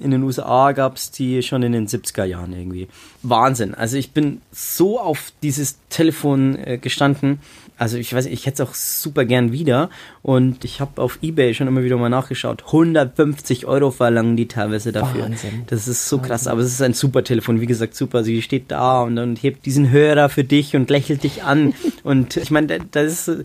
In 0.00 0.10
den 0.10 0.22
USA 0.22 0.72
gab 0.72 0.96
es 0.96 1.10
die 1.10 1.42
schon 1.42 1.62
in 1.62 1.72
den 1.72 1.86
70er 1.88 2.24
Jahren 2.24 2.52
irgendwie. 2.52 2.88
Wahnsinn. 3.22 3.74
Also 3.74 3.96
ich 3.96 4.12
bin 4.12 4.40
so 4.52 5.00
auf 5.00 5.32
dieses 5.42 5.78
Telefon 5.90 6.56
äh, 6.56 6.78
gestanden. 6.78 7.40
Also 7.76 7.96
ich 7.96 8.14
weiß, 8.14 8.26
ich 8.26 8.46
hätte 8.46 8.62
es 8.62 8.68
auch 8.68 8.74
super 8.74 9.24
gern 9.24 9.50
wieder. 9.52 9.90
Und 10.22 10.64
ich 10.64 10.80
habe 10.80 11.02
auf 11.02 11.18
Ebay 11.22 11.54
schon 11.54 11.66
immer 11.66 11.82
wieder 11.82 11.96
mal 11.96 12.08
nachgeschaut. 12.08 12.62
150 12.66 13.66
Euro 13.66 13.90
verlangen 13.90 14.36
die 14.36 14.46
teilweise 14.48 14.92
dafür. 14.92 15.24
Wahnsinn. 15.24 15.64
Das 15.66 15.88
ist 15.88 16.08
so 16.08 16.18
krass. 16.18 16.46
Aber 16.46 16.60
es 16.60 16.72
ist 16.72 16.82
ein 16.82 16.94
super 16.94 17.24
Telefon. 17.24 17.60
Wie 17.60 17.66
gesagt, 17.66 17.94
super. 17.96 18.22
Sie 18.24 18.40
steht 18.42 18.70
da 18.70 19.02
und 19.02 19.16
dann 19.16 19.36
hebt 19.36 19.66
diesen 19.66 19.90
Hörer 19.90 20.28
für 20.28 20.44
dich 20.44 20.76
und 20.76 20.88
lächelt 20.90 21.24
dich 21.24 21.42
an. 21.42 21.74
und 22.04 22.36
ich 22.36 22.50
meine, 22.50 22.66
da- 22.68 22.84
das 22.92 23.26
ist, 23.28 23.44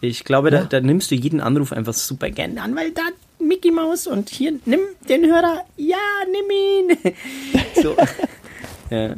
ich 0.00 0.24
glaube, 0.24 0.50
da, 0.50 0.64
da 0.64 0.80
nimmst 0.80 1.10
du 1.10 1.14
jeden 1.14 1.40
Anruf 1.40 1.72
einfach 1.72 1.94
super 1.94 2.30
gern 2.30 2.58
an, 2.58 2.74
weil 2.76 2.90
da 2.92 3.02
Mickey 3.38 3.70
Maus 3.70 4.06
und 4.06 4.30
hier, 4.30 4.52
nimm 4.64 4.80
den 5.08 5.24
Hörer. 5.24 5.62
Ja, 5.76 5.96
nimm 6.30 6.50
ihn. 6.50 7.14
so. 7.82 7.94
ja. 8.90 9.14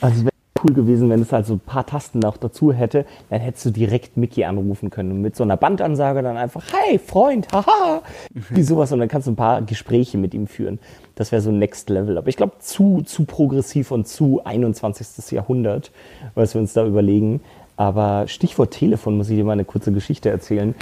Also 0.00 0.18
es 0.18 0.24
wäre 0.24 0.32
cool 0.64 0.74
gewesen, 0.74 1.08
wenn 1.10 1.22
es 1.22 1.32
halt 1.32 1.46
so 1.46 1.54
ein 1.54 1.60
paar 1.60 1.86
Tasten 1.86 2.18
noch 2.18 2.36
dazu 2.36 2.72
hätte, 2.72 3.04
dann 3.30 3.40
hättest 3.40 3.66
du 3.66 3.70
direkt 3.70 4.16
Mickey 4.16 4.44
anrufen 4.44 4.90
können 4.90 5.12
und 5.12 5.22
mit 5.22 5.36
so 5.36 5.44
einer 5.44 5.56
Bandansage 5.56 6.22
dann 6.22 6.36
einfach, 6.36 6.64
hey 6.72 6.98
Freund, 6.98 7.48
haha, 7.52 8.02
wie 8.50 8.62
sowas 8.62 8.92
und 8.92 8.98
dann 8.98 9.08
kannst 9.08 9.26
du 9.26 9.32
ein 9.32 9.36
paar 9.36 9.62
Gespräche 9.62 10.18
mit 10.18 10.34
ihm 10.34 10.46
führen. 10.46 10.78
Das 11.14 11.32
wäre 11.32 11.42
so 11.42 11.50
Next 11.50 11.90
Level. 11.90 12.16
Aber 12.18 12.28
ich 12.28 12.36
glaube 12.36 12.58
zu, 12.60 13.02
zu 13.02 13.24
progressiv 13.24 13.90
und 13.90 14.06
zu 14.06 14.40
21. 14.44 15.32
Jahrhundert, 15.32 15.90
was 16.34 16.54
wir 16.54 16.60
uns 16.60 16.72
da 16.72 16.86
überlegen. 16.86 17.40
Aber 17.76 18.26
Stichwort 18.26 18.72
Telefon 18.72 19.16
muss 19.16 19.30
ich 19.30 19.36
dir 19.36 19.44
mal 19.44 19.52
eine 19.52 19.64
kurze 19.64 19.92
Geschichte 19.92 20.30
erzählen. 20.30 20.74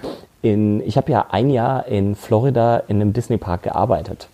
In, 0.53 0.81
ich 0.87 0.97
habe 0.97 1.11
ja 1.11 1.27
ein 1.31 1.51
Jahr 1.51 1.87
in 1.87 2.15
Florida 2.15 2.79
in 2.89 3.01
einem 3.01 3.13
Disney-Park 3.13 3.65
gearbeitet. 3.65 4.29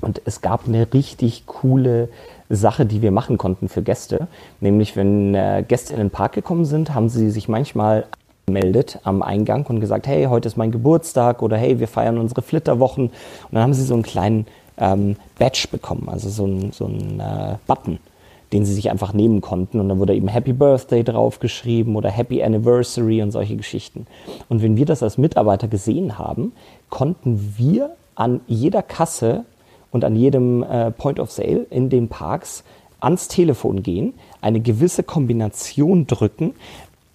Und 0.00 0.20
es 0.24 0.40
gab 0.40 0.66
eine 0.66 0.92
richtig 0.92 1.46
coole 1.46 2.08
Sache, 2.48 2.86
die 2.86 3.02
wir 3.02 3.10
machen 3.10 3.38
konnten 3.38 3.68
für 3.68 3.82
Gäste. 3.82 4.28
Nämlich, 4.60 4.96
wenn 4.96 5.34
äh, 5.34 5.64
Gäste 5.66 5.92
in 5.92 5.98
den 5.98 6.10
Park 6.10 6.32
gekommen 6.32 6.64
sind, 6.64 6.94
haben 6.94 7.08
sie 7.08 7.30
sich 7.30 7.48
manchmal 7.48 8.06
gemeldet 8.46 9.00
am 9.04 9.22
Eingang 9.22 9.66
und 9.66 9.80
gesagt, 9.80 10.06
hey, 10.06 10.26
heute 10.26 10.48
ist 10.48 10.56
mein 10.56 10.70
Geburtstag 10.70 11.42
oder 11.42 11.56
hey, 11.56 11.80
wir 11.80 11.88
feiern 11.88 12.18
unsere 12.18 12.42
Flitterwochen. 12.42 13.06
Und 13.06 13.12
dann 13.52 13.62
haben 13.62 13.74
sie 13.74 13.82
so 13.82 13.94
einen 13.94 14.02
kleinen 14.02 14.46
ähm, 14.78 15.16
Badge 15.38 15.68
bekommen, 15.70 16.08
also 16.10 16.28
so 16.28 16.44
einen 16.44 16.72
so 16.72 16.84
einen, 16.84 17.20
äh, 17.20 17.56
Button, 17.66 17.98
den 18.52 18.64
sie 18.64 18.74
sich 18.74 18.90
einfach 18.90 19.12
nehmen 19.12 19.40
konnten. 19.40 19.80
Und 19.80 19.88
dann 19.88 19.98
wurde 19.98 20.14
eben 20.14 20.28
Happy 20.28 20.52
Birthday 20.52 21.02
draufgeschrieben 21.02 21.96
oder 21.96 22.10
Happy 22.10 22.42
Anniversary 22.42 23.22
und 23.22 23.30
solche 23.30 23.56
Geschichten. 23.56 24.06
Und 24.48 24.62
wenn 24.62 24.76
wir 24.76 24.86
das 24.86 25.02
als 25.02 25.18
Mitarbeiter 25.18 25.68
gesehen 25.68 26.18
haben, 26.18 26.52
konnten 26.88 27.54
wir 27.56 27.96
an 28.14 28.40
jeder 28.46 28.82
Kasse 28.82 29.44
und 29.90 30.04
an 30.04 30.16
jedem 30.16 30.62
äh, 30.62 30.90
Point 30.90 31.20
of 31.20 31.30
Sale 31.30 31.66
in 31.70 31.90
den 31.90 32.08
Parks 32.08 32.64
ans 33.00 33.28
Telefon 33.28 33.82
gehen, 33.82 34.14
eine 34.40 34.60
gewisse 34.60 35.02
Kombination 35.02 36.06
drücken 36.06 36.54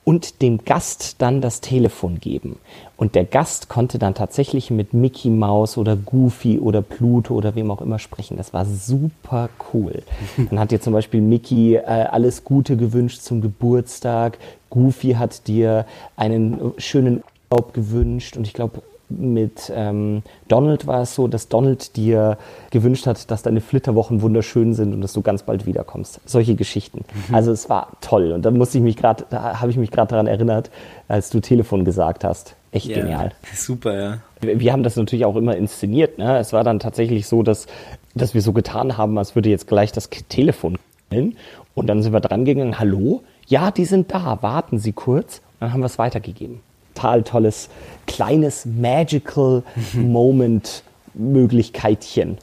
und 0.03 0.41
dem 0.41 0.65
Gast 0.65 1.21
dann 1.21 1.41
das 1.41 1.61
Telefon 1.61 2.19
geben. 2.19 2.57
Und 2.97 3.15
der 3.15 3.25
Gast 3.25 3.69
konnte 3.69 3.99
dann 3.99 4.13
tatsächlich 4.13 4.71
mit 4.71 4.93
Mickey 4.93 5.29
Mouse 5.29 5.77
oder 5.77 5.95
Goofy 5.95 6.59
oder 6.59 6.81
Pluto 6.81 7.35
oder 7.35 7.55
wem 7.55 7.71
auch 7.71 7.81
immer 7.81 7.99
sprechen. 7.99 8.37
Das 8.37 8.53
war 8.53 8.65
super 8.65 9.49
cool. 9.73 10.03
Dann 10.49 10.59
hat 10.59 10.71
dir 10.71 10.81
zum 10.81 10.93
Beispiel 10.93 11.21
Mickey 11.21 11.75
äh, 11.75 11.81
alles 11.81 12.43
Gute 12.43 12.77
gewünscht 12.77 13.21
zum 13.21 13.41
Geburtstag. 13.41 14.37
Goofy 14.69 15.13
hat 15.13 15.47
dir 15.47 15.85
einen 16.15 16.73
schönen 16.77 17.23
Urlaub 17.51 17.73
gewünscht 17.73 18.37
und 18.37 18.47
ich 18.47 18.53
glaube, 18.53 18.81
mit 19.19 19.71
ähm, 19.75 20.23
Donald 20.47 20.87
war 20.87 21.01
es 21.01 21.15
so, 21.15 21.27
dass 21.27 21.47
Donald 21.47 21.95
dir 21.95 22.37
gewünscht 22.71 23.05
hat, 23.05 23.29
dass 23.31 23.43
deine 23.43 23.61
Flitterwochen 23.61 24.21
wunderschön 24.21 24.73
sind 24.73 24.93
und 24.93 25.01
dass 25.01 25.13
du 25.13 25.21
ganz 25.21 25.43
bald 25.43 25.65
wiederkommst. 25.65 26.21
Solche 26.25 26.55
Geschichten. 26.55 27.03
Mhm. 27.27 27.35
Also 27.35 27.51
es 27.51 27.69
war 27.69 27.89
toll 28.01 28.31
und 28.31 28.43
da 28.43 28.51
musste 28.51 28.77
ich 28.77 28.83
mich 28.83 28.97
gerade, 28.97 29.25
da 29.29 29.59
habe 29.59 29.71
ich 29.71 29.77
mich 29.77 29.91
gerade 29.91 30.09
daran 30.09 30.27
erinnert, 30.27 30.71
als 31.07 31.29
du 31.29 31.39
Telefon 31.39 31.85
gesagt 31.85 32.23
hast. 32.23 32.55
Echt 32.71 32.87
ja, 32.87 33.01
genial. 33.01 33.31
Super, 33.53 33.99
ja. 33.99 34.17
Wir, 34.39 34.59
wir, 34.59 34.71
haben 34.71 34.83
das 34.83 34.95
natürlich 34.95 35.25
auch 35.25 35.35
immer 35.35 35.55
inszeniert. 35.57 36.17
Ne? 36.17 36.37
Es 36.37 36.53
war 36.53 36.63
dann 36.63 36.79
tatsächlich 36.79 37.27
so, 37.27 37.43
dass, 37.43 37.67
dass 38.15 38.33
wir 38.33 38.41
so 38.41 38.53
getan 38.53 38.97
haben, 38.97 39.17
als 39.17 39.35
würde 39.35 39.49
jetzt 39.49 39.67
gleich 39.67 39.91
das 39.91 40.09
Telefon 40.09 40.77
klingeln. 41.09 41.35
Und 41.75 41.87
dann 41.87 42.01
sind 42.01 42.13
wir 42.13 42.21
dran 42.21 42.45
gegangen, 42.45 42.79
hallo? 42.79 43.23
Ja, 43.47 43.71
die 43.71 43.85
sind 43.85 44.13
da, 44.13 44.41
warten 44.41 44.79
Sie 44.79 44.93
kurz. 44.93 45.37
Und 45.37 45.61
dann 45.61 45.73
haben 45.73 45.81
wir 45.81 45.87
es 45.87 45.99
weitergegeben 45.99 46.61
total 47.01 47.23
tolles, 47.23 47.69
kleines 48.07 48.65
Magical 48.65 49.63
Moment 49.93 50.83
Möglichkeitchen. 51.13 52.37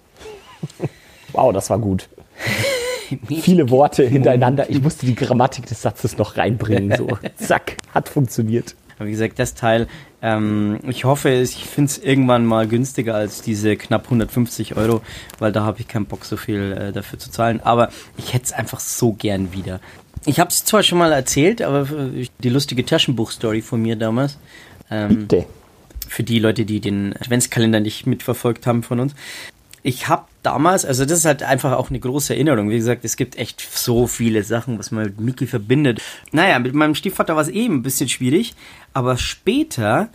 wow, 1.33 1.53
das 1.53 1.71
war 1.71 1.79
gut. 1.79 2.09
Viele 3.27 3.71
Worte 3.71 4.05
hintereinander. 4.07 4.68
Ich 4.68 4.83
musste 4.83 5.07
die 5.07 5.14
Grammatik 5.14 5.66
des 5.66 5.81
Satzes 5.81 6.18
noch 6.18 6.37
reinbringen. 6.37 6.97
So, 6.97 7.09
zack, 7.37 7.77
hat 7.94 8.09
funktioniert. 8.09 8.75
Wie 8.99 9.12
gesagt, 9.12 9.38
das 9.38 9.55
Teil, 9.55 9.87
ähm, 10.23 10.81
ich 10.88 11.05
hoffe, 11.05 11.31
ich 11.31 11.64
finde 11.64 11.90
es 11.90 11.99
irgendwann 11.99 12.44
mal 12.44 12.66
günstiger 12.66 13.14
als 13.14 13.42
diese 13.42 13.77
knapp 13.77 14.05
150 14.05 14.77
Euro, 14.77 15.03
weil 15.38 15.53
da 15.53 15.62
habe 15.62 15.81
ich 15.81 15.87
keinen 15.87 16.07
Bock, 16.07 16.25
so 16.25 16.37
viel 16.37 16.73
äh, 16.73 16.92
dafür 16.92 17.18
zu 17.21 17.31
zahlen. 17.31 17.61
Aber 17.62 17.90
ich 18.16 18.35
hätte 18.35 18.47
es 18.47 18.53
einfach 18.53 18.81
so 18.81 19.12
gern 19.12 19.53
wieder. 19.53 19.81
Ich 20.28 20.38
habe 20.38 20.50
es 20.50 20.62
zwar 20.62 20.82
schon 20.82 20.98
mal 20.98 21.10
erzählt, 21.10 21.62
aber 21.62 21.88
die 22.42 22.50
lustige 22.50 22.84
Taschenbuch-Story 22.84 23.62
von 23.62 23.80
mir 23.80 23.96
damals. 23.96 24.36
Ähm, 24.90 25.26
Bitte. 25.26 25.46
Für 26.06 26.22
die 26.22 26.38
Leute, 26.38 26.66
die 26.66 26.80
den 26.80 27.16
Adventskalender 27.16 27.80
nicht 27.80 28.06
mitverfolgt 28.06 28.66
haben 28.66 28.82
von 28.82 29.00
uns. 29.00 29.14
Ich 29.82 30.08
habe 30.08 30.26
damals, 30.42 30.84
also 30.84 31.06
das 31.06 31.20
ist 31.20 31.24
halt 31.24 31.42
einfach 31.42 31.72
auch 31.72 31.88
eine 31.88 31.98
große 31.98 32.34
Erinnerung. 32.34 32.68
Wie 32.68 32.76
gesagt, 32.76 33.06
es 33.06 33.16
gibt 33.16 33.38
echt 33.38 33.60
so 33.60 34.06
viele 34.06 34.44
Sachen, 34.44 34.78
was 34.78 34.90
man 34.90 35.04
mit 35.04 35.20
Mickey 35.20 35.46
verbindet. 35.46 36.02
Naja, 36.30 36.58
mit 36.58 36.74
meinem 36.74 36.94
Stiefvater 36.94 37.34
war 37.34 37.42
es 37.42 37.48
eben 37.48 37.76
ein 37.76 37.82
bisschen 37.82 38.10
schwierig, 38.10 38.54
aber 38.92 39.16
später 39.16 40.10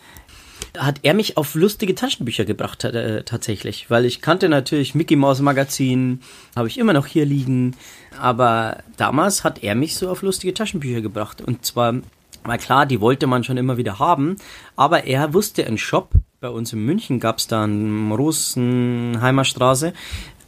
hat 0.77 0.99
er 1.03 1.13
mich 1.13 1.37
auf 1.37 1.55
lustige 1.55 1.95
Taschenbücher 1.95 2.45
gebracht 2.45 2.83
äh, 2.83 3.23
tatsächlich, 3.23 3.89
weil 3.89 4.05
ich 4.05 4.21
kannte 4.21 4.49
natürlich 4.49 4.95
Mickey 4.95 5.15
Mouse 5.15 5.41
Magazin, 5.41 6.21
habe 6.55 6.67
ich 6.67 6.77
immer 6.77 6.93
noch 6.93 7.05
hier 7.05 7.25
liegen, 7.25 7.75
aber 8.19 8.77
damals 8.97 9.43
hat 9.43 9.63
er 9.63 9.75
mich 9.75 9.95
so 9.95 10.09
auf 10.09 10.21
lustige 10.21 10.53
Taschenbücher 10.53 11.01
gebracht. 11.01 11.41
Und 11.41 11.65
zwar 11.65 11.95
weil 12.43 12.57
klar, 12.57 12.85
die 12.85 13.01
wollte 13.01 13.27
man 13.27 13.43
schon 13.43 13.57
immer 13.57 13.77
wieder 13.77 13.99
haben, 13.99 14.35
aber 14.75 15.05
er 15.05 15.33
wusste 15.33 15.65
einen 15.65 15.77
Shop, 15.77 16.11
bei 16.41 16.49
uns 16.49 16.73
in 16.73 16.85
München 16.85 17.19
gab 17.19 17.37
es 17.37 17.47
da 17.47 17.63
in 17.63 18.11
Rosenheimer 18.11 19.45
Straße, 19.45 19.93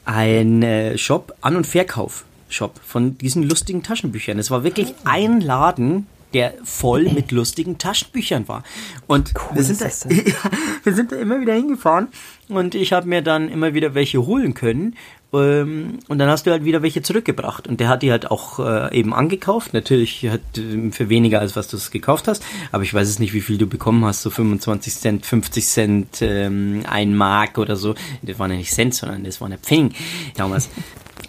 einen 0.04 0.98
Shop, 0.98 1.34
An- 1.42 1.56
und 1.56 1.66
Verkauf-Shop 1.66 2.80
von 2.84 3.18
diesen 3.18 3.44
lustigen 3.44 3.82
Taschenbüchern. 3.82 4.40
Es 4.40 4.52
war 4.52 4.64
wirklich 4.64 4.94
ein 5.06 5.40
Laden, 5.40 6.08
der 6.36 6.54
voll 6.66 7.04
mit 7.14 7.32
lustigen 7.32 7.78
Taschenbüchern 7.78 8.50
war. 8.50 8.64
Und 9.08 9.32
cool 9.36 9.56
wir, 9.56 9.64
sind 9.64 9.80
da, 9.80 9.86
wir 10.84 10.94
sind 10.94 11.14
da 11.14 11.16
immer 11.16 11.40
wieder 11.40 11.54
hingefahren 11.54 12.10
und 12.50 12.76
ich 12.76 12.92
habe 12.92 13.08
mir 13.08 13.22
dann 13.22 13.48
immer 13.48 13.74
wieder 13.74 13.96
welche 13.96 14.26
holen 14.26 14.54
können. 14.54 14.98
Ähm, 15.32 16.00
und 16.10 16.20
dann 16.20 16.28
hast 16.30 16.46
du 16.46 16.52
halt 16.52 16.66
wieder 16.66 16.82
welche 16.82 17.02
zurückgebracht. 17.02 17.70
Und 17.70 17.80
der 17.80 17.88
hat 17.88 18.04
die 18.04 18.12
halt 18.12 18.30
auch 18.30 18.60
äh, 18.60 18.94
eben 18.98 19.14
angekauft. 19.14 19.74
Natürlich 19.74 20.28
hat, 20.28 20.42
äh, 20.58 20.92
für 20.92 21.08
weniger 21.08 21.40
als 21.40 21.56
was 21.56 21.70
du 21.70 21.78
es 21.78 21.90
gekauft 21.90 22.28
hast. 22.28 22.44
Aber 22.74 22.84
ich 22.84 22.94
weiß 22.94 23.08
es 23.08 23.20
nicht, 23.20 23.34
wie 23.34 23.42
viel 23.42 23.58
du 23.58 23.66
bekommen 23.66 24.04
hast. 24.04 24.22
So 24.22 24.30
25 24.30 24.94
Cent, 24.94 25.26
50 25.26 25.66
Cent, 25.66 26.22
ähm, 26.22 26.84
ein 26.86 27.16
Mark 27.16 27.58
oder 27.58 27.78
so. 27.78 27.96
Das 28.24 28.40
waren 28.40 28.52
ja 28.52 28.58
nicht 28.58 28.74
Cent, 28.74 28.94
sondern 28.94 29.24
das 29.24 29.40
waren 29.40 29.52
ja 29.52 29.58
Pfennig 29.58 29.96
damals. 30.36 30.70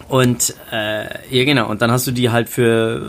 Und 0.07 0.55
äh, 0.71 1.35
ja 1.35 1.43
genau, 1.43 1.69
und 1.69 1.81
dann 1.81 1.91
hast 1.91 2.07
du 2.07 2.11
die 2.11 2.29
halt 2.29 2.47
für 2.47 3.05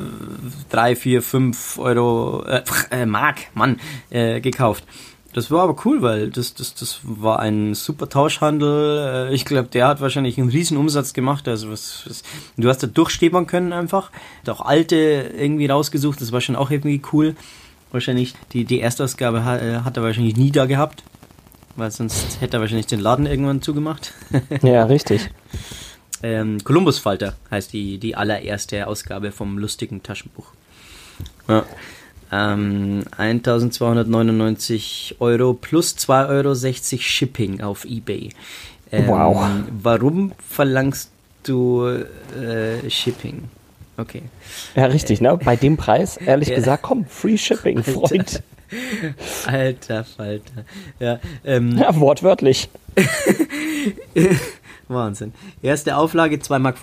drei, 0.69 0.97
vier, 0.97 1.23
fünf 1.23 1.79
Euro 1.79 2.45
äh, 2.45 2.63
äh, 2.91 3.07
Mark, 3.07 3.37
Mann, 3.55 3.79
äh, 4.11 4.41
gekauft. 4.41 4.85
Das 5.33 5.51
war 5.53 5.63
aber 5.63 5.77
cool, 5.85 6.03
weil 6.03 6.31
das, 6.31 6.55
das, 6.55 6.75
das 6.75 7.01
war 7.05 7.39
ein 7.39 7.75
super 7.75 8.09
Tauschhandel. 8.09 9.29
Äh, 9.31 9.35
ich 9.35 9.45
glaube, 9.45 9.69
der 9.69 9.87
hat 9.87 10.01
wahrscheinlich 10.01 10.39
einen 10.39 10.49
riesen 10.49 10.77
Umsatz 10.77 11.13
gemacht. 11.13 11.47
Also 11.47 11.71
was, 11.71 12.03
was 12.09 12.23
du 12.57 12.69
hast 12.69 12.83
da 12.83 12.89
durchstebern 12.89 13.47
können 13.47 13.73
einfach. 13.73 14.11
Hat 14.41 14.49
auch 14.49 14.61
alte 14.63 14.97
irgendwie 14.97 15.67
rausgesucht. 15.67 16.21
Das 16.21 16.33
war 16.33 16.41
schon 16.41 16.57
auch 16.57 16.71
irgendwie 16.71 17.01
cool. 17.13 17.37
Wahrscheinlich 17.93 18.35
die, 18.53 18.65
die 18.65 18.81
Erstausgabe 18.81 19.45
hat, 19.45 19.63
äh, 19.63 19.81
hat 19.85 19.97
er 19.97 20.03
wahrscheinlich 20.03 20.37
nie 20.37 20.51
da 20.51 20.67
gehabt. 20.67 21.05
Weil 21.77 21.93
sonst 21.93 22.41
hätte 22.41 22.57
er 22.57 22.61
wahrscheinlich 22.61 22.87
den 22.87 22.99
Laden 22.99 23.27
irgendwann 23.27 23.63
zugemacht. 23.63 24.15
ja, 24.63 24.85
richtig. 24.85 25.31
Ähm, 26.23 26.63
Columbus 26.65 26.99
Falter 26.99 27.35
heißt 27.51 27.73
die, 27.73 27.99
die 27.99 28.17
allererste 28.17 28.87
Ausgabe 28.87 29.33
vom 29.33 29.59
lustigen 29.59 30.03
Taschenbuch. 30.03 30.53
Ja. 31.49 31.65
Ähm, 32.31 33.05
1299 33.17 35.17
Euro 35.21 35.55
plus 35.55 35.97
2,60 35.97 36.29
Euro 36.29 37.01
Shipping 37.01 37.61
auf 37.63 37.85
Ebay. 37.85 38.31
Ähm, 38.93 39.07
wow. 39.07 39.47
Warum 39.83 40.33
verlangst 40.47 41.11
du 41.45 41.87
äh, 41.87 42.91
Shipping? 42.91 43.45
Okay. 43.97 44.23
Ja, 44.77 44.87
richtig, 44.87 45.21
ne? 45.21 45.39
Bei 45.43 45.57
dem 45.57 45.77
Preis, 45.77 46.19
ehrlich 46.19 46.49
ja. 46.49 46.57
gesagt, 46.57 46.83
komm, 46.83 47.07
Free 47.07 47.37
Shipping, 47.37 47.83
Freund. 47.83 48.43
Alter 49.47 50.05
Falter. 50.05 50.65
Ja, 51.01 51.19
ähm, 51.45 51.79
ja 51.79 51.99
wortwörtlich. 51.99 52.69
Wahnsinn. 54.89 55.33
Erste 55.63 55.97
Auflage 55.97 56.37
2,50 56.37 56.59
Mark. 56.59 56.77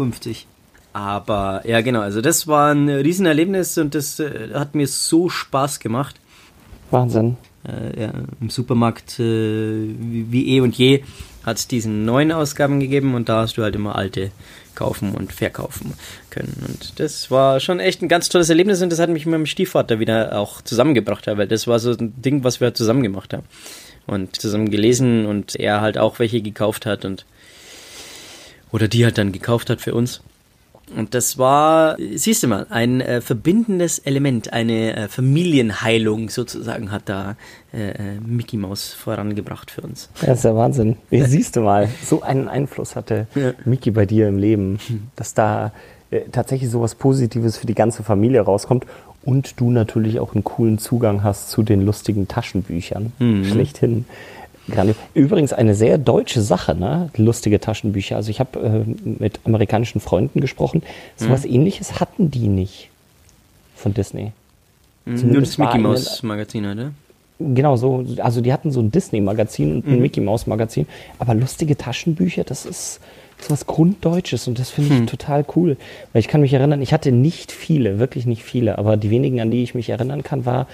Aber 0.93 1.61
ja, 1.67 1.81
genau, 1.81 1.99
also 1.99 2.21
das 2.21 2.47
war 2.47 2.73
ein 2.73 2.87
Riesenerlebnis 2.87 3.77
und 3.77 3.95
das 3.95 4.19
äh, 4.19 4.51
hat 4.53 4.75
mir 4.75 4.87
so 4.87 5.27
Spaß 5.27 5.79
gemacht. 5.81 6.15
Wahnsinn. 6.89 7.35
Äh, 7.67 8.03
ja, 8.03 8.13
Im 8.39 8.49
Supermarkt 8.49 9.19
äh, 9.19 9.23
wie, 9.23 10.31
wie 10.31 10.55
eh 10.55 10.61
und 10.61 10.75
je 10.77 11.03
hat 11.43 11.57
es 11.57 11.67
diesen 11.67 12.05
neuen 12.05 12.31
Ausgaben 12.31 12.79
gegeben 12.79 13.13
und 13.13 13.29
da 13.29 13.41
hast 13.41 13.57
du 13.57 13.63
halt 13.63 13.75
immer 13.75 13.95
alte 13.95 14.31
kaufen 14.73 15.13
und 15.13 15.33
verkaufen 15.33 15.93
können. 16.29 16.63
Und 16.67 16.99
das 16.99 17.29
war 17.29 17.59
schon 17.59 17.79
echt 17.79 18.01
ein 18.01 18.07
ganz 18.07 18.29
tolles 18.29 18.49
Erlebnis 18.49 18.81
und 18.81 18.91
das 18.91 18.99
hat 18.99 19.09
mich 19.09 19.25
mit 19.25 19.33
meinem 19.33 19.45
Stiefvater 19.45 19.99
wieder 19.99 20.37
auch 20.37 20.61
zusammengebracht, 20.61 21.27
weil 21.27 21.47
das 21.47 21.67
war 21.67 21.79
so 21.79 21.91
ein 21.91 22.13
Ding, 22.21 22.43
was 22.43 22.61
wir 22.61 22.73
zusammen 22.73 23.03
gemacht 23.03 23.33
haben. 23.33 23.43
Und 24.07 24.39
zusammen 24.39 24.69
gelesen 24.69 25.25
und 25.25 25.55
er 25.55 25.81
halt 25.81 25.97
auch 25.97 26.19
welche 26.19 26.41
gekauft 26.41 26.85
hat 26.85 27.05
und 27.05 27.25
oder 28.71 28.87
die 28.87 29.03
halt 29.03 29.17
dann 29.17 29.31
gekauft 29.31 29.69
hat 29.69 29.81
für 29.81 29.93
uns. 29.93 30.21
Und 30.95 31.15
das 31.15 31.39
war, 31.39 31.97
siehst 32.13 32.43
du 32.43 32.47
mal, 32.47 32.67
ein 32.69 33.01
äh, 33.01 33.19
verbindendes 33.19 33.97
Element, 33.99 34.53
eine 34.53 34.95
äh, 34.95 35.07
Familienheilung 35.07 36.29
sozusagen 36.29 36.91
hat 36.91 37.03
da 37.05 37.35
äh, 37.73 37.89
äh 37.89 38.19
Mickey 38.23 38.55
Mouse 38.57 38.93
vorangebracht 38.93 39.71
für 39.71 39.81
uns. 39.81 40.09
Das 40.21 40.39
ist 40.39 40.43
ja 40.43 40.55
Wahnsinn. 40.55 40.97
Wie 41.09 41.23
siehst 41.23 41.55
du 41.55 41.61
mal, 41.61 41.89
so 42.03 42.21
einen 42.21 42.47
Einfluss 42.47 42.95
hatte 42.95 43.25
ja. 43.33 43.53
Mickey 43.65 43.89
bei 43.89 44.05
dir 44.05 44.27
im 44.27 44.37
Leben, 44.37 44.79
dass 45.15 45.33
da 45.33 45.71
äh, 46.11 46.21
tatsächlich 46.31 46.69
sowas 46.69 46.93
Positives 46.93 47.57
für 47.57 47.65
die 47.65 47.73
ganze 47.73 48.03
Familie 48.03 48.41
rauskommt 48.41 48.85
und 49.23 49.59
du 49.59 49.71
natürlich 49.71 50.19
auch 50.19 50.35
einen 50.35 50.43
coolen 50.43 50.77
Zugang 50.77 51.23
hast 51.23 51.49
zu 51.49 51.63
den 51.63 51.83
lustigen 51.83 52.27
Taschenbüchern. 52.27 53.11
Mhm. 53.17 53.43
Schlechthin. 53.45 54.05
Übrigens 55.13 55.53
eine 55.53 55.75
sehr 55.75 55.97
deutsche 55.97 56.41
Sache, 56.41 56.75
ne? 56.75 57.09
lustige 57.17 57.59
Taschenbücher. 57.59 58.15
Also 58.15 58.31
ich 58.31 58.39
habe 58.39 58.85
äh, 58.87 59.09
mit 59.19 59.39
amerikanischen 59.43 59.99
Freunden 59.99 60.41
gesprochen. 60.41 60.81
So 61.17 61.29
was 61.29 61.45
mhm. 61.45 61.53
ähnliches 61.53 61.99
hatten 61.99 62.31
die 62.31 62.47
nicht 62.47 62.89
von 63.75 63.93
Disney. 63.93 64.31
Mhm. 65.05 65.31
Nur 65.31 65.41
das 65.41 65.57
Mickey 65.57 65.77
Mouse 65.77 66.23
Magazin, 66.23 66.65
oder? 66.65 66.91
Genau 67.37 67.75
so, 67.75 68.05
also 68.19 68.39
die 68.39 68.53
hatten 68.53 68.71
so 68.71 68.79
ein 68.79 68.91
Disney-Magazin 68.91 69.75
und 69.75 69.87
ein 69.87 69.99
Mickey 70.01 70.21
Mouse-Magazin, 70.21 70.87
aber 71.19 71.33
lustige 71.33 71.75
Taschenbücher, 71.75 72.45
das 72.45 72.65
ist 72.65 73.01
so 73.41 73.49
was 73.49 73.65
Grunddeutsches 73.65 74.47
und 74.47 74.57
das 74.57 74.69
finde 74.69 74.95
ich 74.95 75.05
total 75.09 75.45
cool. 75.55 75.75
Weil 76.13 76.21
ich 76.21 76.29
kann 76.29 76.39
mich 76.39 76.53
erinnern, 76.53 76.81
ich 76.81 76.93
hatte 76.93 77.11
nicht 77.11 77.51
viele, 77.51 77.99
wirklich 77.99 78.25
nicht 78.25 78.43
viele, 78.43 78.77
aber 78.77 78.95
die 78.95 79.09
wenigen, 79.09 79.41
an 79.41 79.51
die 79.51 79.63
ich 79.63 79.75
mich 79.75 79.89
erinnern 79.89 80.23
kann, 80.23 80.45
war, 80.45 80.67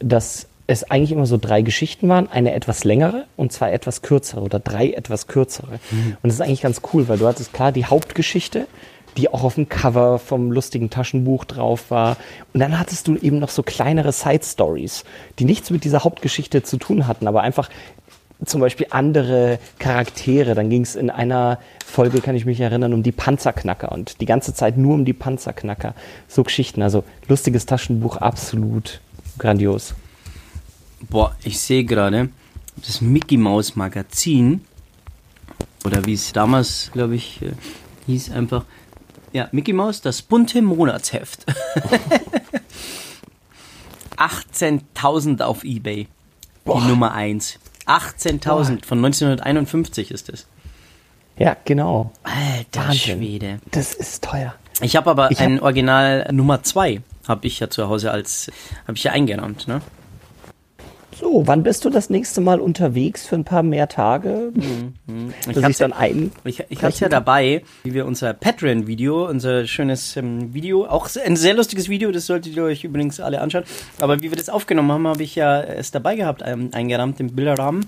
dass 0.00 0.48
es 0.70 0.90
eigentlich 0.90 1.12
immer 1.12 1.26
so 1.26 1.36
drei 1.36 1.62
Geschichten 1.62 2.08
waren, 2.08 2.30
eine 2.30 2.54
etwas 2.54 2.84
längere 2.84 3.26
und 3.36 3.52
zwei 3.52 3.72
etwas 3.72 4.02
kürzere 4.02 4.40
oder 4.40 4.60
drei 4.60 4.90
etwas 4.90 5.26
kürzere. 5.26 5.80
Und 6.22 6.24
das 6.24 6.34
ist 6.34 6.40
eigentlich 6.40 6.62
ganz 6.62 6.80
cool, 6.92 7.08
weil 7.08 7.18
du 7.18 7.26
hattest 7.26 7.52
klar 7.52 7.72
die 7.72 7.86
Hauptgeschichte, 7.86 8.66
die 9.16 9.28
auch 9.28 9.42
auf 9.42 9.56
dem 9.56 9.68
Cover 9.68 10.18
vom 10.18 10.52
lustigen 10.52 10.88
Taschenbuch 10.88 11.44
drauf 11.44 11.90
war. 11.90 12.16
Und 12.52 12.60
dann 12.60 12.78
hattest 12.78 13.08
du 13.08 13.16
eben 13.16 13.40
noch 13.40 13.48
so 13.48 13.62
kleinere 13.62 14.12
Side 14.12 14.44
Stories, 14.44 15.04
die 15.38 15.44
nichts 15.44 15.70
mit 15.70 15.82
dieser 15.82 16.04
Hauptgeschichte 16.04 16.62
zu 16.62 16.76
tun 16.76 17.08
hatten, 17.08 17.26
aber 17.26 17.42
einfach 17.42 17.68
zum 18.44 18.60
Beispiel 18.60 18.86
andere 18.90 19.58
Charaktere. 19.78 20.54
Dann 20.54 20.70
ging 20.70 20.82
es 20.82 20.94
in 20.94 21.10
einer 21.10 21.58
Folge, 21.84 22.20
kann 22.20 22.36
ich 22.36 22.46
mich 22.46 22.60
erinnern, 22.60 22.94
um 22.94 23.02
die 23.02 23.12
Panzerknacker 23.12 23.92
und 23.92 24.20
die 24.20 24.26
ganze 24.26 24.54
Zeit 24.54 24.76
nur 24.76 24.94
um 24.94 25.04
die 25.04 25.12
Panzerknacker. 25.12 25.94
So 26.28 26.44
Geschichten. 26.44 26.80
Also 26.82 27.04
lustiges 27.28 27.66
Taschenbuch, 27.66 28.16
absolut 28.18 29.00
grandios. 29.38 29.94
Boah, 31.08 31.34
ich 31.42 31.58
sehe 31.58 31.84
gerade, 31.84 32.28
das 32.76 33.00
Mickey 33.00 33.36
Mouse 33.36 33.76
Magazin, 33.76 34.64
oder 35.84 36.04
wie 36.06 36.14
es 36.14 36.32
damals, 36.32 36.90
glaube 36.92 37.14
ich, 37.16 37.40
äh, 37.42 37.52
hieß 38.06 38.30
einfach, 38.32 38.64
ja, 39.32 39.48
Mickey 39.52 39.72
Mouse, 39.72 40.00
das 40.00 40.22
bunte 40.22 40.60
Monatsheft. 40.62 41.46
18.000 44.16 45.42
auf 45.42 45.64
Ebay. 45.64 46.06
Die 46.66 46.86
Nummer 46.88 47.12
1. 47.14 47.58
18.000 47.86 48.84
von 48.84 48.98
1951 48.98 50.10
ist 50.10 50.28
es. 50.28 50.46
Ja, 51.38 51.56
genau. 51.64 52.12
Alter 52.22 52.88
Wahnsinn. 52.88 53.18
Schwede. 53.18 53.60
Das 53.70 53.94
ist 53.94 54.22
teuer. 54.22 54.54
Ich 54.82 54.94
habe 54.96 55.10
aber 55.10 55.30
Ich 55.30 55.38
hab- 55.38 55.46
ein 55.46 55.60
Original 55.60 56.28
Nummer 56.32 56.62
2, 56.62 57.00
habe 57.26 57.46
ich 57.46 57.58
ja 57.60 57.70
zu 57.70 57.88
Hause 57.88 58.10
als, 58.10 58.50
habe 58.86 58.96
ich 58.96 59.04
ja 59.04 59.12
eingerahmt, 59.12 59.66
ne? 59.68 59.80
So, 61.20 61.46
wann 61.46 61.62
bist 61.62 61.84
du 61.84 61.90
das 61.90 62.08
nächste 62.08 62.40
Mal 62.40 62.60
unterwegs 62.60 63.26
für 63.26 63.34
ein 63.34 63.44
paar 63.44 63.62
mehr 63.62 63.88
Tage? 63.88 64.52
Dass 65.46 65.56
ich 65.56 65.62
hab's 65.62 65.76
dann 65.76 65.92
ein. 65.92 66.32
Ich, 66.44 66.64
ich 66.70 66.82
hatte 66.82 66.98
ja 66.98 67.08
dabei, 67.10 67.62
wie 67.84 67.92
wir 67.92 68.06
unser 68.06 68.32
Patreon-Video, 68.32 69.28
unser 69.28 69.66
schönes 69.66 70.16
ähm, 70.16 70.54
Video, 70.54 70.86
auch 70.86 71.10
ein 71.22 71.36
sehr 71.36 71.52
lustiges 71.52 71.90
Video, 71.90 72.10
das 72.10 72.24
solltet 72.24 72.56
ihr 72.56 72.64
euch 72.64 72.84
übrigens 72.84 73.20
alle 73.20 73.42
anschauen. 73.42 73.64
Aber 74.00 74.22
wie 74.22 74.30
wir 74.30 74.36
das 74.36 74.48
aufgenommen 74.48 74.90
haben, 74.92 75.06
habe 75.06 75.22
ich 75.22 75.34
ja 75.34 75.60
es 75.60 75.90
dabei 75.90 76.16
gehabt, 76.16 76.42
ähm, 76.42 76.70
eingerahmt 76.72 77.20
im 77.20 77.34
Bilderrahmen. 77.34 77.84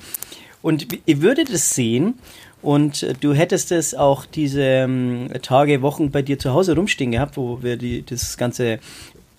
Und 0.61 0.89
ihr 1.07 1.23
würdet 1.23 1.49
es 1.49 1.75
sehen 1.75 2.19
und 2.61 3.03
äh, 3.03 3.15
du 3.19 3.33
hättest 3.33 3.73
es 3.73 3.95
auch 3.95 4.27
diese 4.27 4.63
ähm, 4.63 5.31
Tage, 5.41 5.81
Wochen 5.81 6.11
bei 6.11 6.21
dir 6.21 6.39
zu 6.39 6.53
Hause 6.53 6.75
rumstehen 6.75 7.13
gehabt, 7.13 7.39
wo 7.39 7.63
wir 7.63 7.79
die, 7.79 8.05
das 8.05 8.37
ganze 8.37 8.75
äh, 8.75 8.79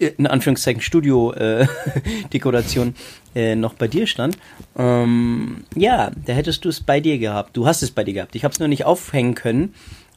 in 0.07 0.27
Anführungszeichen 0.27 0.81
Studio-Dekoration 0.81 2.95
äh, 3.35 3.55
noch 3.55 3.73
bei 3.73 3.87
dir 3.87 4.07
stand. 4.07 4.37
Ähm, 4.77 5.63
ja, 5.75 6.11
da 6.25 6.33
hättest 6.33 6.65
du 6.65 6.69
es 6.69 6.81
bei 6.81 6.99
dir 6.99 7.17
gehabt. 7.17 7.57
Du 7.57 7.67
hast 7.67 7.83
es 7.83 7.91
bei 7.91 8.03
dir 8.03 8.13
gehabt. 8.13 8.35
Ich 8.35 8.43
habe 8.43 8.53
es 8.53 8.59
nur 8.59 8.67
nicht 8.67 8.85
aufhängen 8.85 9.35
können, 9.35 9.73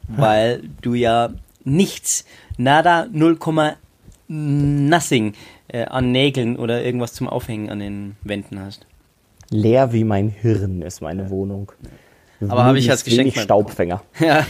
weil 0.07 0.63
du 0.81 0.93
ja 0.93 1.29
nichts, 1.63 2.25
nada, 2.57 3.07
0, 3.11 3.37
nothing 4.27 5.33
äh, 5.67 5.85
an 5.85 6.11
Nägeln 6.11 6.57
oder 6.57 6.83
irgendwas 6.83 7.13
zum 7.13 7.27
Aufhängen 7.27 7.69
an 7.69 7.79
den 7.79 8.15
Wänden 8.23 8.59
hast. 8.59 8.85
Leer 9.49 9.93
wie 9.93 10.03
mein 10.03 10.29
Hirn 10.29 10.81
ist 10.81 11.01
meine 11.01 11.29
Wohnung. 11.29 11.71
Aber 12.41 12.63
habe 12.63 12.77
ich 12.79 12.89
als 12.91 13.05
wenig 13.05 13.17
Geschenk 13.17 13.35
mal 13.35 13.43
Staubfänger. 13.43 14.03
Ja, 14.19 14.45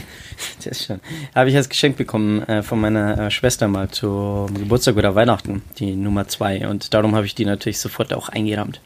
das 0.63 0.85
schon. 0.85 0.99
Habe 1.33 1.49
ich 1.49 1.55
als 1.55 1.69
Geschenk 1.69 1.97
bekommen 1.97 2.43
äh, 2.43 2.61
von 2.61 2.79
meiner 2.79 3.27
äh, 3.27 3.31
Schwester 3.31 3.67
mal 3.67 3.89
zum 3.89 4.53
Geburtstag 4.53 4.97
oder 4.97 5.15
Weihnachten, 5.15 5.61
die 5.79 5.95
Nummer 5.95 6.27
zwei. 6.27 6.67
Und 6.67 6.93
darum 6.93 7.15
habe 7.15 7.25
ich 7.25 7.33
die 7.33 7.45
natürlich 7.45 7.79
sofort 7.79 8.13
auch 8.13 8.29
eingerahmt. 8.29 8.81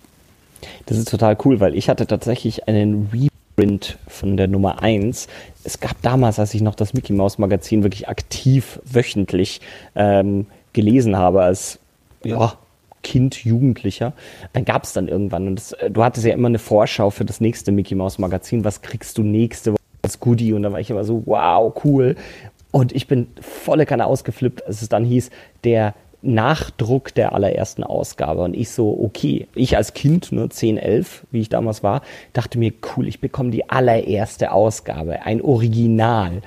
Das 0.86 0.98
ist 0.98 1.10
total 1.10 1.38
cool, 1.46 1.60
weil 1.60 1.76
ich 1.76 1.90
hatte 1.90 2.08
tatsächlich 2.08 2.68
einen 2.68 3.10
Reprint 3.58 3.98
von 4.08 4.38
der 4.38 4.48
Nummer 4.48 4.82
1. 4.82 5.28
Es 5.64 5.80
gab 5.80 6.02
damals, 6.02 6.40
als 6.40 6.54
ich 6.54 6.62
noch 6.62 6.76
das 6.76 6.94
Mickey 6.94 7.14
Mouse 7.14 7.38
Magazin 7.38 7.84
wirklich 7.84 8.08
aktiv 8.08 8.80
wöchentlich 8.86 9.62
ähm, 9.96 10.48
gelesen 10.74 11.18
habe, 11.18 11.42
als 11.44 11.80
ja, 12.24 12.54
Kind, 13.04 13.44
Jugendlicher, 13.44 14.14
dann 14.54 14.66
gab 14.66 14.84
es 14.84 14.94
dann 14.94 15.08
irgendwann, 15.08 15.48
und 15.48 15.56
das, 15.56 15.74
äh, 15.74 15.92
du 15.92 16.04
hattest 16.04 16.26
ja 16.26 16.34
immer 16.34 16.48
eine 16.48 16.60
Vorschau 16.60 17.10
für 17.10 17.26
das 17.26 17.42
nächste 17.42 17.72
Mickey 17.72 17.96
Mouse 17.96 18.20
Magazin, 18.20 18.64
was 18.64 18.82
kriegst 18.82 19.18
du 19.18 19.24
nächste 19.24 19.74
Woche 19.74 19.82
als 20.02 20.20
Goodie? 20.20 20.54
Und 20.54 20.64
da 20.64 20.72
war 20.72 20.80
ich 20.80 20.90
immer 20.90 21.04
so, 21.04 21.24
wow, 21.26 21.74
cool. 21.84 22.16
Und 22.72 22.94
ich 22.94 23.08
bin 23.08 23.28
volle 23.42 23.86
Kanne 23.86 24.06
ausgeflippt, 24.06 24.66
als 24.66 24.82
es 24.82 24.90
dann 24.90 25.04
hieß, 25.04 25.30
der 25.64 25.94
Nachdruck 26.22 27.14
der 27.14 27.34
allerersten 27.34 27.84
Ausgabe. 27.84 28.44
Und 28.44 28.56
ich 28.56 28.70
so, 28.70 28.98
okay, 29.04 29.48
ich 29.56 29.78
als 29.78 29.94
Kind, 29.94 30.32
nur 30.32 30.50
10, 30.50 30.78
11, 30.78 31.26
wie 31.32 31.42
ich 31.42 31.50
damals 31.50 31.84
war, 31.84 32.02
dachte 32.34 32.60
mir, 32.60 32.74
cool, 32.96 33.08
ich 33.08 33.20
bekomme 33.20 33.52
die 33.52 33.70
allererste 33.70 34.52
Ausgabe, 34.52 35.24
ein 35.24 35.42
Original. 35.42 36.42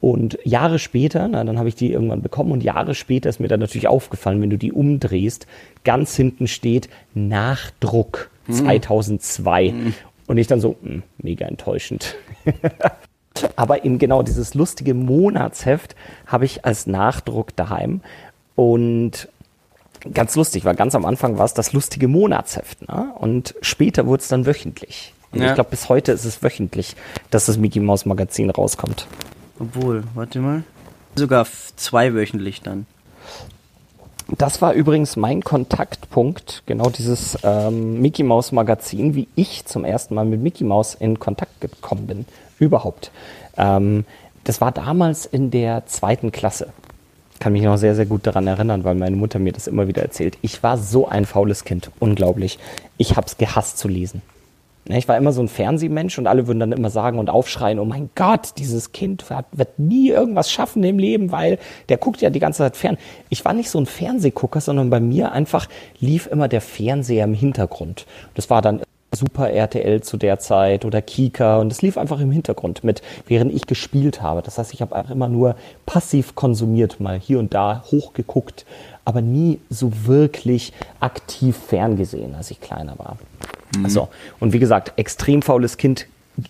Und 0.00 0.38
Jahre 0.44 0.78
später, 0.78 1.28
na, 1.28 1.44
dann 1.44 1.58
habe 1.58 1.68
ich 1.68 1.74
die 1.74 1.92
irgendwann 1.92 2.22
bekommen 2.22 2.52
und 2.52 2.62
Jahre 2.62 2.94
später 2.94 3.28
ist 3.28 3.40
mir 3.40 3.48
dann 3.48 3.60
natürlich 3.60 3.88
aufgefallen, 3.88 4.40
wenn 4.40 4.50
du 4.50 4.58
die 4.58 4.72
umdrehst, 4.72 5.46
ganz 5.84 6.16
hinten 6.16 6.46
steht 6.46 6.88
Nachdruck 7.14 8.30
2002. 8.50 9.74
Und 10.26 10.38
ich 10.38 10.46
dann 10.46 10.60
so, 10.60 10.76
mh, 10.82 11.02
mega 11.18 11.46
enttäuschend. 11.46 12.16
Aber 13.56 13.84
eben 13.84 13.98
genau 13.98 14.22
dieses 14.22 14.54
lustige 14.54 14.94
Monatsheft 14.94 15.94
habe 16.26 16.44
ich 16.44 16.64
als 16.64 16.86
Nachdruck 16.86 17.54
daheim. 17.56 18.00
Und 18.58 19.28
ganz 20.12 20.34
lustig, 20.34 20.64
weil 20.64 20.74
ganz 20.74 20.96
am 20.96 21.04
Anfang 21.04 21.38
war 21.38 21.44
es 21.44 21.54
das 21.54 21.72
lustige 21.72 22.08
Monatsheft. 22.08 22.88
Ne? 22.88 23.12
Und 23.16 23.54
später 23.60 24.04
wurde 24.06 24.20
es 24.22 24.26
dann 24.26 24.46
wöchentlich. 24.46 25.14
Und 25.30 25.42
Ja. 25.42 25.50
ich 25.50 25.54
glaube, 25.54 25.70
bis 25.70 25.88
heute 25.88 26.10
ist 26.10 26.24
es 26.24 26.42
wöchentlich, 26.42 26.96
dass 27.30 27.46
das 27.46 27.56
Mickey 27.56 27.78
Mouse 27.78 28.04
Magazin 28.04 28.50
rauskommt. 28.50 29.06
Obwohl, 29.60 30.02
warte 30.14 30.40
mal. 30.40 30.64
Sogar 31.14 31.46
zweiwöchentlich 31.76 32.60
dann. 32.60 32.86
Das 34.36 34.60
war 34.60 34.72
übrigens 34.72 35.14
mein 35.14 35.44
Kontaktpunkt, 35.44 36.64
genau 36.66 36.90
dieses 36.90 37.38
ähm, 37.44 38.00
Mickey 38.00 38.24
Mouse 38.24 38.50
Magazin, 38.50 39.14
wie 39.14 39.28
ich 39.36 39.66
zum 39.66 39.84
ersten 39.84 40.16
Mal 40.16 40.24
mit 40.24 40.42
Mickey 40.42 40.64
Mouse 40.64 40.96
in 40.96 41.20
Kontakt 41.20 41.60
gekommen 41.60 42.08
bin. 42.08 42.26
Überhaupt. 42.58 43.12
Ähm, 43.56 44.04
das 44.42 44.60
war 44.60 44.72
damals 44.72 45.26
in 45.26 45.52
der 45.52 45.86
zweiten 45.86 46.32
Klasse. 46.32 46.72
Kann 47.40 47.52
mich 47.52 47.62
noch 47.62 47.76
sehr, 47.76 47.94
sehr 47.94 48.06
gut 48.06 48.26
daran 48.26 48.46
erinnern, 48.46 48.84
weil 48.84 48.94
meine 48.94 49.16
Mutter 49.16 49.38
mir 49.38 49.52
das 49.52 49.66
immer 49.66 49.88
wieder 49.88 50.02
erzählt. 50.02 50.38
Ich 50.42 50.62
war 50.62 50.78
so 50.78 51.08
ein 51.08 51.24
faules 51.24 51.64
Kind. 51.64 51.90
Unglaublich. 52.00 52.58
Ich 52.96 53.16
hab's 53.16 53.36
gehasst 53.36 53.78
zu 53.78 53.88
lesen. 53.88 54.22
Ne, 54.88 54.98
Ich 54.98 55.06
war 55.06 55.16
immer 55.16 55.32
so 55.32 55.42
ein 55.42 55.48
Fernsehmensch 55.48 56.18
und 56.18 56.26
alle 56.26 56.46
würden 56.46 56.60
dann 56.60 56.72
immer 56.72 56.90
sagen 56.90 57.18
und 57.18 57.30
aufschreien, 57.30 57.78
oh 57.78 57.84
mein 57.84 58.10
Gott, 58.14 58.54
dieses 58.58 58.92
Kind 58.92 59.28
wird, 59.30 59.44
wird 59.52 59.78
nie 59.78 60.08
irgendwas 60.08 60.50
schaffen 60.50 60.82
im 60.82 60.98
Leben, 60.98 61.30
weil 61.30 61.58
der 61.88 61.98
guckt 61.98 62.20
ja 62.20 62.30
die 62.30 62.40
ganze 62.40 62.58
Zeit 62.58 62.76
fern. 62.76 62.98
Ich 63.28 63.44
war 63.44 63.52
nicht 63.52 63.70
so 63.70 63.78
ein 63.78 63.86
Fernsehgucker, 63.86 64.60
sondern 64.60 64.90
bei 64.90 65.00
mir 65.00 65.32
einfach 65.32 65.68
lief 66.00 66.26
immer 66.26 66.48
der 66.48 66.60
Fernseher 66.60 67.24
im 67.24 67.34
Hintergrund. 67.34 68.06
Das 68.34 68.50
war 68.50 68.62
dann 68.62 68.80
Super 69.10 69.50
RTL 69.50 70.02
zu 70.02 70.16
der 70.16 70.38
Zeit 70.38 70.84
oder 70.84 71.00
Kika 71.00 71.58
und 71.58 71.72
es 71.72 71.80
lief 71.80 71.96
einfach 71.96 72.20
im 72.20 72.30
Hintergrund 72.30 72.84
mit, 72.84 73.02
während 73.26 73.52
ich 73.52 73.66
gespielt 73.66 74.20
habe. 74.20 74.42
Das 74.42 74.58
heißt, 74.58 74.74
ich 74.74 74.82
habe 74.82 74.94
einfach 74.94 75.10
immer 75.10 75.28
nur 75.28 75.56
passiv 75.86 76.34
konsumiert, 76.34 77.00
mal 77.00 77.18
hier 77.18 77.38
und 77.38 77.54
da 77.54 77.84
hochgeguckt, 77.90 78.66
aber 79.04 79.22
nie 79.22 79.60
so 79.70 80.06
wirklich 80.06 80.72
aktiv 81.00 81.56
ferngesehen, 81.56 82.34
als 82.34 82.50
ich 82.50 82.60
kleiner 82.60 82.98
war. 82.98 83.16
So, 83.86 84.08
und 84.40 84.52
wie 84.52 84.58
gesagt, 84.58 84.92
extrem 84.96 85.42
faules 85.42 85.76
Kind. 85.76 86.06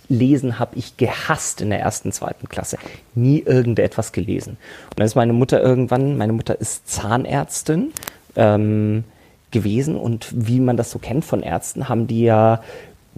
Lesen 0.08 0.58
habe 0.58 0.76
ich 0.76 0.98
gehasst 0.98 1.62
in 1.62 1.70
der 1.70 1.80
ersten, 1.80 2.12
zweiten 2.12 2.48
Klasse. 2.48 2.76
Nie 3.14 3.40
irgendetwas 3.40 4.12
gelesen. 4.12 4.58
Und 4.90 4.98
dann 4.98 5.06
ist 5.06 5.14
meine 5.14 5.32
Mutter 5.32 5.62
irgendwann, 5.62 6.18
meine 6.18 6.34
Mutter 6.34 6.60
ist 6.60 6.88
Zahnärztin 6.88 7.92
ähm, 8.36 9.04
gewesen 9.50 9.96
und 9.96 10.28
wie 10.34 10.60
man 10.60 10.76
das 10.76 10.90
so 10.90 10.98
kennt 10.98 11.24
von 11.24 11.42
Ärzten, 11.42 11.88
haben 11.88 12.06
die 12.06 12.22
ja 12.22 12.62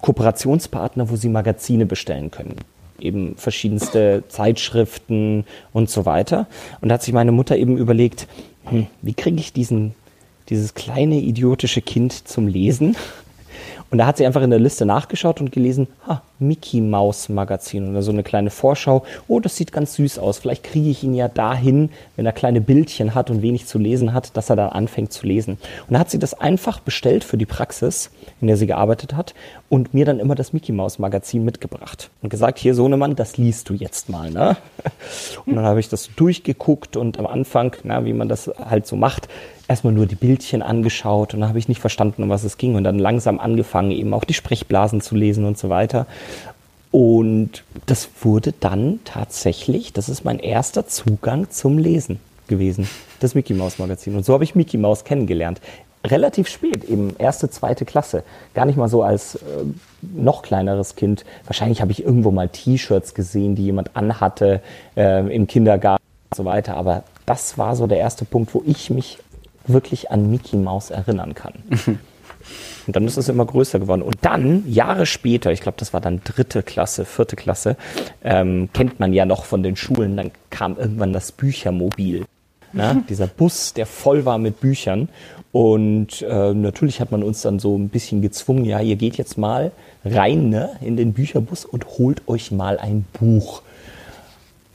Kooperationspartner, 0.00 1.10
wo 1.10 1.16
sie 1.16 1.28
Magazine 1.28 1.86
bestellen 1.86 2.30
können. 2.30 2.56
Eben 2.98 3.36
verschiedenste 3.36 4.24
Zeitschriften 4.28 5.44
und 5.72 5.90
so 5.90 6.04
weiter. 6.04 6.46
Und 6.80 6.88
da 6.88 6.94
hat 6.94 7.02
sich 7.02 7.14
meine 7.14 7.32
Mutter 7.32 7.56
eben 7.56 7.76
überlegt, 7.76 8.28
hm, 8.64 8.86
wie 9.02 9.14
kriege 9.14 9.40
ich 9.40 9.52
diesen, 9.52 9.94
dieses 10.48 10.74
kleine 10.74 11.16
idiotische 11.16 11.80
Kind 11.80 12.28
zum 12.28 12.46
Lesen? 12.46 12.96
Und 13.90 13.98
da 13.98 14.06
hat 14.06 14.18
sie 14.18 14.26
einfach 14.26 14.42
in 14.42 14.50
der 14.50 14.58
Liste 14.58 14.86
nachgeschaut 14.86 15.40
und 15.40 15.50
gelesen, 15.50 15.88
ha, 16.06 16.22
Mickey 16.40 16.80
Maus 16.80 17.28
Magazin 17.28 17.90
oder 17.90 18.02
so 18.02 18.10
eine 18.10 18.22
kleine 18.22 18.50
Vorschau. 18.50 19.04
Oh, 19.28 19.40
das 19.40 19.56
sieht 19.56 19.72
ganz 19.72 19.94
süß 19.94 20.18
aus. 20.18 20.38
Vielleicht 20.38 20.64
kriege 20.64 20.90
ich 20.90 21.04
ihn 21.04 21.14
ja 21.14 21.28
dahin, 21.28 21.90
wenn 22.16 22.26
er 22.26 22.32
kleine 22.32 22.60
Bildchen 22.60 23.14
hat 23.14 23.30
und 23.30 23.42
wenig 23.42 23.66
zu 23.66 23.78
lesen 23.78 24.12
hat, 24.12 24.36
dass 24.36 24.50
er 24.50 24.56
dann 24.56 24.70
anfängt 24.70 25.12
zu 25.12 25.26
lesen. 25.26 25.58
Und 25.86 25.94
da 25.94 26.00
hat 26.00 26.10
sie 26.10 26.18
das 26.18 26.34
einfach 26.34 26.80
bestellt 26.80 27.24
für 27.24 27.36
die 27.36 27.46
Praxis, 27.46 28.10
in 28.40 28.46
der 28.46 28.56
sie 28.56 28.66
gearbeitet 28.66 29.14
hat 29.14 29.34
und 29.68 29.94
mir 29.94 30.04
dann 30.04 30.18
immer 30.18 30.34
das 30.34 30.52
Mickey 30.52 30.72
Maus 30.72 30.98
Magazin 30.98 31.44
mitgebracht 31.44 32.10
und 32.22 32.30
gesagt, 32.30 32.58
hier 32.58 32.74
Sohnemann, 32.74 33.14
das 33.16 33.36
liest 33.36 33.68
du 33.68 33.74
jetzt 33.74 34.08
mal, 34.08 34.30
ne? 34.30 34.56
Und 35.46 35.56
dann 35.56 35.64
habe 35.64 35.80
ich 35.80 35.88
das 35.88 36.10
durchgeguckt 36.16 36.96
und 36.96 37.18
am 37.18 37.26
Anfang, 37.26 37.76
na, 37.84 38.04
wie 38.04 38.12
man 38.12 38.28
das 38.28 38.50
halt 38.58 38.86
so 38.86 38.96
macht, 38.96 39.28
erstmal 39.70 39.92
nur 39.92 40.06
die 40.06 40.16
Bildchen 40.16 40.62
angeschaut 40.62 41.32
und 41.32 41.40
dann 41.40 41.48
habe 41.48 41.58
ich 41.60 41.68
nicht 41.68 41.80
verstanden, 41.80 42.24
um 42.24 42.28
was 42.28 42.42
es 42.42 42.58
ging 42.58 42.74
und 42.74 42.82
dann 42.82 42.98
langsam 42.98 43.38
angefangen, 43.38 43.92
eben 43.92 44.12
auch 44.14 44.24
die 44.24 44.34
Sprechblasen 44.34 45.00
zu 45.00 45.14
lesen 45.14 45.44
und 45.44 45.56
so 45.56 45.68
weiter. 45.68 46.08
Und 46.90 47.62
das 47.86 48.08
wurde 48.22 48.52
dann 48.58 49.00
tatsächlich, 49.04 49.92
das 49.92 50.08
ist 50.08 50.24
mein 50.24 50.38
erster 50.40 50.86
Zugang 50.86 51.50
zum 51.50 51.78
Lesen 51.78 52.18
gewesen, 52.48 52.88
das 53.20 53.34
Mickey 53.34 53.54
Maus 53.54 53.78
Magazin. 53.78 54.16
Und 54.16 54.24
so 54.24 54.34
habe 54.34 54.44
ich 54.44 54.54
Mickey 54.54 54.76
Maus 54.76 55.04
kennengelernt. 55.04 55.60
Relativ 56.04 56.48
spät, 56.48 56.84
eben 56.84 57.14
erste, 57.18 57.50
zweite 57.50 57.84
Klasse. 57.84 58.24
Gar 58.54 58.64
nicht 58.64 58.76
mal 58.76 58.88
so 58.88 59.02
als 59.02 59.36
äh, 59.36 59.38
noch 60.00 60.42
kleineres 60.42 60.96
Kind. 60.96 61.24
Wahrscheinlich 61.44 61.82
habe 61.82 61.92
ich 61.92 62.02
irgendwo 62.02 62.30
mal 62.30 62.48
T-Shirts 62.48 63.14
gesehen, 63.14 63.54
die 63.54 63.64
jemand 63.64 63.94
anhatte 63.94 64.62
äh, 64.96 65.34
im 65.34 65.46
Kindergarten 65.46 66.02
und 66.30 66.36
so 66.36 66.44
weiter. 66.46 66.76
Aber 66.76 67.04
das 67.26 67.58
war 67.58 67.76
so 67.76 67.86
der 67.86 67.98
erste 67.98 68.24
Punkt, 68.24 68.54
wo 68.54 68.62
ich 68.66 68.90
mich 68.90 69.18
wirklich 69.66 70.10
an 70.10 70.30
Mickey 70.30 70.56
Maus 70.56 70.90
erinnern 70.90 71.34
kann. 71.34 71.52
Und 72.86 72.96
dann 72.96 73.06
ist 73.06 73.16
es 73.16 73.28
immer 73.28 73.46
größer 73.46 73.78
geworden. 73.78 74.02
Und 74.02 74.16
dann, 74.22 74.64
Jahre 74.70 75.06
später, 75.06 75.52
ich 75.52 75.60
glaube, 75.60 75.76
das 75.78 75.92
war 75.92 76.00
dann 76.00 76.20
dritte 76.24 76.62
Klasse, 76.62 77.04
vierte 77.04 77.36
Klasse, 77.36 77.76
ähm, 78.24 78.68
kennt 78.72 79.00
man 79.00 79.12
ja 79.12 79.26
noch 79.26 79.44
von 79.44 79.62
den 79.62 79.76
Schulen, 79.76 80.16
dann 80.16 80.30
kam 80.50 80.76
irgendwann 80.76 81.12
das 81.12 81.32
Büchermobil. 81.32 82.24
Na, 82.72 82.94
dieser 83.08 83.26
Bus, 83.26 83.74
der 83.74 83.86
voll 83.86 84.24
war 84.24 84.38
mit 84.38 84.60
Büchern. 84.60 85.08
Und 85.52 86.22
äh, 86.22 86.54
natürlich 86.54 87.00
hat 87.00 87.10
man 87.10 87.22
uns 87.22 87.42
dann 87.42 87.58
so 87.58 87.76
ein 87.76 87.88
bisschen 87.88 88.22
gezwungen, 88.22 88.64
ja, 88.64 88.80
ihr 88.80 88.96
geht 88.96 89.16
jetzt 89.16 89.36
mal 89.36 89.72
rein 90.04 90.48
ne, 90.48 90.70
in 90.80 90.96
den 90.96 91.12
Bücherbus 91.12 91.64
und 91.64 91.86
holt 91.98 92.28
euch 92.28 92.52
mal 92.52 92.78
ein 92.78 93.04
Buch. 93.12 93.62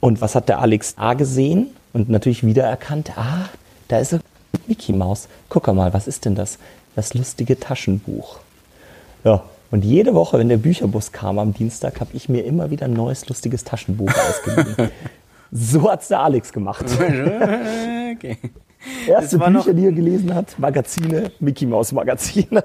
Und 0.00 0.20
was 0.20 0.34
hat 0.34 0.48
der 0.48 0.60
Alex 0.60 0.94
A 0.98 1.14
gesehen? 1.14 1.68
Und 1.94 2.10
natürlich 2.10 2.44
wiedererkannt, 2.44 3.16
ah, 3.16 3.48
da 3.88 3.98
ist 3.98 4.12
er 4.12 4.20
Mickey 4.66 4.92
Maus. 4.92 5.28
Guck 5.48 5.66
mal, 5.72 5.94
was 5.94 6.06
ist 6.06 6.26
denn 6.26 6.34
das? 6.34 6.58
Das 6.96 7.14
lustige 7.14 7.60
Taschenbuch. 7.60 8.38
Ja, 9.22 9.44
und 9.70 9.84
jede 9.84 10.14
Woche, 10.14 10.38
wenn 10.38 10.48
der 10.48 10.56
Bücherbus 10.56 11.12
kam 11.12 11.38
am 11.38 11.52
Dienstag, 11.52 12.00
habe 12.00 12.10
ich 12.14 12.28
mir 12.28 12.44
immer 12.44 12.70
wieder 12.70 12.86
ein 12.86 12.94
neues 12.94 13.28
lustiges 13.28 13.64
Taschenbuch 13.64 14.10
ausgeliehen. 14.28 14.90
so 15.52 15.90
hat's 15.90 16.08
der 16.08 16.20
Alex 16.20 16.52
gemacht. 16.52 16.86
okay. 16.96 18.38
Erste 19.06 19.38
Bücher, 19.38 19.74
die 19.74 19.84
er 19.84 19.92
gelesen 19.92 20.34
hat, 20.34 20.58
Magazine, 20.58 21.30
Mickey 21.38 21.66
Maus 21.66 21.92
Magazine. 21.92 22.64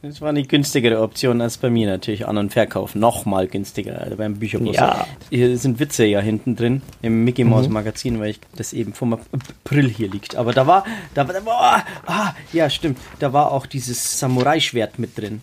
Das 0.00 0.20
war 0.20 0.28
eine 0.28 0.44
günstigere 0.44 1.00
Option 1.00 1.40
als 1.40 1.56
bei 1.56 1.70
mir 1.70 1.88
natürlich. 1.88 2.28
An- 2.28 2.38
und 2.38 2.52
Verkauf. 2.52 2.94
Nochmal 2.94 3.48
günstiger 3.48 4.00
also 4.00 4.16
beim 4.16 4.36
Bücherbus. 4.36 4.76
Ja. 4.76 5.06
Hier 5.30 5.58
sind 5.58 5.80
Witze 5.80 6.04
ja 6.04 6.20
hinten 6.20 6.54
drin 6.54 6.82
im 7.02 7.24
Mickey 7.24 7.42
Mouse 7.42 7.68
Magazin, 7.68 8.20
weil 8.20 8.30
ich 8.30 8.40
das 8.54 8.72
eben 8.72 8.92
vom 8.92 9.14
April 9.14 9.88
hier 9.88 10.08
liegt. 10.08 10.36
Aber 10.36 10.52
da 10.52 10.68
war, 10.68 10.84
da 11.14 11.26
war, 11.26 11.34
da 11.34 11.44
war 11.44 11.84
ah, 12.06 12.34
ja 12.52 12.70
stimmt, 12.70 12.98
da 13.18 13.32
war 13.32 13.50
auch 13.50 13.66
dieses 13.66 14.20
Samurai-Schwert 14.20 15.00
mit 15.00 15.18
drin. 15.18 15.40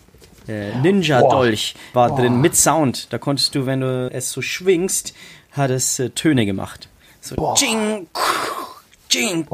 Äh, 0.47 0.78
Ninja-Dolch 0.78 1.76
war 1.93 2.16
drin 2.16 2.39
mit 2.39 2.56
Sound. 2.56 3.12
Da 3.12 3.18
konntest 3.18 3.56
du, 3.56 3.66
wenn 3.66 3.82
du 3.82 4.10
es 4.14 4.32
so 4.32 4.41
schwingst, 4.41 5.14
hat 5.51 5.70
es 5.70 5.99
äh, 5.99 6.12
Töne 6.12 6.45
gemacht. 6.45 6.88
So 7.20 7.56
Jing, 7.58 8.08
Jing. 9.10 9.47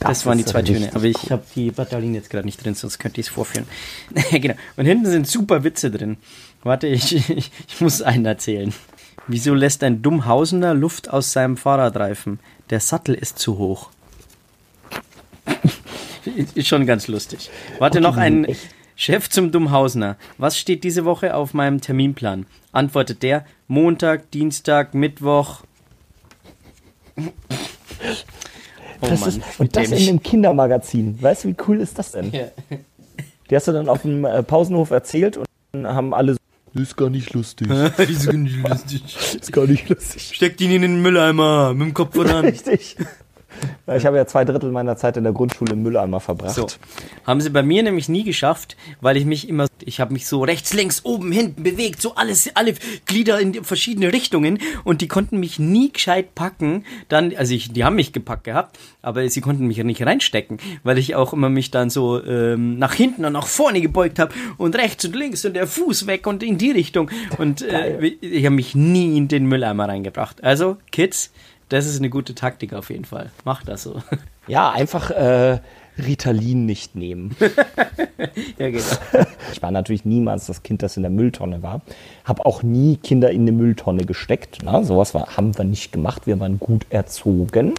Das, 0.00 0.26
waren 0.26 0.38
die 0.38 0.44
zwei 0.44 0.62
Töne. 0.62 0.90
Aber 0.94 1.04
ich 1.04 1.30
habe 1.30 1.42
die 1.54 1.70
Batterien 1.70 2.14
jetzt 2.14 2.30
gerade 2.30 2.46
nicht 2.46 2.64
drin, 2.64 2.74
sonst 2.74 2.98
könnte 2.98 3.20
ich 3.20 3.28
es 3.28 3.32
vorführen. 3.32 3.66
genau. 4.30 4.54
Und 4.76 4.86
hinten 4.86 5.06
sind 5.06 5.26
super 5.26 5.64
Witze 5.64 5.90
drin. 5.90 6.18
Warte, 6.62 6.86
ich, 6.86 7.14
ich, 7.30 7.50
ich 7.68 7.80
muss 7.80 8.02
einen 8.02 8.26
erzählen. 8.26 8.74
Wieso 9.26 9.54
lässt 9.54 9.82
ein 9.82 10.02
Dummhausener 10.02 10.74
Luft 10.74 11.10
aus 11.10 11.32
seinem 11.32 11.56
Fahrradreifen? 11.56 12.38
Der 12.70 12.80
Sattel 12.80 13.14
ist 13.14 13.38
zu 13.38 13.58
hoch. 13.58 13.90
ist 16.54 16.68
schon 16.68 16.86
ganz 16.86 17.08
lustig. 17.08 17.50
Warte, 17.78 18.00
noch 18.00 18.16
ein? 18.16 18.46
Chef 18.98 19.28
zum 19.28 19.52
Dummhausener. 19.52 20.16
Was 20.38 20.58
steht 20.58 20.82
diese 20.82 21.04
Woche 21.04 21.34
auf 21.34 21.52
meinem 21.52 21.80
Terminplan? 21.82 22.46
Antwortet 22.72 23.22
der 23.22 23.44
Montag, 23.68 24.30
Dienstag, 24.30 24.94
Mittwoch. 24.94 25.64
Oh 29.00 29.06
Das 29.08 29.20
Mann, 29.20 29.28
ist, 29.28 29.40
und 29.58 29.76
das 29.76 29.90
in 29.90 30.08
einem 30.08 30.22
Kindermagazin. 30.22 31.20
Weißt 31.20 31.44
du, 31.44 31.48
wie 31.48 31.56
cool 31.68 31.80
ist 31.80 31.98
das 31.98 32.12
denn? 32.12 32.30
Ja. 32.32 32.46
Die 33.50 33.56
hast 33.56 33.68
du 33.68 33.72
dann 33.72 33.88
auf 33.88 34.02
dem 34.02 34.24
äh, 34.24 34.42
Pausenhof 34.42 34.90
erzählt 34.90 35.36
und 35.36 35.46
dann 35.72 35.86
haben 35.86 36.14
alle 36.14 36.32
so, 36.34 36.38
das 36.74 36.82
ist 36.88 36.96
gar 36.96 37.08
nicht 37.08 37.32
lustig. 37.32 37.68
Die 38.08 38.14
sind 38.14 38.42
nicht 38.42 38.68
lustig. 38.68 39.02
ist 39.40 39.52
gar 39.52 39.66
nicht 39.66 39.88
lustig. 39.88 40.22
Steckt 40.34 40.60
ihn 40.60 40.70
in 40.70 40.82
den 40.82 41.00
Mülleimer 41.00 41.72
mit 41.72 41.88
dem 41.88 41.94
Kopf 41.94 42.14
voran. 42.14 42.44
Richtig. 42.44 42.96
Ich 43.94 44.04
habe 44.04 44.16
ja 44.16 44.26
zwei 44.26 44.44
Drittel 44.44 44.70
meiner 44.72 44.96
Zeit 44.96 45.16
in 45.16 45.24
der 45.24 45.32
Grundschule 45.32 45.72
im 45.72 45.82
Mülleimer 45.82 46.20
verbracht. 46.20 46.54
So. 46.54 46.66
Haben 47.24 47.40
sie 47.40 47.50
bei 47.50 47.62
mir 47.62 47.82
nämlich 47.82 48.08
nie 48.08 48.24
geschafft, 48.24 48.76
weil 49.00 49.16
ich 49.16 49.24
mich 49.24 49.48
immer, 49.48 49.66
ich 49.84 50.00
habe 50.00 50.12
mich 50.12 50.26
so 50.26 50.42
rechts, 50.42 50.72
links, 50.72 51.04
oben, 51.04 51.30
hinten 51.30 51.62
bewegt, 51.62 52.02
so 52.02 52.14
alles, 52.14 52.50
alle 52.54 52.74
Glieder 53.06 53.40
in 53.40 53.64
verschiedene 53.64 54.12
Richtungen 54.12 54.58
und 54.84 55.02
die 55.02 55.08
konnten 55.08 55.38
mich 55.38 55.58
nie 55.58 55.92
gescheit 55.92 56.34
packen. 56.34 56.84
Dann, 57.08 57.34
also 57.36 57.54
ich, 57.54 57.72
die 57.72 57.84
haben 57.84 57.96
mich 57.96 58.12
gepackt 58.12 58.44
gehabt, 58.44 58.78
aber 59.02 59.28
sie 59.28 59.40
konnten 59.40 59.66
mich 59.66 59.82
nicht 59.82 60.04
reinstecken, 60.04 60.58
weil 60.82 60.98
ich 60.98 61.14
auch 61.14 61.32
immer 61.32 61.48
mich 61.48 61.70
dann 61.70 61.90
so 61.90 62.22
ähm, 62.24 62.78
nach 62.78 62.94
hinten 62.94 63.24
und 63.24 63.32
nach 63.32 63.46
vorne 63.46 63.80
gebeugt 63.80 64.18
habe 64.18 64.34
und 64.58 64.76
rechts 64.76 65.04
und 65.04 65.14
links 65.14 65.44
und 65.44 65.54
der 65.54 65.66
Fuß 65.66 66.06
weg 66.06 66.26
und 66.26 66.42
in 66.42 66.58
die 66.58 66.70
Richtung 66.72 67.10
und 67.38 67.62
äh, 67.62 67.98
ich 68.20 68.44
habe 68.44 68.54
mich 68.54 68.74
nie 68.74 69.16
in 69.16 69.28
den 69.28 69.46
Mülleimer 69.46 69.88
reingebracht. 69.88 70.42
Also 70.42 70.76
Kids, 70.90 71.30
das 71.68 71.86
ist 71.86 71.98
eine 71.98 72.10
gute 72.10 72.34
Taktik 72.34 72.72
auf 72.72 72.90
jeden 72.90 73.04
Fall. 73.04 73.30
Macht 73.44 73.68
das 73.68 73.82
so. 73.82 74.02
Ja, 74.48 74.70
einfach 74.70 75.10
äh, 75.10 75.58
Ritalin 75.98 76.66
nicht 76.66 76.94
nehmen. 76.94 77.34
ja, 78.58 78.70
genau. 78.70 78.84
Ich 79.52 79.60
war 79.60 79.72
natürlich 79.72 80.04
niemals 80.04 80.46
das 80.46 80.62
Kind, 80.62 80.84
das 80.84 80.96
in 80.96 81.02
der 81.02 81.10
Mülltonne 81.10 81.64
war. 81.64 81.80
Habe 82.24 82.46
auch 82.46 82.62
nie 82.62 82.96
Kinder 82.96 83.30
in 83.32 83.40
eine 83.40 83.50
Mülltonne 83.50 84.04
gesteckt. 84.04 84.58
Na, 84.62 84.84
sowas 84.84 85.14
war, 85.14 85.36
haben 85.36 85.58
wir 85.58 85.64
nicht 85.64 85.90
gemacht. 85.90 86.28
Wir 86.28 86.38
waren 86.38 86.60
gut 86.60 86.86
erzogen. 86.90 87.74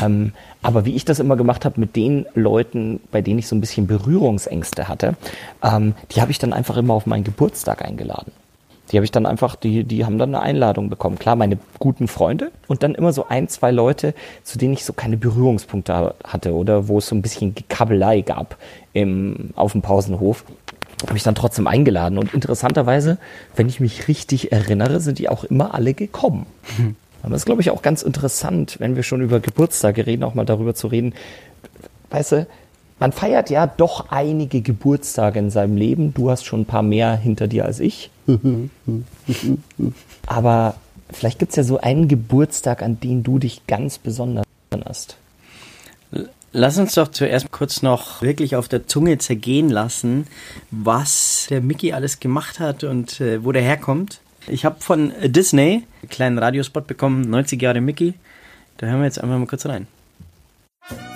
Ähm, 0.00 0.34
aber 0.62 0.84
wie 0.84 0.94
ich 0.94 1.04
das 1.04 1.18
immer 1.18 1.36
gemacht 1.36 1.64
habe 1.64 1.80
mit 1.80 1.96
den 1.96 2.26
Leuten, 2.34 3.00
bei 3.10 3.20
denen 3.22 3.40
ich 3.40 3.48
so 3.48 3.56
ein 3.56 3.60
bisschen 3.60 3.88
Berührungsängste 3.88 4.86
hatte, 4.86 5.16
ähm, 5.62 5.94
die 6.12 6.20
habe 6.20 6.30
ich 6.30 6.38
dann 6.38 6.52
einfach 6.52 6.76
immer 6.76 6.94
auf 6.94 7.06
meinen 7.06 7.24
Geburtstag 7.24 7.82
eingeladen. 7.82 8.30
Die 8.92 8.98
habe 8.98 9.04
ich 9.04 9.10
dann 9.10 9.26
einfach, 9.26 9.56
die, 9.56 9.84
die 9.84 10.04
haben 10.04 10.18
dann 10.18 10.34
eine 10.34 10.42
Einladung 10.42 10.90
bekommen. 10.90 11.18
Klar, 11.18 11.34
meine 11.34 11.58
guten 11.78 12.08
Freunde 12.08 12.52
und 12.68 12.82
dann 12.82 12.94
immer 12.94 13.12
so 13.12 13.26
ein, 13.28 13.48
zwei 13.48 13.70
Leute, 13.70 14.14
zu 14.44 14.58
denen 14.58 14.74
ich 14.74 14.84
so 14.84 14.92
keine 14.92 15.16
Berührungspunkte 15.16 16.14
hatte 16.24 16.54
oder 16.54 16.88
wo 16.88 16.98
es 16.98 17.06
so 17.06 17.14
ein 17.14 17.22
bisschen 17.22 17.54
Kabelei 17.68 18.20
gab 18.20 18.58
im, 18.92 19.50
auf 19.56 19.72
dem 19.72 19.82
Pausenhof 19.82 20.44
habe 21.08 21.16
ich 21.16 21.24
dann 21.24 21.34
trotzdem 21.34 21.66
eingeladen. 21.66 22.16
Und 22.16 22.32
interessanterweise, 22.32 23.18
wenn 23.56 23.68
ich 23.68 23.80
mich 23.80 24.06
richtig 24.06 24.52
erinnere, 24.52 25.00
sind 25.00 25.18
die 25.18 25.28
auch 25.28 25.42
immer 25.42 25.74
alle 25.74 25.94
gekommen. 25.94 26.46
Aber 27.22 27.32
das 27.32 27.42
ist, 27.42 27.46
glaube 27.46 27.60
ich, 27.60 27.70
auch 27.70 27.82
ganz 27.82 28.02
interessant, 28.02 28.76
wenn 28.78 28.96
wir 28.96 29.02
schon 29.02 29.20
über 29.20 29.40
Geburtstage 29.40 30.06
reden, 30.06 30.24
auch 30.24 30.34
mal 30.34 30.44
darüber 30.44 30.74
zu 30.74 30.88
reden. 30.88 31.14
Weißt 32.10 32.32
du, 32.32 32.46
man 33.02 33.12
feiert 33.12 33.50
ja 33.50 33.66
doch 33.66 34.10
einige 34.10 34.60
Geburtstage 34.60 35.40
in 35.40 35.50
seinem 35.50 35.76
Leben. 35.76 36.14
Du 36.14 36.30
hast 36.30 36.44
schon 36.44 36.60
ein 36.60 36.66
paar 36.66 36.84
mehr 36.84 37.16
hinter 37.16 37.48
dir 37.48 37.64
als 37.64 37.80
ich. 37.80 38.10
Aber 40.26 40.76
vielleicht 41.10 41.40
gibt 41.40 41.50
es 41.50 41.56
ja 41.56 41.64
so 41.64 41.80
einen 41.80 42.06
Geburtstag, 42.06 42.80
an 42.80 43.00
den 43.00 43.24
du 43.24 43.40
dich 43.40 43.66
ganz 43.66 43.98
besonders 43.98 44.44
erinnerst. 44.70 45.16
Lass 46.52 46.78
uns 46.78 46.94
doch 46.94 47.08
zuerst 47.08 47.50
kurz 47.50 47.82
noch 47.82 48.22
wirklich 48.22 48.54
auf 48.54 48.68
der 48.68 48.86
Zunge 48.86 49.18
zergehen 49.18 49.68
lassen, 49.68 50.28
was 50.70 51.46
der 51.50 51.60
Mickey 51.60 51.92
alles 51.92 52.20
gemacht 52.20 52.60
hat 52.60 52.84
und 52.84 53.20
äh, 53.20 53.44
wo 53.44 53.50
der 53.50 53.62
herkommt. 53.62 54.20
Ich 54.46 54.64
habe 54.64 54.76
von 54.78 55.12
Disney 55.24 55.82
einen 56.02 56.08
kleinen 56.08 56.38
Radiospot 56.38 56.86
bekommen, 56.86 57.22
90 57.22 57.60
Jahre 57.60 57.80
Mickey. 57.80 58.14
Da 58.76 58.86
hören 58.86 59.00
wir 59.00 59.06
jetzt 59.06 59.20
einfach 59.20 59.38
mal 59.38 59.46
kurz 59.46 59.66
rein. 59.66 59.88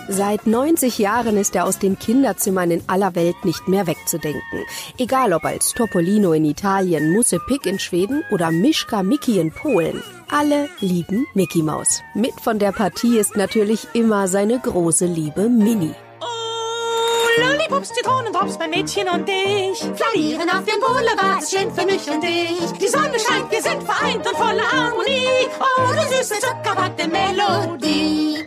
Seit 0.09 0.47
90 0.47 0.99
Jahren 0.99 1.37
ist 1.37 1.57
er 1.57 1.65
aus 1.65 1.81
den 1.81 1.99
Kinderzimmern 1.99 2.71
in 2.71 2.81
aller 2.87 3.17
Welt 3.17 3.45
nicht 3.45 3.67
mehr 3.67 3.89
wegzudenken. 3.89 4.65
Egal 4.99 5.33
ob 5.33 5.45
als 5.45 5.73
Topolino 5.73 6.33
in 6.33 6.45
Italien, 6.45 7.11
Musse 7.11 7.41
Pick 7.49 7.67
in 7.67 7.81
Schweden 7.81 8.23
oder 8.31 8.53
Mischka 8.53 9.03
Mickey 9.03 9.41
in 9.41 9.51
Polen. 9.51 10.01
Alle 10.31 10.69
lieben 10.79 11.27
Mickey 11.35 11.61
Maus. 11.63 12.03
Mit 12.15 12.41
von 12.41 12.61
der 12.61 12.71
Partie 12.71 13.19
ist 13.19 13.35
natürlich 13.37 13.89
immer 13.95 14.29
seine 14.29 14.61
große 14.61 15.07
Liebe 15.07 15.49
Minnie. 15.49 15.95
Oh, 16.21 17.41
Lollipops, 17.43 17.93
Zitronendrops, 17.93 18.59
mein 18.61 18.71
Mädchen 18.71 19.09
und 19.09 19.29
ich. 19.29 19.79
Flanieren 19.79 20.49
auf 20.51 20.65
dem 20.65 20.79
Boulevard, 20.81 21.43
schön 21.49 21.75
für 21.75 21.85
mich 21.85 22.09
und 22.09 22.23
dich. 22.23 22.71
Die 22.81 22.89
Sonne 22.89 23.19
scheint, 23.19 23.51
wir 23.51 23.63
sind 23.63 23.83
vereint 23.83 24.25
und 24.25 24.37
voller 24.37 24.71
Harmonie. 24.71 25.49
Oh, 25.59 25.93
du 25.93 26.03
süße 26.17 26.39
Zuckerwatte-Melodie. 26.41 28.47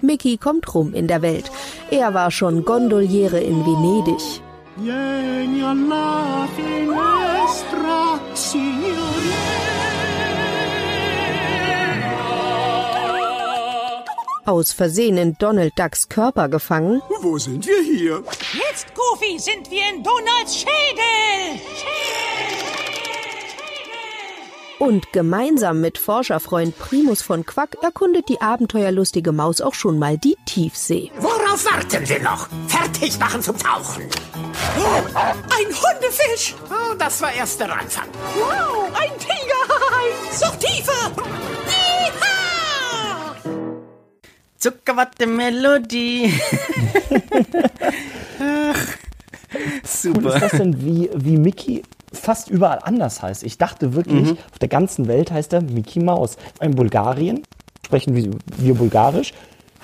Mickey 0.00 0.36
kommt 0.36 0.72
rum 0.74 0.94
in 0.94 1.08
der 1.08 1.20
Welt. 1.20 1.50
Er 1.90 2.14
war 2.14 2.30
schon 2.30 2.64
Gondoliere 2.64 3.40
in 3.40 3.64
Venedig. 3.66 4.40
Aus 14.46 14.72
Versehen 14.72 15.16
in 15.16 15.36
Donald 15.38 15.72
Ducks 15.76 16.08
Körper 16.08 16.48
gefangen 16.48 17.02
Wo 17.20 17.36
sind 17.36 17.66
wir 17.66 17.82
hier? 17.82 18.22
Jetzt, 18.52 18.86
Goofy, 18.94 19.38
sind 19.38 19.70
wir 19.70 19.82
in 19.92 20.04
Donalds 20.04 20.56
Schädel. 20.56 21.60
Und 24.78 25.12
gemeinsam 25.12 25.80
mit 25.80 25.98
Forscherfreund 25.98 26.78
Primus 26.78 27.22
von 27.22 27.44
Quack 27.46 27.76
erkundet 27.82 28.28
die 28.28 28.40
abenteuerlustige 28.40 29.32
Maus 29.32 29.60
auch 29.60 29.74
schon 29.74 29.98
mal 29.98 30.18
die 30.18 30.36
Tiefsee. 30.46 31.10
Worauf 31.18 31.64
warten 31.64 32.08
wir 32.08 32.20
noch? 32.22 32.48
Fertig 32.68 33.18
machen 33.18 33.42
zum 33.42 33.56
Tauchen. 33.58 34.02
Ein 35.14 35.66
Hundefisch. 35.74 36.54
Oh, 36.70 36.94
das 36.98 37.20
war 37.22 37.32
erst 37.32 37.60
der 37.60 37.72
Anfang. 37.72 38.08
Wow, 38.38 38.88
ein 38.94 39.10
Tiger. 39.18 39.64
Such 40.32 40.56
tiefer. 40.58 41.10
Yeehaw! 41.66 43.34
Zuckerwatte-Melodie. 44.58 46.32
Ach, 48.40 48.86
Cool 49.54 49.80
ist 49.84 50.02
super. 50.02 50.38
das 50.40 50.50
denn, 50.52 50.84
wie, 50.84 51.08
wie 51.14 51.36
Mickey 51.38 51.82
fast 52.26 52.50
überall 52.50 52.80
anders 52.82 53.22
heißt? 53.22 53.44
Ich 53.44 53.56
dachte 53.56 53.94
wirklich, 53.94 54.32
auf 54.32 54.58
der 54.60 54.68
ganzen 54.68 55.06
Welt 55.06 55.30
heißt 55.30 55.52
er 55.52 55.60
Mickey 55.62 56.00
Mouse. 56.00 56.36
In 56.60 56.74
Bulgarien 56.74 57.44
sprechen 57.84 58.16
wir, 58.16 58.32
wir 58.56 58.74
Bulgarisch, 58.74 59.32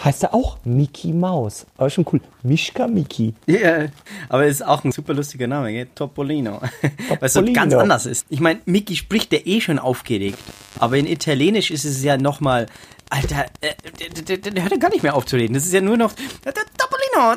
heißt 0.02 0.24
er 0.24 0.34
auch 0.34 0.58
Mickey 0.64 1.12
Mouse. 1.12 1.66
Aber 1.76 1.88
schon 1.88 2.04
cool. 2.12 2.20
Mischka 2.42 2.88
Mickey. 2.88 3.34
Ja, 3.46 3.86
aber 4.28 4.46
ist 4.46 4.66
auch 4.66 4.82
ein 4.82 4.90
super 4.90 5.14
lustiger 5.14 5.46
Name, 5.46 5.72
gell? 5.72 5.86
Topolino. 5.94 6.60
Weil 6.60 7.18
es 7.20 7.34
so 7.34 7.40
Topolino. 7.40 7.60
ganz 7.60 7.74
anders 7.74 8.06
ist. 8.06 8.26
Ich 8.28 8.40
meine, 8.40 8.58
Mickey 8.64 8.96
spricht 8.96 9.32
ja 9.32 9.38
eh 9.44 9.60
schon 9.60 9.78
aufgeregt. 9.78 10.38
Aber 10.80 10.96
in 10.96 11.06
Italienisch 11.06 11.70
ist 11.70 11.84
es 11.84 12.02
ja 12.02 12.16
nochmal. 12.16 12.66
Alter, 13.08 13.46
äh, 13.60 13.74
der, 14.00 14.38
der, 14.38 14.50
der 14.50 14.62
hört 14.64 14.72
ja 14.72 14.78
gar 14.78 14.90
nicht 14.90 15.04
mehr 15.04 15.14
aufzureden. 15.14 15.54
Das 15.54 15.64
ist 15.64 15.72
ja 15.72 15.80
nur 15.80 15.96
noch. 15.96 16.12
Topolino, 16.12 17.36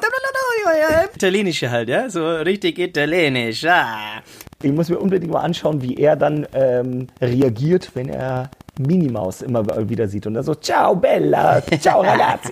Italienische 1.14 1.70
halt, 1.70 1.90
ja? 1.90 2.10
So 2.10 2.38
richtig 2.38 2.80
italienisch. 2.80 3.66
Ah. 3.66 4.24
Ich 4.66 4.72
muss 4.72 4.90
mir 4.90 4.98
unbedingt 4.98 5.32
mal 5.32 5.42
anschauen, 5.42 5.84
wie 5.84 5.96
er 5.96 6.16
dann 6.16 6.48
ähm, 6.54 7.06
reagiert, 7.22 7.92
wenn 7.94 8.10
er 8.10 8.50
Minnie 8.80 9.10
Maus 9.12 9.44
immer 9.44 9.64
wieder 9.88 10.08
sieht. 10.08 10.26
Und 10.26 10.34
dann 10.34 10.44
so, 10.44 10.56
ciao 10.56 10.96
Bella, 10.96 11.62
ciao 11.80 12.02
ragazzi. 12.04 12.52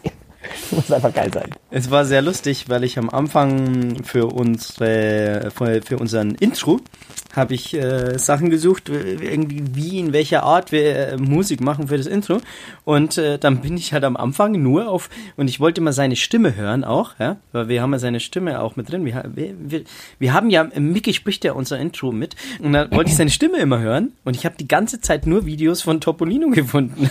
muss 0.70 0.92
einfach 0.92 1.12
geil 1.12 1.34
sein. 1.34 1.50
Es 1.72 1.90
war 1.90 2.06
sehr 2.06 2.22
lustig, 2.22 2.70
weil 2.70 2.84
ich 2.84 3.00
am 3.00 3.10
Anfang 3.10 4.04
für 4.04 4.28
unsere, 4.28 5.50
für, 5.56 5.82
für 5.82 5.98
unseren 5.98 6.36
Intro 6.36 6.82
habe 7.36 7.56
ich 7.56 7.74
äh, 7.74 8.18
Sachen 8.18 8.50
gesucht, 8.50 8.90
irgendwie 8.90 9.64
wie, 9.74 10.00
in 10.00 10.14
welcher 10.14 10.44
Art 10.44 10.72
wir 10.72 10.96
äh, 10.96 11.18
Musik 11.18 11.62
machen 11.62 11.88
für 11.88 11.98
das 11.98 12.08
Intro. 12.08 12.40
Und 12.86 13.18
äh, 13.18 13.40
dann 13.40 13.62
bin 13.62 13.76
ich 13.76 13.94
halt 13.94 14.04
am 14.04 14.16
Anfang 14.16 14.52
nur 14.62 14.90
auf, 14.90 15.10
und 15.36 15.50
ich 15.50 15.60
wollte 15.60 15.82
mal 15.82 15.94
seine 15.94 16.16
Stimme 16.16 16.56
hören 16.56 16.84
auch, 16.84 17.16
ja, 17.20 17.38
weil 17.52 17.68
wir 17.68 17.82
haben 17.82 17.94
ja 17.94 18.00
seine 18.00 18.20
Stimme 18.20 18.62
auch 18.62 18.76
mit 18.76 18.92
drin. 18.92 19.06
Wir, 19.06 19.24
wir, 19.34 19.84
wir, 20.20 20.34
haben 20.34 20.50
ja, 20.50 20.70
Mickey 20.78 21.14
spricht 21.14 21.44
ja 21.44 21.54
unser 21.54 21.80
Intro 21.80 22.12
mit. 22.12 22.36
Und 22.60 22.74
dann 22.74 22.92
wollte 22.92 23.10
ich 23.10 23.18
seine 23.18 23.32
Stimme 23.32 23.58
immer 23.58 23.80
hören. 23.80 24.12
Und 24.24 24.36
ich 24.36 24.46
habe 24.46 24.56
die 24.60 24.68
ganze 24.68 25.02
Zeit 25.02 25.26
nur 25.26 25.46
Videos 25.46 25.82
von 25.82 26.02
Topolino 26.02 26.50
gefunden. 26.52 27.10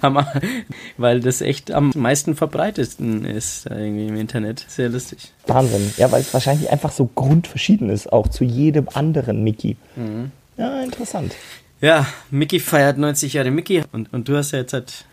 Weil 0.96 1.20
das 1.20 1.40
echt 1.42 1.70
am 1.70 1.92
meisten 1.94 2.34
verbreitetsten 2.34 3.24
ist 3.24 3.66
äh, 3.66 3.84
irgendwie 3.84 4.06
im 4.06 4.16
Internet. 4.16 4.64
Sehr 4.68 4.88
lustig. 4.88 5.32
Wahnsinn. 5.46 5.92
Ja, 5.96 6.12
weil 6.12 6.20
es 6.20 6.34
wahrscheinlich 6.34 6.70
einfach 6.70 6.92
so 6.92 7.08
grundverschieden 7.14 7.88
ist, 7.88 8.12
auch 8.12 8.28
zu 8.28 8.44
jedem 8.44 8.88
anderen 8.92 9.17
Mickey. 9.22 9.76
Ja, 10.56 10.80
interessant. 10.82 11.34
Ja, 11.80 12.06
Mickey 12.30 12.58
feiert 12.60 12.98
90 12.98 13.34
Jahre 13.34 13.50
Mickey 13.50 13.82
und, 13.92 14.12
und 14.12 14.28
du 14.28 14.36
hast 14.36 14.50
ja 14.50 14.58
jetzt 14.58 14.72
halt, 14.72 15.04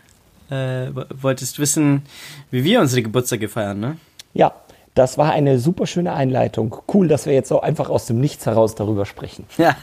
äh, 0.50 0.90
wolltest 1.20 1.58
wissen, 1.58 2.02
wie 2.50 2.64
wir 2.64 2.80
unsere 2.80 3.02
Geburtstage 3.02 3.48
feiern, 3.48 3.78
ne? 3.78 3.96
Ja, 4.34 4.52
das 4.94 5.18
war 5.18 5.32
eine 5.32 5.58
super 5.58 5.86
schöne 5.86 6.14
Einleitung. 6.14 6.74
Cool, 6.92 7.06
dass 7.06 7.26
wir 7.26 7.34
jetzt 7.34 7.48
so 7.48 7.60
einfach 7.60 7.90
aus 7.90 8.06
dem 8.06 8.20
Nichts 8.20 8.46
heraus 8.46 8.74
darüber 8.74 9.06
sprechen. 9.06 9.44
Ja. 9.58 9.76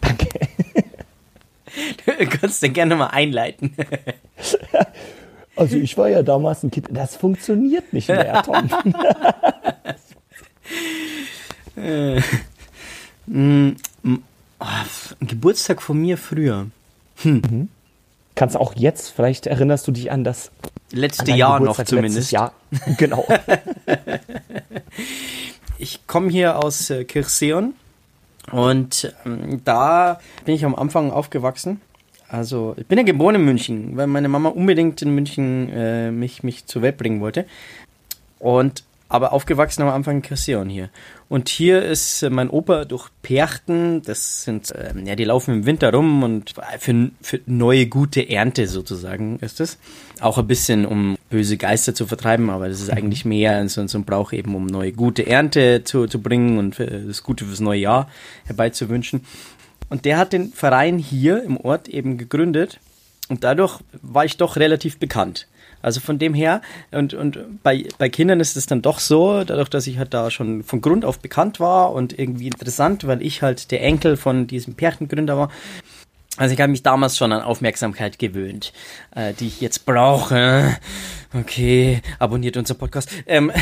Danke. 0.00 0.28
Du 2.06 2.26
kannst 2.26 2.62
ja 2.62 2.68
gerne 2.68 2.96
mal 2.96 3.08
einleiten. 3.08 3.74
Also 5.58 5.76
ich 5.78 5.96
war 5.96 6.10
ja 6.10 6.22
damals 6.22 6.62
ein 6.62 6.70
Kind. 6.70 6.88
Das 6.90 7.16
funktioniert 7.16 7.90
nicht 7.94 8.08
mehr, 8.08 8.42
Tom. 8.42 8.68
Ein 13.28 13.76
Geburtstag 15.20 15.82
von 15.82 16.00
mir 16.00 16.16
früher. 16.18 16.66
Kannst 18.34 18.56
auch 18.56 18.74
jetzt, 18.74 19.10
vielleicht 19.10 19.46
erinnerst 19.46 19.86
du 19.88 19.92
dich 19.92 20.10
an 20.10 20.24
das 20.24 20.50
an 20.92 20.98
Letzte 20.98 21.24
dein 21.24 21.36
Jahr 21.36 21.52
noch 21.58 21.76
Geburtstag 21.76 21.88
zumindest. 21.88 22.16
letztes 22.16 22.30
Jahr. 22.30 22.52
Genau. 22.98 23.26
Ich 25.78 26.06
komme 26.06 26.30
hier 26.30 26.58
aus 26.58 26.90
äh, 26.90 27.04
Kirchseon 27.04 27.74
und 28.50 29.12
ähm, 29.24 29.60
da 29.64 30.20
bin 30.44 30.54
ich 30.54 30.64
am 30.64 30.74
Anfang 30.74 31.10
aufgewachsen. 31.10 31.80
Also 32.28 32.74
ich 32.78 32.86
bin 32.86 32.98
ja 32.98 33.04
geboren 33.04 33.36
in 33.36 33.44
München, 33.44 33.96
weil 33.96 34.06
meine 34.06 34.28
Mama 34.28 34.48
unbedingt 34.48 35.02
in 35.02 35.14
München 35.14 35.68
äh, 35.70 36.10
mich, 36.10 36.42
mich 36.42 36.66
zur 36.66 36.82
Welt 36.82 36.96
bringen 36.96 37.20
wollte. 37.20 37.46
Und 38.38 38.84
aber 39.08 39.32
aufgewachsen 39.32 39.82
am 39.82 39.88
Anfang 39.88 40.16
in 40.16 40.22
Kirchseon 40.22 40.68
hier. 40.68 40.90
Und 41.28 41.48
hier 41.48 41.82
ist 41.82 42.22
äh, 42.22 42.30
mein 42.30 42.50
Opa 42.50 42.84
durch 42.84 43.08
Perchten, 43.22 44.02
das 44.02 44.44
sind, 44.44 44.72
ähm, 44.76 45.06
ja, 45.06 45.16
die 45.16 45.24
laufen 45.24 45.54
im 45.54 45.66
Winter 45.66 45.92
rum 45.92 46.22
und 46.22 46.54
für, 46.78 47.10
für 47.20 47.40
neue 47.46 47.86
gute 47.86 48.28
Ernte 48.28 48.66
sozusagen 48.66 49.38
ist 49.40 49.60
es. 49.60 49.78
Auch 50.20 50.38
ein 50.38 50.46
bisschen, 50.46 50.86
um 50.86 51.16
böse 51.30 51.56
Geister 51.56 51.94
zu 51.94 52.06
vertreiben, 52.06 52.50
aber 52.50 52.68
das 52.68 52.80
ist 52.80 52.90
eigentlich 52.90 53.24
mehr 53.24 53.68
so, 53.68 53.86
so 53.86 53.98
ein 53.98 54.04
Brauch 54.04 54.32
eben, 54.32 54.54
um 54.54 54.66
neue 54.66 54.92
gute 54.92 55.26
Ernte 55.26 55.82
zu, 55.84 56.06
zu 56.06 56.20
bringen 56.20 56.58
und 56.58 56.78
das 56.78 57.22
Gute 57.22 57.44
fürs 57.44 57.60
neue 57.60 57.80
Jahr 57.80 58.08
herbeizuwünschen. 58.46 59.24
Und 59.88 60.04
der 60.04 60.18
hat 60.18 60.32
den 60.32 60.52
Verein 60.52 60.98
hier 60.98 61.42
im 61.44 61.56
Ort 61.56 61.88
eben 61.88 62.18
gegründet 62.18 62.80
und 63.28 63.44
dadurch 63.44 63.80
war 64.02 64.24
ich 64.24 64.36
doch 64.36 64.56
relativ 64.56 64.98
bekannt. 64.98 65.46
Also 65.86 66.00
von 66.00 66.18
dem 66.18 66.34
her, 66.34 66.62
und, 66.90 67.14
und 67.14 67.62
bei, 67.62 67.86
bei 67.96 68.08
Kindern 68.08 68.40
ist 68.40 68.56
es 68.56 68.66
dann 68.66 68.82
doch 68.82 68.98
so, 68.98 69.44
dadurch, 69.44 69.68
dass 69.68 69.86
ich 69.86 69.98
halt 69.98 70.12
da 70.14 70.32
schon 70.32 70.64
von 70.64 70.80
Grund 70.80 71.04
auf 71.04 71.20
bekannt 71.20 71.60
war 71.60 71.92
und 71.92 72.18
irgendwie 72.18 72.48
interessant, 72.48 73.06
weil 73.06 73.22
ich 73.22 73.40
halt 73.40 73.70
der 73.70 73.84
Enkel 73.84 74.16
von 74.16 74.48
diesem 74.48 74.74
Pärchengründer 74.74 75.38
war. 75.38 75.48
Also 76.38 76.54
ich 76.54 76.60
habe 76.60 76.72
mich 76.72 76.82
damals 76.82 77.16
schon 77.16 77.30
an 77.30 77.40
Aufmerksamkeit 77.40 78.18
gewöhnt, 78.18 78.72
äh, 79.14 79.32
die 79.34 79.46
ich 79.46 79.60
jetzt 79.60 79.86
brauche. 79.86 80.76
Okay, 81.32 82.02
abonniert 82.18 82.56
unser 82.56 82.74
Podcast. 82.74 83.08
Ähm, 83.24 83.52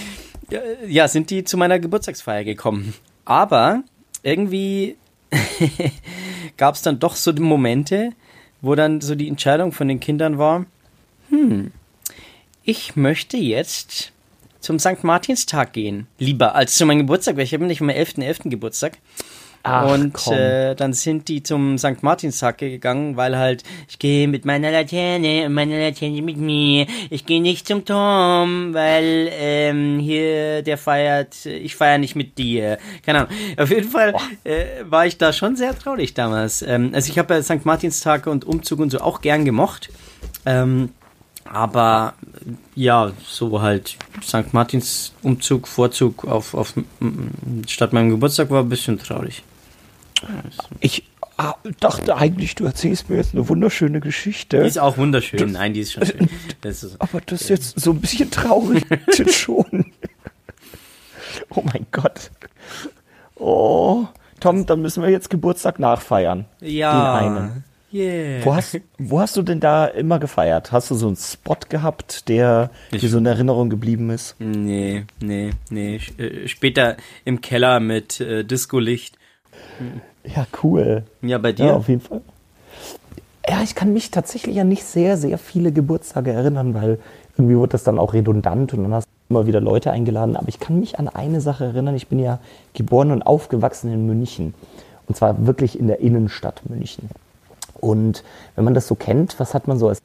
ja, 0.86 1.08
sind 1.08 1.30
die 1.30 1.42
zu 1.42 1.56
meiner 1.56 1.78
Geburtstagsfeier 1.78 2.44
gekommen. 2.44 2.92
Aber 3.24 3.82
irgendwie 4.22 4.98
gab 6.58 6.74
es 6.74 6.82
dann 6.82 6.98
doch 6.98 7.16
so 7.16 7.32
Momente, 7.32 8.10
wo 8.60 8.74
dann 8.74 9.00
so 9.00 9.14
die 9.14 9.28
Entscheidung 9.28 9.72
von 9.72 9.88
den 9.88 10.00
Kindern 10.00 10.36
war, 10.36 10.66
hm, 11.36 11.72
ich 12.64 12.96
möchte 12.96 13.36
jetzt 13.36 14.12
zum 14.60 14.78
St. 14.78 15.04
Martinstag 15.04 15.72
gehen. 15.72 16.08
Lieber 16.18 16.54
als 16.54 16.74
zu 16.74 16.86
meinem 16.86 16.98
Geburtstag, 16.98 17.36
weil 17.36 17.44
ich 17.44 17.54
habe 17.54 17.64
nicht 17.66 17.80
am 17.80 17.88
11.11. 17.88 18.48
Geburtstag. 18.50 18.98
Ach, 19.62 19.92
und 19.92 20.26
äh, 20.28 20.76
dann 20.76 20.92
sind 20.92 21.26
die 21.26 21.42
zum 21.42 21.76
St. 21.76 22.02
Martinstag 22.02 22.58
gegangen, 22.58 23.16
weil 23.16 23.36
halt, 23.36 23.64
ich 23.88 23.98
gehe 23.98 24.28
mit 24.28 24.44
meiner 24.44 24.70
Laterne 24.70 25.46
und 25.46 25.54
meine 25.54 25.80
Laterne 25.80 26.22
mit 26.22 26.36
mir. 26.36 26.86
Ich 27.10 27.26
gehe 27.26 27.42
nicht 27.42 27.66
zum 27.66 27.84
Tom, 27.84 28.72
weil 28.74 29.28
ähm, 29.32 29.98
hier 29.98 30.62
der 30.62 30.78
feiert, 30.78 31.46
ich 31.46 31.74
feiere 31.74 31.98
nicht 31.98 32.14
mit 32.14 32.38
dir. 32.38 32.78
Keine 33.04 33.20
Ahnung. 33.20 33.32
Auf 33.56 33.70
jeden 33.70 33.90
Fall 33.90 34.14
äh, 34.44 34.64
war 34.84 35.04
ich 35.04 35.18
da 35.18 35.32
schon 35.32 35.56
sehr 35.56 35.76
traurig 35.76 36.14
damals. 36.14 36.62
Ähm, 36.62 36.92
also 36.94 37.10
ich 37.10 37.18
habe 37.18 37.34
ja 37.34 37.42
St. 37.42 37.64
Martinstag 37.64 38.28
und 38.28 38.44
Umzug 38.44 38.78
und 38.78 38.90
so 38.90 39.00
auch 39.00 39.20
gern 39.20 39.44
gemocht. 39.44 39.90
Ähm, 40.44 40.90
aber 41.52 42.14
ja, 42.74 43.12
so 43.24 43.60
halt 43.60 43.96
St. 44.22 44.52
Martins 44.52 45.12
Umzug, 45.22 45.68
Vorzug 45.68 46.24
auf, 46.24 46.54
auf 46.54 46.74
statt 47.66 47.92
meinem 47.92 48.10
Geburtstag 48.10 48.50
war 48.50 48.62
ein 48.62 48.68
bisschen 48.68 48.98
traurig. 48.98 49.42
Ich 50.80 51.04
ah, 51.36 51.54
dachte 51.80 52.16
eigentlich, 52.16 52.54
du 52.54 52.64
erzählst 52.64 53.10
mir 53.10 53.16
jetzt 53.16 53.34
eine 53.34 53.48
wunderschöne 53.48 54.00
Geschichte. 54.00 54.60
Die 54.60 54.66
ist 54.66 54.78
auch 54.78 54.96
wunderschön. 54.96 55.52
Nein, 55.52 55.74
die 55.74 55.80
ist 55.80 55.92
schon 55.92 56.06
schön. 56.06 56.28
Das 56.62 56.82
ist, 56.82 57.00
Aber 57.00 57.20
das 57.20 57.42
ist 57.42 57.48
jetzt 57.50 57.80
so 57.80 57.92
ein 57.92 58.00
bisschen 58.00 58.30
traurig 58.30 58.84
schon. 59.30 59.92
Oh 61.50 61.62
mein 61.62 61.86
Gott. 61.92 62.30
Oh, 63.36 64.06
Tom, 64.40 64.66
dann 64.66 64.80
müssen 64.80 65.02
wir 65.02 65.10
jetzt 65.10 65.30
Geburtstag 65.30 65.78
nachfeiern. 65.78 66.46
ja. 66.60 67.20
Den 67.20 67.36
einen. 67.36 67.64
Yeah. 67.96 68.44
Wo 68.44 68.54
hast, 68.54 68.78
wo 68.98 69.20
hast 69.20 69.36
du 69.36 69.42
denn 69.42 69.60
da 69.60 69.86
immer 69.86 70.18
gefeiert? 70.18 70.70
Hast 70.72 70.90
du 70.90 70.94
so 70.94 71.06
einen 71.06 71.16
Spot 71.16 71.56
gehabt, 71.68 72.28
der 72.28 72.70
dir 72.92 73.08
so 73.08 73.18
in 73.18 73.26
Erinnerung 73.26 73.70
geblieben 73.70 74.10
ist? 74.10 74.34
Nee, 74.38 75.04
nee, 75.20 75.50
nee. 75.70 76.00
Äh, 76.18 76.46
Später 76.48 76.96
im 77.24 77.40
Keller 77.40 77.80
mit 77.80 78.20
äh, 78.20 78.44
Discolicht. 78.44 79.16
Ja, 80.24 80.46
cool. 80.62 81.04
Ja, 81.22 81.38
bei 81.38 81.50
Ja, 81.50 81.54
dir? 81.54 81.76
auf 81.76 81.88
jeden 81.88 82.00
Fall. 82.02 82.20
Ja, 83.48 83.62
ich 83.62 83.74
kann 83.74 83.92
mich 83.92 84.10
tatsächlich 84.10 84.60
an 84.60 84.68
nicht 84.68 84.84
sehr, 84.84 85.16
sehr 85.16 85.38
viele 85.38 85.72
Geburtstage 85.72 86.32
erinnern, 86.32 86.74
weil 86.74 86.98
irgendwie 87.38 87.56
wurde 87.56 87.72
das 87.72 87.84
dann 87.84 87.98
auch 87.98 88.12
redundant 88.12 88.74
und 88.74 88.82
dann 88.82 88.92
hast 88.94 89.04
du 89.06 89.10
immer 89.34 89.46
wieder 89.46 89.60
Leute 89.60 89.90
eingeladen. 89.92 90.36
Aber 90.36 90.48
ich 90.48 90.58
kann 90.60 90.80
mich 90.80 90.98
an 90.98 91.08
eine 91.08 91.40
Sache 91.40 91.64
erinnern. 91.64 91.94
Ich 91.94 92.08
bin 92.08 92.18
ja 92.18 92.40
geboren 92.74 93.10
und 93.12 93.22
aufgewachsen 93.22 93.92
in 93.92 94.04
München. 94.06 94.52
Und 95.06 95.16
zwar 95.16 95.46
wirklich 95.46 95.78
in 95.78 95.86
der 95.86 96.00
Innenstadt 96.00 96.68
München. 96.68 97.08
Und 97.80 98.24
wenn 98.54 98.64
man 98.64 98.74
das 98.74 98.86
so 98.86 98.94
kennt, 98.94 99.38
was 99.38 99.54
hat 99.54 99.68
man 99.68 99.78
so 99.78 99.88
als 99.88 100.00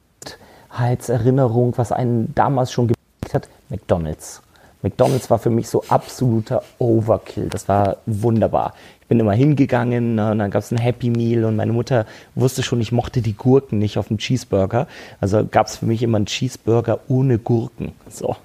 Kindheitserinnerung, 0.72 1.76
was 1.76 1.92
einen 1.92 2.34
damals 2.34 2.72
schon 2.72 2.88
geprägt 2.88 3.34
hat? 3.34 3.48
McDonalds. 3.68 4.42
McDonalds 4.82 5.30
war 5.30 5.38
für 5.38 5.50
mich 5.50 5.68
so 5.68 5.84
absoluter 5.88 6.62
Overkill. 6.78 7.48
Das 7.48 7.68
war 7.68 7.98
wunderbar. 8.06 8.74
Ich 9.02 9.08
bin 9.08 9.20
immer 9.20 9.34
hingegangen 9.34 10.14
ne, 10.14 10.30
und 10.30 10.38
dann 10.38 10.50
gab 10.50 10.62
es 10.62 10.70
ein 10.70 10.78
Happy 10.78 11.10
Meal 11.10 11.44
und 11.44 11.56
meine 11.56 11.72
Mutter 11.72 12.06
wusste 12.34 12.62
schon, 12.62 12.80
ich 12.80 12.92
mochte 12.92 13.20
die 13.20 13.34
Gurken 13.34 13.78
nicht 13.78 13.98
auf 13.98 14.08
dem 14.08 14.18
Cheeseburger. 14.18 14.86
Also 15.20 15.46
gab 15.48 15.66
es 15.66 15.76
für 15.76 15.86
mich 15.86 16.02
immer 16.02 16.16
einen 16.16 16.26
Cheeseburger 16.26 17.00
ohne 17.08 17.38
Gurken. 17.38 17.92
So. 18.08 18.36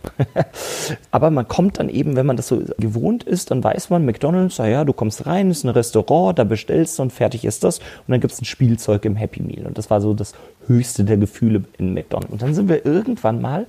Aber 1.12 1.32
man 1.32 1.48
kommt 1.48 1.80
dann 1.80 1.90
eben, 1.90 2.16
wenn 2.16 2.26
man 2.26 2.36
das 2.36 2.48
so 2.48 2.62
gewohnt 2.78 3.24
ist, 3.24 3.52
dann 3.52 3.64
weiß 3.64 3.90
man, 3.90 4.06
McDonalds, 4.06 4.58
ja, 4.58 4.84
du 4.84 4.94
kommst 4.94 5.26
rein, 5.26 5.52
ist 5.52 5.64
ein 5.64 5.70
Restaurant, 5.70 6.38
da 6.38 6.44
bestellst 6.44 7.00
du 7.00 7.04
und 7.04 7.14
fertig 7.14 7.46
ist 7.46 7.64
das. 7.64 7.80
Und 7.80 8.10
dann 8.10 8.20
gibt 8.20 8.34
es 8.34 8.42
ein 8.42 8.46
Spielzeug 8.46 9.06
im 9.06 9.16
Happy 9.16 9.42
Meal. 9.42 9.66
Und 9.68 9.78
das 9.78 9.90
war 9.90 10.02
so 10.02 10.14
das 10.14 10.34
höchste 10.68 11.04
der 11.04 11.18
Gefühle 11.18 11.64
in 11.78 11.94
McDonalds. 11.94 12.32
Und 12.32 12.42
dann 12.42 12.54
sind 12.54 12.70
wir 12.70 12.86
irgendwann 12.86 13.42
mal 13.42 13.66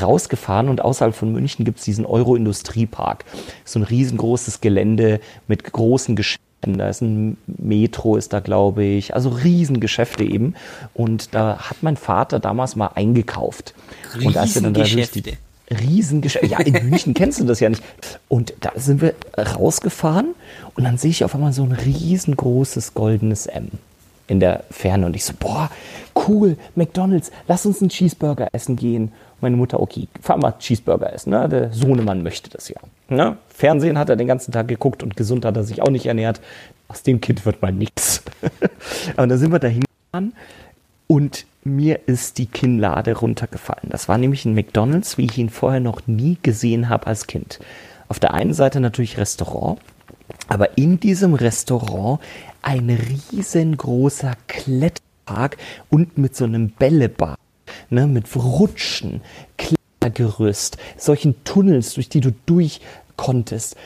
rausgefahren 0.00 0.68
und 0.68 0.82
außerhalb 0.82 1.14
von 1.14 1.32
München 1.32 1.64
gibt 1.64 1.78
es 1.78 1.84
diesen 1.84 2.04
Euro-Industriepark. 2.06 3.24
So 3.64 3.78
ein 3.78 3.84
riesengroßes 3.84 4.60
Gelände 4.60 5.20
mit 5.46 5.64
großen 5.64 6.16
Geschäften. 6.16 6.39
Da 6.62 6.88
ist 6.88 7.00
ein 7.00 7.38
Metro, 7.46 8.16
ist 8.16 8.32
da, 8.32 8.40
glaube 8.40 8.84
ich. 8.84 9.14
Also 9.14 9.30
Riesengeschäfte 9.30 10.24
eben. 10.24 10.54
Und 10.94 11.34
da 11.34 11.58
hat 11.58 11.82
mein 11.82 11.96
Vater 11.96 12.38
damals 12.38 12.76
mal 12.76 12.90
eingekauft. 12.94 13.74
Und 14.22 14.36
als 14.36 14.54
wir 14.54 14.62
dann 14.62 14.74
da 14.74 14.80
durch 14.80 14.90
die- 14.92 14.96
Riesengeschäfte. 15.00 15.38
Riesengeschäfte. 15.70 16.46
Ja, 16.48 16.58
in 16.60 16.90
München 16.90 17.14
kennst 17.14 17.40
du 17.40 17.44
das 17.44 17.60
ja 17.60 17.68
nicht. 17.68 17.82
Und 18.28 18.54
da 18.60 18.72
sind 18.76 19.00
wir 19.00 19.14
rausgefahren 19.38 20.34
und 20.74 20.84
dann 20.84 20.98
sehe 20.98 21.10
ich 21.10 21.24
auf 21.24 21.34
einmal 21.34 21.52
so 21.52 21.62
ein 21.62 21.72
riesengroßes 21.72 22.92
goldenes 22.94 23.46
M 23.46 23.68
in 24.26 24.40
der 24.40 24.64
Ferne 24.70 25.06
und 25.06 25.16
ich 25.16 25.24
so, 25.24 25.32
boah, 25.38 25.70
cool, 26.28 26.56
McDonalds, 26.74 27.30
lass 27.48 27.66
uns 27.66 27.80
einen 27.80 27.90
Cheeseburger 27.90 28.48
essen 28.52 28.76
gehen. 28.76 29.12
Und 29.40 29.44
meine 29.44 29.56
Mutter, 29.56 29.80
okay, 29.80 30.06
fahr 30.20 30.36
mal 30.36 30.52
Cheeseburger 30.58 31.12
essen. 31.12 31.30
Ne? 31.30 31.48
Der 31.48 31.72
Sohnemann 31.72 32.22
möchte 32.22 32.50
das 32.50 32.68
ja. 32.68 32.76
Ne? 33.08 33.38
Fernsehen 33.48 33.98
hat 33.98 34.10
er 34.10 34.16
den 34.16 34.26
ganzen 34.26 34.52
Tag 34.52 34.68
geguckt 34.68 35.02
und 35.02 35.16
gesund 35.16 35.46
hat 35.46 35.56
er 35.56 35.64
sich 35.64 35.80
auch 35.80 35.90
nicht 35.90 36.06
ernährt. 36.06 36.40
Aus 36.88 37.02
dem 37.02 37.20
Kind 37.20 37.46
wird 37.46 37.62
mal 37.62 37.72
nix. 37.72 38.22
Aber 39.16 39.26
dann 39.26 39.38
sind 39.38 39.52
wir 39.52 39.58
da 39.58 39.68
hingefahren 39.68 40.34
und 41.06 41.46
mir 41.64 42.00
ist 42.06 42.38
die 42.38 42.46
Kinnlade 42.46 43.16
runtergefallen. 43.16 43.90
Das 43.90 44.08
war 44.08 44.18
nämlich 44.18 44.44
ein 44.44 44.54
McDonald's, 44.54 45.18
wie 45.18 45.24
ich 45.24 45.38
ihn 45.38 45.50
vorher 45.50 45.80
noch 45.80 46.06
nie 46.06 46.38
gesehen 46.42 46.88
habe 46.88 47.06
als 47.06 47.26
Kind. 47.26 47.60
Auf 48.08 48.18
der 48.18 48.34
einen 48.34 48.54
Seite 48.54 48.80
natürlich 48.80 49.18
Restaurant, 49.18 49.80
aber 50.48 50.78
in 50.78 51.00
diesem 51.00 51.34
Restaurant 51.34 52.20
ein 52.62 52.90
riesengroßer 53.32 54.34
Kletterpark 54.48 55.56
und 55.90 56.18
mit 56.18 56.36
so 56.36 56.44
einem 56.44 56.70
Bällebad, 56.70 57.38
ne, 57.88 58.06
mit 58.06 58.24
Rutschen, 58.34 59.20
Klettergerüst, 59.56 60.76
solchen 60.96 61.42
Tunnels, 61.44 61.94
durch 61.94 62.08
die 62.08 62.20
du 62.20 62.32
durch 62.46 62.80
konntest. 63.16 63.76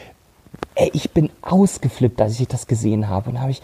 Ey, 0.77 0.91
ich 0.93 1.11
bin 1.11 1.31
ausgeflippt, 1.43 2.21
als 2.21 2.39
ich 2.41 2.49
das 2.49 2.67
gesehen 2.67 3.09
habe. 3.09 3.31
Und 3.31 3.41
habe 3.41 3.51
ich, 3.51 3.63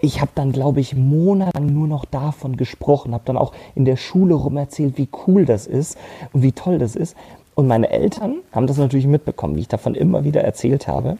ich 0.00 0.20
habe 0.20 0.32
dann, 0.34 0.52
glaube 0.52 0.80
ich, 0.80 0.94
monatelang 0.94 1.66
nur 1.66 1.86
noch 1.86 2.04
davon 2.04 2.56
gesprochen, 2.56 3.14
habe 3.14 3.24
dann 3.24 3.36
auch 3.36 3.52
in 3.74 3.84
der 3.84 3.96
Schule 3.96 4.34
rum 4.34 4.56
erzählt, 4.56 4.98
wie 4.98 5.08
cool 5.26 5.44
das 5.44 5.66
ist 5.66 5.96
und 6.32 6.42
wie 6.42 6.52
toll 6.52 6.78
das 6.78 6.96
ist. 6.96 7.16
Und 7.54 7.66
meine 7.66 7.90
Eltern 7.90 8.36
haben 8.52 8.66
das 8.66 8.78
natürlich 8.78 9.06
mitbekommen, 9.06 9.56
wie 9.56 9.60
ich 9.60 9.68
davon 9.68 9.94
immer 9.94 10.24
wieder 10.24 10.42
erzählt 10.42 10.88
habe 10.88 11.18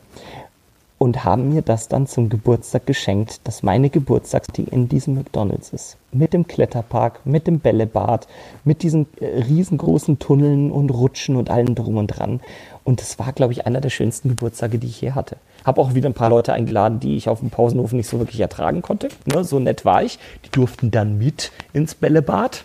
und 1.02 1.24
haben 1.24 1.48
mir 1.48 1.62
das 1.62 1.88
dann 1.88 2.06
zum 2.06 2.28
Geburtstag 2.28 2.86
geschenkt, 2.86 3.40
dass 3.42 3.64
meine 3.64 3.90
Geburtstagsding 3.90 4.66
in 4.66 4.88
diesem 4.88 5.16
McDonald's 5.16 5.70
ist. 5.70 5.96
Mit 6.12 6.32
dem 6.32 6.46
Kletterpark, 6.46 7.26
mit 7.26 7.48
dem 7.48 7.58
Bällebad, 7.58 8.28
mit 8.62 8.84
diesen 8.84 9.08
äh, 9.18 9.26
riesengroßen 9.42 10.20
Tunneln 10.20 10.70
und 10.70 10.90
Rutschen 10.90 11.34
und 11.34 11.50
allem 11.50 11.74
drum 11.74 11.96
und 11.96 12.06
dran. 12.06 12.38
Und 12.84 13.00
das 13.00 13.18
war, 13.18 13.32
glaube 13.32 13.52
ich, 13.52 13.66
einer 13.66 13.80
der 13.80 13.90
schönsten 13.90 14.28
Geburtstage, 14.28 14.78
die 14.78 14.86
ich 14.86 15.00
je 15.00 15.10
hatte. 15.10 15.38
Habe 15.64 15.80
auch 15.80 15.94
wieder 15.94 16.08
ein 16.08 16.14
paar 16.14 16.30
Leute 16.30 16.52
eingeladen, 16.52 17.00
die 17.00 17.16
ich 17.16 17.28
auf 17.28 17.40
dem 17.40 17.50
Pausenhof 17.50 17.92
nicht 17.92 18.08
so 18.08 18.20
wirklich 18.20 18.38
ertragen 18.38 18.80
konnte. 18.80 19.08
Ne, 19.24 19.42
so 19.42 19.58
nett 19.58 19.84
war 19.84 20.04
ich. 20.04 20.20
Die 20.44 20.50
durften 20.50 20.92
dann 20.92 21.18
mit 21.18 21.50
ins 21.72 21.96
Bällebad. 21.96 22.64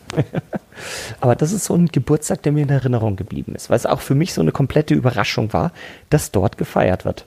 Aber 1.21 1.35
das 1.35 1.53
ist 1.53 1.65
so 1.65 1.73
ein 1.73 1.87
Geburtstag, 1.87 2.43
der 2.43 2.51
mir 2.51 2.61
in 2.61 2.69
Erinnerung 2.69 3.15
geblieben 3.15 3.55
ist, 3.55 3.71
weil 3.71 3.77
es 3.77 3.87
auch 3.87 4.01
für 4.01 4.13
mich 4.13 4.35
so 4.35 4.41
eine 4.41 4.51
komplette 4.51 4.93
Überraschung 4.93 5.53
war, 5.53 5.71
dass 6.11 6.29
dort 6.29 6.59
gefeiert 6.59 7.03
wird. 7.03 7.25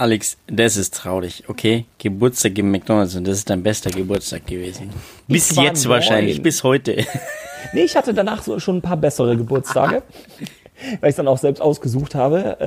Alex, 0.00 0.38
das 0.46 0.78
ist 0.78 0.94
traurig, 0.94 1.44
okay? 1.48 1.84
Geburtstag 1.98 2.56
im 2.56 2.70
McDonalds 2.70 3.16
und 3.16 3.28
das 3.28 3.36
ist 3.36 3.50
dein 3.50 3.62
bester 3.62 3.90
Geburtstag 3.90 4.46
gewesen. 4.46 4.88
Bis 5.28 5.54
jetzt 5.54 5.86
wahrscheinlich, 5.90 6.36
neun. 6.36 6.42
bis 6.42 6.64
heute. 6.64 7.04
Nee, 7.74 7.82
ich 7.82 7.94
hatte 7.94 8.14
danach 8.14 8.42
so 8.42 8.58
schon 8.58 8.78
ein 8.78 8.82
paar 8.82 8.96
bessere 8.96 9.36
Geburtstage, 9.36 10.02
weil 11.00 11.10
ich 11.10 11.16
dann 11.16 11.28
auch 11.28 11.36
selbst 11.36 11.60
ausgesucht 11.60 12.14
habe. 12.14 12.58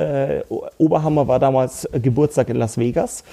Äh, 0.49 0.53
Oberhammer 0.77 1.27
war 1.27 1.39
damals 1.39 1.89
Geburtstag 1.91 2.49
in 2.49 2.57
Las 2.57 2.77
Vegas. 2.77 3.23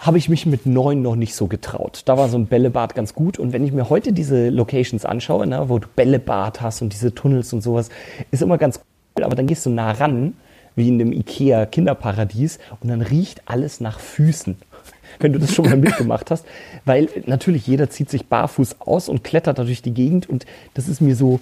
Habe 0.00 0.18
ich 0.18 0.28
mich 0.28 0.46
mit 0.46 0.66
neun 0.66 1.00
noch 1.00 1.14
nicht 1.14 1.36
so 1.36 1.46
getraut. 1.46 2.02
Da 2.06 2.18
war 2.18 2.28
so 2.28 2.36
ein 2.36 2.46
Bällebad 2.46 2.96
ganz 2.96 3.14
gut. 3.14 3.38
Und 3.38 3.52
wenn 3.52 3.64
ich 3.64 3.72
mir 3.72 3.88
heute 3.88 4.12
diese 4.12 4.48
Locations 4.48 5.04
anschaue, 5.04 5.46
ne, 5.46 5.68
wo 5.68 5.78
du 5.78 5.86
Bällebad 5.94 6.60
hast 6.60 6.82
und 6.82 6.92
diese 6.92 7.14
Tunnels 7.14 7.52
und 7.52 7.62
sowas, 7.62 7.88
ist 8.32 8.42
immer 8.42 8.58
ganz 8.58 8.80
cool. 9.16 9.22
Aber 9.22 9.36
dann 9.36 9.46
gehst 9.46 9.64
du 9.64 9.70
nah 9.70 9.92
ran, 9.92 10.34
wie 10.76 10.88
in 10.88 10.98
dem 10.98 11.12
Ikea 11.12 11.66
Kinderparadies, 11.66 12.58
und 12.80 12.88
dann 12.88 13.02
riecht 13.02 13.42
alles 13.46 13.80
nach 13.80 14.00
Füßen 14.00 14.56
wenn 15.20 15.32
du 15.32 15.38
das 15.38 15.54
schon 15.54 15.66
mal 15.66 15.76
mitgemacht 15.76 16.30
hast. 16.30 16.44
Weil 16.84 17.08
natürlich 17.26 17.66
jeder 17.66 17.90
zieht 17.90 18.10
sich 18.10 18.26
barfuß 18.26 18.80
aus 18.80 19.08
und 19.08 19.24
klettert 19.24 19.58
da 19.58 19.64
durch 19.64 19.82
die 19.82 19.94
Gegend. 19.94 20.28
Und 20.28 20.46
das 20.74 20.88
ist 20.88 21.00
mir 21.00 21.16
so, 21.16 21.40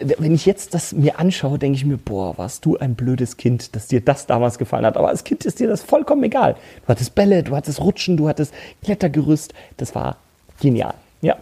wenn 0.00 0.34
ich 0.34 0.46
jetzt 0.46 0.74
das 0.74 0.92
mir 0.92 1.18
anschaue, 1.18 1.58
denke 1.58 1.76
ich 1.76 1.84
mir, 1.84 1.96
boah, 1.96 2.36
warst 2.38 2.64
du 2.64 2.76
ein 2.76 2.94
blödes 2.94 3.36
Kind, 3.36 3.74
dass 3.74 3.86
dir 3.86 4.00
das 4.00 4.26
damals 4.26 4.58
gefallen 4.58 4.84
hat. 4.84 4.96
Aber 4.96 5.08
als 5.08 5.24
Kind 5.24 5.44
ist 5.44 5.60
dir 5.60 5.68
das 5.68 5.82
vollkommen 5.82 6.24
egal. 6.24 6.56
Du 6.82 6.88
hattest 6.88 7.14
Bälle, 7.14 7.42
du 7.42 7.56
hattest 7.56 7.80
Rutschen, 7.80 8.16
du 8.16 8.28
hattest 8.28 8.52
Klettergerüst. 8.82 9.54
Das 9.76 9.94
war 9.94 10.16
genial. 10.60 10.94
Ja. 11.22 11.36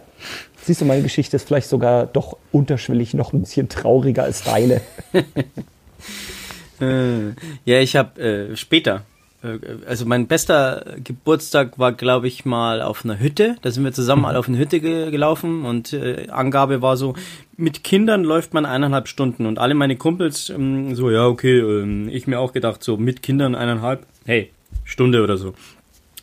Siehst 0.63 0.81
du, 0.81 0.85
meine 0.85 1.03
Geschichte 1.03 1.35
ist 1.35 1.47
vielleicht 1.47 1.69
sogar 1.69 2.07
doch 2.07 2.37
unterschwellig 2.51 3.13
noch 3.13 3.33
ein 3.33 3.41
bisschen 3.41 3.69
trauriger 3.69 4.23
als 4.23 4.43
deine. 4.43 4.81
Äh, 6.81 7.29
ja, 7.65 7.79
ich 7.79 7.95
habe 7.95 8.21
äh, 8.21 8.55
später, 8.55 9.03
äh, 9.43 9.59
also 9.87 10.05
mein 10.05 10.27
bester 10.27 10.95
Geburtstag 11.03 11.77
war, 11.79 11.93
glaube 11.93 12.27
ich, 12.27 12.45
mal 12.45 12.81
auf 12.81 13.05
einer 13.05 13.19
Hütte. 13.19 13.55
Da 13.61 13.71
sind 13.71 13.83
wir 13.83 13.93
zusammen 13.93 14.25
alle 14.25 14.39
auf 14.39 14.47
eine 14.47 14.57
Hütte 14.57 14.79
ge 14.79 15.11
gelaufen 15.11 15.65
und 15.65 15.93
äh, 15.93 16.27
Angabe 16.29 16.81
war 16.81 16.97
so, 16.97 17.15
mit 17.57 17.83
Kindern 17.83 18.23
läuft 18.23 18.53
man 18.53 18.65
eineinhalb 18.65 19.07
Stunden 19.07 19.45
und 19.45 19.59
alle 19.59 19.75
meine 19.75 19.95
Kumpels 19.95 20.49
ähm, 20.49 20.95
so, 20.95 21.09
ja, 21.09 21.25
okay, 21.25 21.59
ähm, 21.59 22.09
ich 22.09 22.27
mir 22.27 22.39
auch 22.39 22.53
gedacht, 22.53 22.83
so 22.83 22.97
mit 22.97 23.21
Kindern 23.21 23.55
eineinhalb, 23.55 24.05
hey, 24.25 24.51
Stunde 24.83 25.23
oder 25.23 25.37
so. 25.37 25.53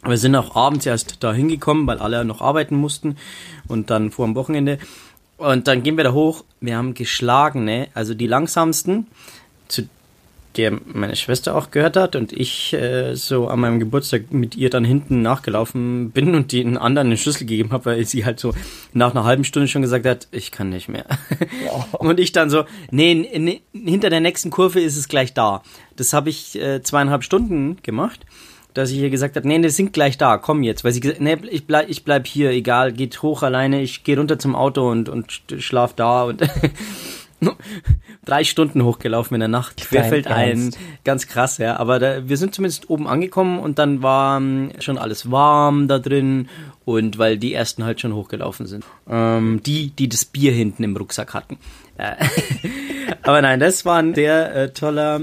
Wir 0.05 0.16
sind 0.16 0.34
auch 0.34 0.57
abends 0.57 0.84
erst 0.84 1.22
da 1.22 1.32
hingekommen, 1.32 1.86
weil 1.86 1.98
alle 1.98 2.24
noch 2.24 2.40
arbeiten 2.40 2.74
mussten 2.74 3.16
und 3.68 3.90
dann 3.90 4.11
vor 4.11 4.24
am 4.24 4.34
Wochenende. 4.34 4.78
Und 5.36 5.68
dann 5.68 5.82
gehen 5.84 5.96
wir 5.96 6.05
da 6.05 6.12
hoch. 6.12 6.44
Wir 6.61 6.76
haben 6.76 6.94
geschlagene, 6.94 7.88
also 7.94 8.14
die 8.14 8.26
langsamsten, 8.26 9.07
zu 9.68 9.88
der 10.57 10.78
meine 10.86 11.16
Schwester 11.16 11.55
auch 11.57 11.70
gehört 11.70 11.96
hat 11.96 12.16
und 12.16 12.32
ich 12.32 12.72
äh, 12.72 13.14
so 13.14 13.48
an 13.48 13.61
meinem 13.61 13.78
Geburtstag 13.78 14.32
mit 14.32 14.57
ihr 14.57 14.70
dann 14.70 14.84
hinten 14.84 15.22
nachgelaufen 15.22 16.11
bin 16.11 16.34
und 16.34 16.53
den 16.53 16.76
anderen 16.76 17.09
eine 17.09 17.16
Schlüssel 17.16 17.46
gegeben 17.46 17.70
habe, 17.70 17.86
weil 17.86 18.05
sie 18.05 18.24
halt 18.24 18.40
so 18.40 18.55
nach 18.92 19.12
einer 19.12 19.24
halben 19.24 19.44
Stunde 19.44 19.68
schon 19.68 19.82
gesagt 19.82 20.07
hat, 20.07 20.28
ich 20.30 20.50
kann 20.50 20.68
nicht 20.70 20.88
mehr. 20.88 21.07
Und 21.92 22.18
ich 22.20 22.32
dann 22.32 22.50
so, 22.50 22.64
nee, 22.90 23.14
nee, 23.14 23.62
hinter 23.72 24.11
der 24.11 24.20
nächsten 24.20 24.50
Kurve 24.50 24.80
ist 24.80 24.96
es 24.96 25.09
gleich 25.09 25.34
da. 25.34 25.62
Das 25.96 26.12
habe 26.12 26.30
ich 26.30 26.61
äh, 26.61 26.82
zweieinhalb 26.82 27.24
Stunden 27.24 27.76
gemacht 27.82 28.20
dass 28.74 28.90
ich 28.90 28.98
ihr 28.98 29.11
gesagt 29.11 29.36
habe, 29.36 29.46
nee, 29.46 29.59
die 29.59 29.68
sind 29.68 29.92
gleich 29.92 30.18
da, 30.18 30.38
komm 30.38 30.62
jetzt. 30.62 30.84
Weil 30.84 30.92
sie 30.92 31.00
gesagt 31.00 31.20
nee, 31.20 31.36
ich 31.50 31.66
bleib, 31.66 31.88
ich 31.88 32.05
bleib 32.05 32.26
hier, 32.26 32.50
egal, 32.50 32.92
geht 32.92 33.22
hoch 33.22 33.42
alleine, 33.42 33.82
ich 33.82 34.05
gehe 34.05 34.16
runter 34.16 34.38
zum 34.38 34.55
Auto 34.55 34.90
und, 34.90 35.09
und 35.09 35.42
schlaf 35.59 35.94
da 35.94 36.24
und 36.24 36.42
drei 38.24 38.45
Stunden 38.45 38.84
hochgelaufen 38.84 39.34
in 39.34 39.40
der 39.40 39.49
Nacht. 39.49 39.86
Wer 39.90 40.05
fällt 40.05 40.26
ein? 40.26 40.74
Ganz 41.05 41.26
krass, 41.26 41.59
ja. 41.59 41.76
Aber 41.76 41.99
da, 41.99 42.28
wir 42.28 42.36
sind 42.36 42.55
zumindest 42.55 42.90
oben 42.90 43.07
angekommen 43.07 43.59
und 43.59 43.78
dann 43.78 44.03
war 44.03 44.38
ähm, 44.38 44.70
schon 44.78 44.99
alles 44.99 45.30
warm 45.30 45.88
da 45.88 45.99
drin 45.99 46.49
und 46.84 47.18
weil 47.18 47.38
die 47.38 47.55
ersten 47.55 47.84
halt 47.84 48.01
schon 48.01 48.14
hochgelaufen 48.14 48.66
sind. 48.66 48.84
Ähm, 49.09 49.62
die, 49.64 49.90
die 49.90 50.09
das 50.09 50.24
Bier 50.24 50.53
hinten 50.53 50.84
im 50.84 50.97
Rucksack 50.97 51.34
hatten. 51.34 51.59
Äh, 51.97 52.14
aber 53.22 53.43
nein, 53.43 53.61
das 53.61 53.84
war 53.84 53.99
ein 53.99 54.14
sehr 54.14 54.55
äh, 54.55 54.72
toller 54.72 55.22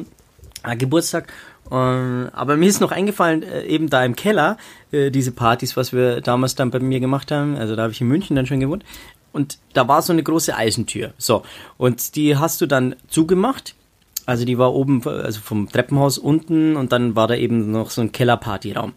äh, 0.63 0.76
Geburtstag. 0.76 1.32
Ähm, 1.72 2.30
aber 2.34 2.57
mir 2.57 2.67
ist 2.67 2.82
noch 2.82 2.91
eingefallen, 2.91 3.43
äh, 3.43 3.63
eben 3.63 3.89
da 3.89 4.03
im 4.03 4.15
Keller, 4.15 4.57
äh, 4.91 5.11
diese 5.11 5.32
Partys, 5.32 5.78
was 5.78 5.93
wir 5.93 6.22
damals 6.22 6.55
dann 6.55 6.72
bei 6.72 6.80
mir 6.80 6.99
gemacht 6.99 7.32
haben, 7.32 7.55
also 7.57 7.76
da 7.76 7.84
habe 7.84 7.93
ich 7.93 8.01
in 8.01 8.07
München 8.07 8.36
dann 8.36 8.47
schon 8.47 8.59
gewohnt, 8.59 8.84
und 9.32 9.59
da 9.73 9.88
war 9.88 10.01
so 10.01 10.13
eine 10.13 10.23
große 10.23 10.55
Eisentür. 10.55 11.13
So, 11.17 11.43
und 11.77 12.15
die 12.15 12.38
hast 12.38 12.61
du 12.61 12.65
dann 12.65 12.95
zugemacht. 13.07 13.75
Also 14.25 14.45
die 14.45 14.59
war 14.59 14.75
oben, 14.75 15.01
also 15.07 15.41
vom 15.41 15.69
Treppenhaus 15.69 16.19
unten 16.19 16.75
und 16.75 16.91
dann 16.91 17.15
war 17.15 17.27
da 17.27 17.34
eben 17.34 17.71
noch 17.71 17.89
so 17.89 18.01
ein 18.01 18.11
Kellerpartyraum. 18.11 18.93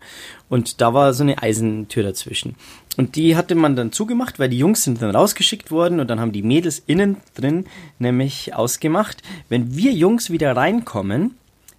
Und 0.51 0.83
da 0.83 0.93
war 0.93 1.15
so 1.15 1.23
eine 1.23 1.43
Eisentür 1.43 2.03
dazwischen. 2.03 2.55
Und 2.99 3.17
die 3.17 3.35
hatte 3.35 3.55
man 3.55 3.75
dann 3.75 3.93
zugemacht, 3.93 4.39
weil 4.39 4.51
die 4.51 4.59
Jungs 4.59 4.85
sind 4.85 5.01
dann 5.01 5.17
rausgeschickt 5.17 5.71
worden 5.71 6.01
und 6.01 6.11
dann 6.11 6.21
haben 6.21 6.33
die 6.33 6.43
Mädels 6.43 6.83
innen 6.87 7.17
drin 7.35 7.65
nämlich 7.99 8.55
ausgemacht, 8.55 9.23
wenn 9.49 9.75
wir 9.75 9.93
Jungs 9.93 10.29
wieder 10.29 10.55
reinkommen, 10.55 11.37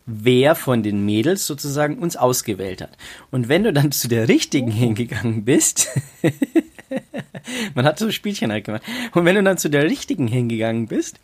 wer 0.07 0.55
von 0.55 0.81
den 0.81 1.05
Mädels 1.05 1.45
sozusagen 1.45 1.99
uns 1.99 2.17
ausgewählt 2.17 2.81
hat. 2.81 2.97
Und 3.31 3.49
wenn 3.49 3.63
du 3.63 3.71
dann 3.71 3.91
zu 3.91 4.07
der 4.07 4.27
richtigen 4.27 4.71
hingegangen 4.71 5.45
bist, 5.45 5.89
man 7.75 7.85
hat 7.85 7.99
so 7.99 8.11
Spielchen 8.11 8.51
halt 8.51 8.65
gemacht, 8.65 8.83
und 9.13 9.25
wenn 9.25 9.35
du 9.35 9.43
dann 9.43 9.57
zu 9.57 9.69
der 9.69 9.83
richtigen 9.83 10.27
hingegangen 10.27 10.87
bist, 10.87 11.19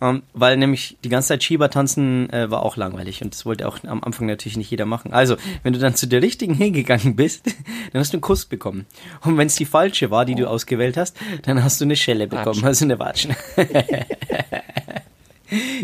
ähm, 0.00 0.22
weil 0.32 0.56
nämlich 0.56 0.96
die 1.04 1.08
ganze 1.08 1.28
Zeit 1.28 1.42
Schieber 1.42 1.70
tanzen 1.70 2.30
äh, 2.30 2.50
war 2.50 2.62
auch 2.62 2.76
langweilig 2.76 3.22
und 3.22 3.34
das 3.34 3.44
wollte 3.46 3.66
auch 3.66 3.82
am 3.84 4.02
Anfang 4.02 4.26
natürlich 4.26 4.56
nicht 4.56 4.70
jeder 4.70 4.86
machen. 4.86 5.12
Also, 5.12 5.36
wenn 5.62 5.72
du 5.72 5.78
dann 5.78 5.94
zu 5.94 6.06
der 6.06 6.22
richtigen 6.22 6.54
hingegangen 6.54 7.16
bist, 7.16 7.46
dann 7.92 8.00
hast 8.00 8.12
du 8.12 8.16
einen 8.16 8.22
Kuss 8.22 8.44
bekommen. 8.44 8.86
Und 9.22 9.36
wenn 9.38 9.46
es 9.46 9.56
die 9.56 9.64
falsche 9.64 10.10
war, 10.10 10.24
die 10.24 10.34
du 10.34 10.48
ausgewählt 10.48 10.96
hast, 10.96 11.16
dann 11.42 11.62
hast 11.62 11.80
du 11.80 11.84
eine 11.84 11.96
Schelle 11.96 12.26
bekommen, 12.26 12.62
Watschen. 12.62 12.66
also 12.66 12.84
eine 12.84 12.98
Watschen. 12.98 13.36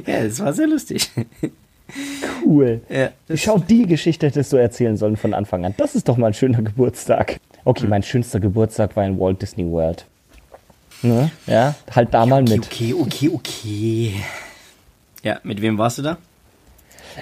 ja, 0.06 0.24
das 0.24 0.40
war 0.40 0.52
sehr 0.52 0.66
lustig. 0.66 1.10
Cool. 2.44 2.80
Ja, 2.88 3.10
Schau, 3.34 3.58
die 3.58 3.86
Geschichte 3.86 4.26
hättest 4.26 4.52
du 4.52 4.56
erzählen 4.56 4.96
sollen 4.96 5.16
von 5.16 5.34
Anfang 5.34 5.64
an. 5.64 5.74
Das 5.76 5.94
ist 5.94 6.08
doch 6.08 6.16
mal 6.16 6.28
ein 6.28 6.34
schöner 6.34 6.62
Geburtstag. 6.62 7.40
Okay, 7.64 7.86
mein 7.86 8.02
schönster 8.02 8.40
Geburtstag 8.40 8.96
war 8.96 9.04
in 9.04 9.18
Walt 9.18 9.42
Disney 9.42 9.64
World. 9.70 10.06
Ne? 11.02 11.30
Ja, 11.46 11.74
halt 11.94 12.12
da 12.12 12.26
mal 12.26 12.42
mit. 12.42 12.66
Okay, 12.66 12.94
okay, 12.94 13.30
okay. 13.32 14.14
Ja, 15.22 15.38
mit 15.42 15.60
wem 15.60 15.78
warst 15.78 15.98
du 15.98 16.02
da? 16.02 16.18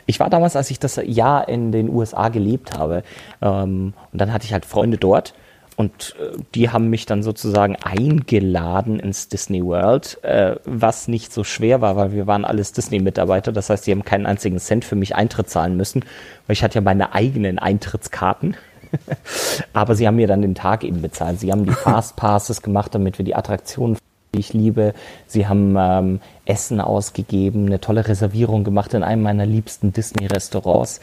Ich 0.07 0.21
war 0.21 0.29
damals, 0.31 0.57
als 0.57 0.71
ich 0.71 0.79
das 0.79 1.01
Jahr 1.05 1.49
in 1.49 1.73
den 1.73 1.89
USA 1.89 2.29
gelebt 2.29 2.77
habe. 2.77 3.03
Ähm, 3.41 3.95
und 4.13 4.21
dann 4.21 4.33
hatte 4.33 4.45
ich 4.45 4.53
halt 4.53 4.67
Freunde 4.67 4.99
dort. 4.99 5.35
Und 5.77 6.17
äh, 6.19 6.39
die 6.55 6.71
haben 6.71 6.89
mich 6.89 7.05
dann 7.05 7.23
sozusagen 7.23 7.77
eingeladen 7.77 8.99
ins 8.99 9.29
Disney 9.29 9.63
World, 9.63 10.23
äh, 10.25 10.57
was 10.65 11.07
nicht 11.07 11.33
so 11.33 11.45
schwer 11.45 11.83
war, 11.83 11.97
weil 11.97 12.13
wir 12.13 12.27
waren 12.27 12.47
alles 12.47 12.73
Disney-Mitarbeiter. 12.73 13.53
Das 13.53 13.69
heißt, 13.69 13.87
die 13.87 13.93
haben 13.93 14.05
keinen 14.05 14.27
einzigen 14.27 14.59
Cent 14.59 14.85
für 14.85 14.97
mich 14.97 15.15
Eintritt 15.15 15.51
zahlen 15.51 15.77
müssen, 15.77 16.01
weil 16.47 16.55
ich 16.55 16.65
hatte 16.65 16.77
ja 16.77 16.81
meine 16.81 17.13
eigenen 17.15 17.59
Eintrittskarten. 17.59 18.57
Aber 19.75 19.95
sie 19.95 20.07
haben 20.07 20.17
mir 20.17 20.27
dann 20.27 20.43
den 20.43 20.55
Tag 20.55 20.83
eben 20.83 21.03
bezahlt. 21.03 21.41
Sie 21.41 21.53
haben 21.53 21.67
die 21.67 21.73
Fast 21.73 22.17
Passes 22.17 22.63
gemacht, 22.63 22.95
damit 22.95 23.19
wir 23.19 23.25
die 23.25 23.35
Attraktionen 23.35 23.99
die 24.35 24.41
ich 24.41 24.53
liebe. 24.53 24.93
Sie 25.27 25.47
haben 25.47 25.77
ähm, 25.79 26.21
Essen 26.45 26.81
ausgegeben, 26.81 27.67
eine 27.67 27.81
tolle 27.81 28.07
Reservierung 28.07 28.65
gemacht 28.65 28.93
in 28.93 29.03
einem 29.03 29.23
meiner 29.23 29.47
liebsten 29.47 29.93
Disney-Restaurants. 29.93 31.01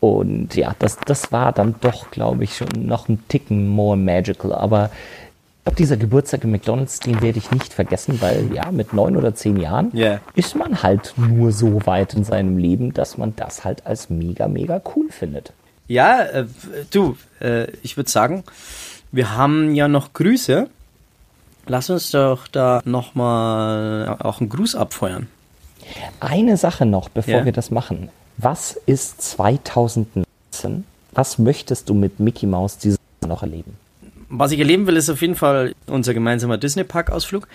Und 0.00 0.54
ja, 0.54 0.74
das, 0.78 0.98
das 1.06 1.32
war 1.32 1.52
dann 1.52 1.74
doch, 1.80 2.10
glaube 2.10 2.44
ich, 2.44 2.56
schon 2.56 2.68
noch 2.74 3.08
ein 3.08 3.22
Ticken 3.28 3.68
more 3.68 3.96
magical. 3.96 4.52
Aber 4.52 4.90
ich 4.90 5.64
glaube, 5.64 5.76
dieser 5.76 5.96
Geburtstag 5.96 6.44
im 6.44 6.52
McDonalds, 6.52 7.00
den 7.00 7.20
werde 7.20 7.38
ich 7.38 7.50
nicht 7.50 7.72
vergessen, 7.72 8.20
weil 8.20 8.50
ja, 8.54 8.70
mit 8.70 8.92
neun 8.92 9.16
oder 9.16 9.34
zehn 9.34 9.58
Jahren 9.58 9.90
yeah. 9.94 10.20
ist 10.34 10.54
man 10.54 10.82
halt 10.82 11.14
nur 11.16 11.52
so 11.52 11.84
weit 11.84 12.14
in 12.14 12.24
seinem 12.24 12.58
Leben, 12.58 12.94
dass 12.94 13.18
man 13.18 13.34
das 13.36 13.64
halt 13.64 13.86
als 13.86 14.08
mega, 14.08 14.46
mega 14.48 14.80
cool 14.94 15.10
findet. 15.10 15.52
Ja, 15.88 16.22
äh, 16.22 16.46
du, 16.90 17.16
äh, 17.40 17.70
ich 17.82 17.96
würde 17.96 18.10
sagen, 18.10 18.44
wir 19.10 19.36
haben 19.36 19.74
ja 19.74 19.88
noch 19.88 20.12
Grüße. 20.12 20.68
Lass 21.66 21.90
uns 21.90 22.10
doch 22.12 22.46
da 22.46 22.80
nochmal 22.84 24.16
auch 24.20 24.40
einen 24.40 24.48
Gruß 24.48 24.74
abfeuern. 24.74 25.26
Eine 26.20 26.56
Sache 26.56 26.86
noch, 26.86 27.08
bevor 27.08 27.34
ja. 27.34 27.44
wir 27.44 27.52
das 27.52 27.70
machen. 27.70 28.10
Was 28.40 28.78
ist 28.86 29.20
2019? 29.20 30.84
Was 31.10 31.38
möchtest 31.38 31.88
du 31.88 31.94
mit 31.94 32.20
Mickey 32.20 32.46
Mouse 32.46 32.78
dieses 32.78 32.98
Jahr 33.20 33.28
noch 33.28 33.42
erleben? 33.42 33.76
Was 34.28 34.52
ich 34.52 34.60
erleben 34.60 34.86
will, 34.86 34.96
ist 34.96 35.10
auf 35.10 35.20
jeden 35.22 35.34
Fall 35.34 35.74
unser 35.88 36.14
gemeinsamer 36.14 36.56
Disney-Park-Ausflug. 36.56 37.48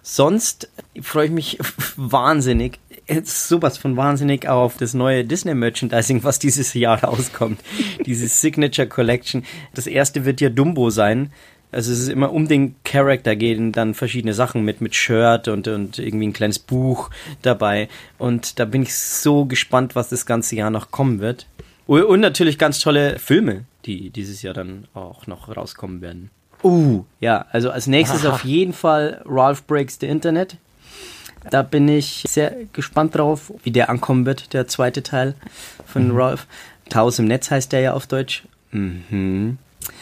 Sonst 0.00 0.70
freue 1.02 1.26
ich 1.26 1.30
mich 1.30 1.58
wahnsinnig, 1.96 2.78
jetzt 3.06 3.48
sowas 3.48 3.76
von 3.76 3.98
wahnsinnig 3.98 4.48
auf 4.48 4.78
das 4.78 4.94
neue 4.94 5.26
Disney-Merchandising, 5.26 6.24
was 6.24 6.38
dieses 6.38 6.72
Jahr 6.72 7.04
rauskommt. 7.04 7.60
Diese 8.06 8.26
Signature 8.26 8.88
Collection. 8.88 9.44
Das 9.74 9.86
erste 9.86 10.24
wird 10.24 10.40
ja 10.40 10.48
Dumbo 10.48 10.88
sein. 10.88 11.32
Also 11.72 11.92
es 11.92 12.00
ist 12.00 12.08
immer 12.08 12.32
um 12.32 12.48
den 12.48 12.74
Charakter 12.84 13.36
gehen 13.36 13.72
dann 13.72 13.94
verschiedene 13.94 14.34
Sachen 14.34 14.64
mit 14.64 14.80
mit 14.80 14.94
Shirt 14.94 15.48
und 15.48 15.68
und 15.68 15.98
irgendwie 15.98 16.26
ein 16.26 16.32
kleines 16.32 16.58
Buch 16.58 17.10
dabei 17.42 17.88
und 18.18 18.58
da 18.58 18.64
bin 18.64 18.82
ich 18.82 18.94
so 18.94 19.44
gespannt, 19.44 19.94
was 19.94 20.08
das 20.08 20.26
ganze 20.26 20.56
Jahr 20.56 20.70
noch 20.70 20.90
kommen 20.90 21.20
wird. 21.20 21.46
Und 21.86 22.20
natürlich 22.20 22.56
ganz 22.56 22.78
tolle 22.78 23.18
Filme, 23.18 23.64
die 23.84 24.10
dieses 24.10 24.42
Jahr 24.42 24.54
dann 24.54 24.86
auch 24.94 25.26
noch 25.26 25.54
rauskommen 25.56 26.00
werden. 26.00 26.30
Uh, 26.62 27.04
ja, 27.20 27.46
also 27.50 27.70
als 27.70 27.86
nächstes 27.86 28.24
Aha. 28.24 28.34
auf 28.34 28.44
jeden 28.44 28.72
Fall 28.72 29.22
Ralph 29.24 29.64
Breaks 29.64 29.98
the 30.00 30.06
Internet. 30.06 30.56
Da 31.50 31.62
bin 31.62 31.88
ich 31.88 32.24
sehr 32.28 32.54
gespannt 32.72 33.16
drauf, 33.16 33.52
wie 33.62 33.70
der 33.70 33.88
ankommen 33.88 34.26
wird, 34.26 34.52
der 34.52 34.68
zweite 34.68 35.02
Teil 35.02 35.34
von 35.86 36.08
mhm. 36.08 36.16
Ralph. 36.16 36.46
Taus 36.90 37.18
im 37.18 37.24
Netz 37.26 37.50
heißt 37.50 37.72
der 37.72 37.80
ja 37.80 37.92
auf 37.94 38.06
Deutsch. 38.06 38.44
Mhm. 38.72 39.58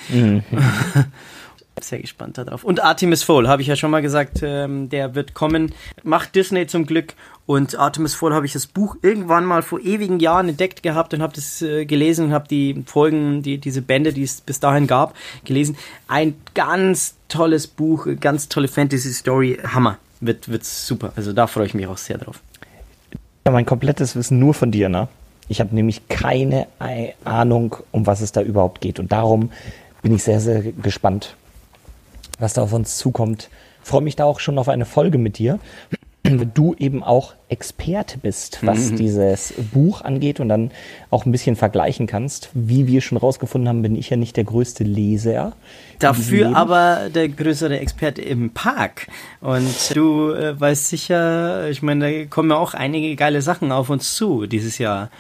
Mhm. 0.08 0.42
Sehr 1.80 2.00
gespannt 2.00 2.38
darauf. 2.38 2.64
Und 2.64 2.82
Artemis 2.82 3.22
Fowl, 3.22 3.48
habe 3.48 3.62
ich 3.62 3.68
ja 3.68 3.76
schon 3.76 3.90
mal 3.90 4.02
gesagt, 4.02 4.40
ähm, 4.42 4.88
der 4.88 5.14
wird 5.14 5.34
kommen. 5.34 5.72
Macht 6.02 6.34
Disney 6.34 6.66
zum 6.66 6.86
Glück. 6.86 7.14
Und 7.46 7.78
Artemis 7.78 8.14
Fowl 8.14 8.34
habe 8.34 8.46
ich 8.46 8.52
das 8.52 8.66
Buch 8.66 8.96
irgendwann 9.02 9.44
mal 9.44 9.62
vor 9.62 9.80
ewigen 9.80 10.20
Jahren 10.20 10.48
entdeckt 10.48 10.82
gehabt 10.82 11.14
und 11.14 11.22
habe 11.22 11.34
das 11.34 11.62
äh, 11.62 11.86
gelesen 11.86 12.26
und 12.26 12.32
habe 12.32 12.48
die 12.48 12.82
Folgen, 12.86 13.42
die, 13.42 13.58
diese 13.58 13.80
Bände, 13.80 14.12
die 14.12 14.22
es 14.22 14.40
bis 14.40 14.60
dahin 14.60 14.86
gab, 14.86 15.14
gelesen. 15.44 15.76
Ein 16.08 16.34
ganz 16.54 17.14
tolles 17.28 17.66
Buch, 17.66 18.06
ganz 18.20 18.48
tolle 18.48 18.68
Fantasy-Story. 18.68 19.60
Hammer. 19.64 19.98
Wird, 20.20 20.48
wird 20.48 20.64
super. 20.64 21.12
Also 21.16 21.32
da 21.32 21.46
freue 21.46 21.66
ich 21.66 21.74
mich 21.74 21.86
auch 21.86 21.98
sehr 21.98 22.18
drauf. 22.18 22.40
Ja, 23.46 23.52
mein 23.52 23.66
komplettes 23.66 24.16
Wissen 24.16 24.38
nur 24.38 24.52
von 24.52 24.70
dir, 24.70 24.88
ne? 24.88 25.08
Ich 25.48 25.60
habe 25.60 25.74
nämlich 25.74 26.08
keine 26.08 26.66
Ahnung, 27.24 27.76
um 27.90 28.06
was 28.06 28.20
es 28.20 28.32
da 28.32 28.42
überhaupt 28.42 28.82
geht. 28.82 28.98
Und 28.98 29.12
darum 29.12 29.50
bin 30.02 30.14
ich 30.14 30.22
sehr, 30.22 30.40
sehr 30.40 30.60
gespannt, 30.60 31.34
was 32.38 32.54
da 32.54 32.62
auf 32.62 32.72
uns 32.72 32.96
zukommt. 32.96 33.50
Freue 33.82 34.02
mich 34.02 34.16
da 34.16 34.24
auch 34.24 34.40
schon 34.40 34.58
auf 34.58 34.68
eine 34.68 34.84
Folge 34.84 35.18
mit 35.18 35.38
dir, 35.38 35.58
wenn 36.28 36.52
du 36.52 36.74
eben 36.78 37.02
auch 37.02 37.34
Experte 37.48 38.18
bist, 38.18 38.58
was 38.62 38.90
mhm. 38.90 38.96
dieses 38.96 39.54
Buch 39.72 40.02
angeht 40.02 40.40
und 40.40 40.48
dann 40.48 40.70
auch 41.10 41.24
ein 41.24 41.32
bisschen 41.32 41.56
vergleichen 41.56 42.06
kannst. 42.06 42.50
Wie 42.52 42.86
wir 42.86 43.00
schon 43.00 43.16
rausgefunden 43.16 43.68
haben, 43.68 43.82
bin 43.82 43.96
ich 43.96 44.10
ja 44.10 44.16
nicht 44.16 44.36
der 44.36 44.44
größte 44.44 44.84
Leser. 44.84 45.54
Dafür 45.98 46.54
aber 46.54 47.08
der 47.14 47.28
größere 47.28 47.78
Experte 47.78 48.22
im 48.22 48.50
Park. 48.50 49.06
Und 49.40 49.96
du 49.96 50.32
äh, 50.32 50.58
weißt 50.58 50.88
sicher, 50.88 51.68
ich 51.70 51.82
meine, 51.82 52.24
da 52.24 52.24
kommen 52.26 52.50
ja 52.50 52.56
auch 52.56 52.74
einige 52.74 53.16
geile 53.16 53.40
Sachen 53.40 53.72
auf 53.72 53.88
uns 53.88 54.14
zu 54.14 54.46
dieses 54.46 54.78
Jahr. 54.78 55.10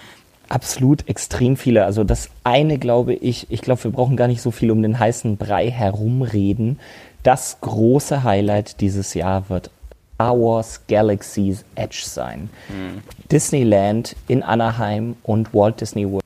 Absolut 0.50 1.08
extrem 1.08 1.56
viele. 1.56 1.84
Also 1.84 2.04
das 2.04 2.30
eine 2.42 2.78
glaube 2.78 3.14
ich, 3.14 3.46
ich 3.50 3.60
glaube, 3.60 3.84
wir 3.84 3.90
brauchen 3.90 4.16
gar 4.16 4.28
nicht 4.28 4.40
so 4.40 4.50
viel 4.50 4.70
um 4.70 4.82
den 4.82 4.98
heißen 4.98 5.36
Brei 5.36 5.70
herumreden 5.70 6.78
das 7.22 7.58
große 7.60 8.24
Highlight 8.24 8.80
dieses 8.80 9.14
Jahr 9.14 9.48
wird 9.48 9.70
Star 10.14 10.38
Wars 10.38 10.80
Galaxy's 10.88 11.64
Edge 11.74 12.02
sein. 12.04 12.50
Mhm. 12.68 13.02
Disneyland 13.30 14.16
in 14.26 14.42
Anaheim 14.42 15.16
und 15.22 15.54
Walt 15.54 15.80
Disney 15.80 16.10
World 16.10 16.24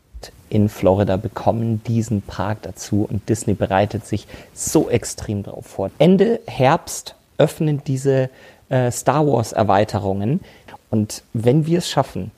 in 0.49 0.69
Florida 0.69 1.17
bekommen 1.17 1.83
diesen 1.87 2.23
Park 2.23 2.59
dazu 2.63 3.07
und 3.11 3.29
Disney 3.29 3.55
bereitet 3.55 4.07
sich 4.07 4.27
so 4.55 4.89
extrem 4.89 5.43
darauf 5.43 5.67
vor. 5.67 5.91
Ende 5.99 6.41
Herbst 6.47 7.15
öffnen 7.39 7.83
diese 7.87 8.31
äh, 8.69 8.91
Star 8.91 9.27
Wars 9.27 9.53
Erweiterungen 9.53 10.41
und 10.91 11.23
wenn 11.33 11.67
wir 11.67 11.79
es 11.79 11.89
schaffen, 11.89 12.31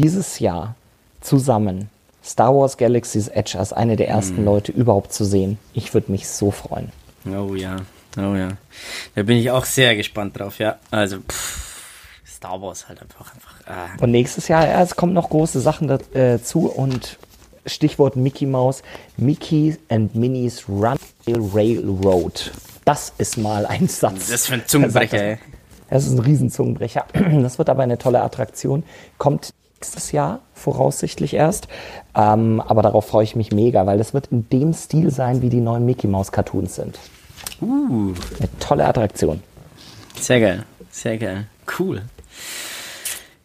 dieses 0.00 0.38
Jahr 0.38 0.76
zusammen 1.20 1.90
Star 2.24 2.54
Wars 2.54 2.76
Galaxy's 2.76 3.28
Edge 3.28 3.58
als 3.58 3.72
eine 3.72 3.96
der 3.96 4.08
ersten 4.08 4.44
Leute 4.44 4.70
überhaupt 4.70 5.12
zu 5.12 5.24
sehen. 5.24 5.58
Ich 5.72 5.94
würde 5.94 6.12
mich 6.12 6.28
so 6.28 6.50
freuen. 6.50 6.92
Oh 7.36 7.54
ja, 7.54 7.76
oh 8.16 8.34
ja. 8.34 8.48
Da 9.14 9.22
bin 9.22 9.38
ich 9.38 9.50
auch 9.50 9.64
sehr 9.64 9.96
gespannt 9.96 10.38
drauf, 10.38 10.58
ja. 10.58 10.76
Also, 10.90 11.18
pff, 11.18 11.68
Star 12.26 12.60
Wars 12.62 12.88
halt 12.88 13.02
einfach, 13.02 13.34
einfach. 13.34 13.54
Ah. 13.66 13.88
Und 14.00 14.12
nächstes 14.12 14.48
Jahr, 14.48 14.66
ja, 14.66 14.82
es 14.82 14.94
kommen 14.94 15.12
noch 15.12 15.30
große 15.30 15.60
Sachen 15.60 15.88
dazu 15.88 16.66
und 16.66 17.18
Stichwort 17.66 18.16
Mickey 18.16 18.46
Mouse, 18.46 18.82
Mickey 19.16 19.76
and 19.88 20.14
Minnie's 20.14 20.68
Runaway 20.68 20.98
Railroad. 21.26 22.52
Das 22.84 23.12
ist 23.18 23.36
mal 23.36 23.66
ein 23.66 23.88
Satz. 23.88 24.28
Das 24.28 24.30
ist 24.30 24.46
für 24.46 24.54
ein 24.54 24.66
Zungenbrecher, 24.66 25.22
ey. 25.22 25.38
Das 25.90 26.06
ist 26.06 26.12
ein 26.12 26.20
Riesenzungenbrecher. 26.20 27.06
Das 27.42 27.58
wird 27.58 27.70
aber 27.70 27.82
eine 27.82 27.98
tolle 27.98 28.22
Attraktion. 28.22 28.84
Kommt 29.18 29.52
nächstes 29.80 30.12
Jahr 30.12 30.40
voraussichtlich 30.54 31.34
erst. 31.34 31.68
Ähm, 32.14 32.60
aber 32.60 32.82
darauf 32.82 33.06
freue 33.06 33.24
ich 33.24 33.36
mich 33.36 33.52
mega, 33.52 33.86
weil 33.86 33.98
das 33.98 34.14
wird 34.14 34.28
in 34.28 34.48
dem 34.48 34.72
Stil 34.72 35.10
sein, 35.10 35.42
wie 35.42 35.50
die 35.50 35.60
neuen 35.60 35.84
Mickey 35.84 36.06
Mouse 36.06 36.32
Cartoons 36.32 36.74
sind. 36.74 36.98
Uh, 37.60 38.14
Eine 38.38 38.48
tolle 38.60 38.86
Attraktion. 38.86 39.42
sehr 40.18 40.40
geil, 40.40 40.64
sehr 40.90 41.18
geil. 41.18 41.46
Cool. 41.78 42.02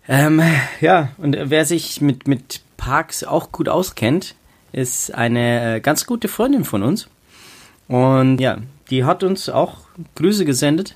Ähm, 0.08 0.42
ja, 0.82 1.10
und 1.18 1.38
wer 1.40 1.66
sich 1.66 2.02
mit, 2.02 2.28
mit 2.28 2.62
Parks 2.78 3.24
auch 3.24 3.52
gut 3.52 3.70
auskennt, 3.70 4.36
ist 4.72 5.14
eine 5.14 5.76
äh, 5.76 5.80
ganz 5.80 6.06
gute 6.06 6.28
Freundin 6.28 6.66
von 6.66 6.84
uns. 6.84 7.08
Und 7.88 8.40
ja, 8.40 8.58
die 8.90 9.06
hat 9.06 9.24
uns 9.24 9.50
auch 9.50 9.78
Grüße 10.16 10.46
gesendet. 10.46 10.96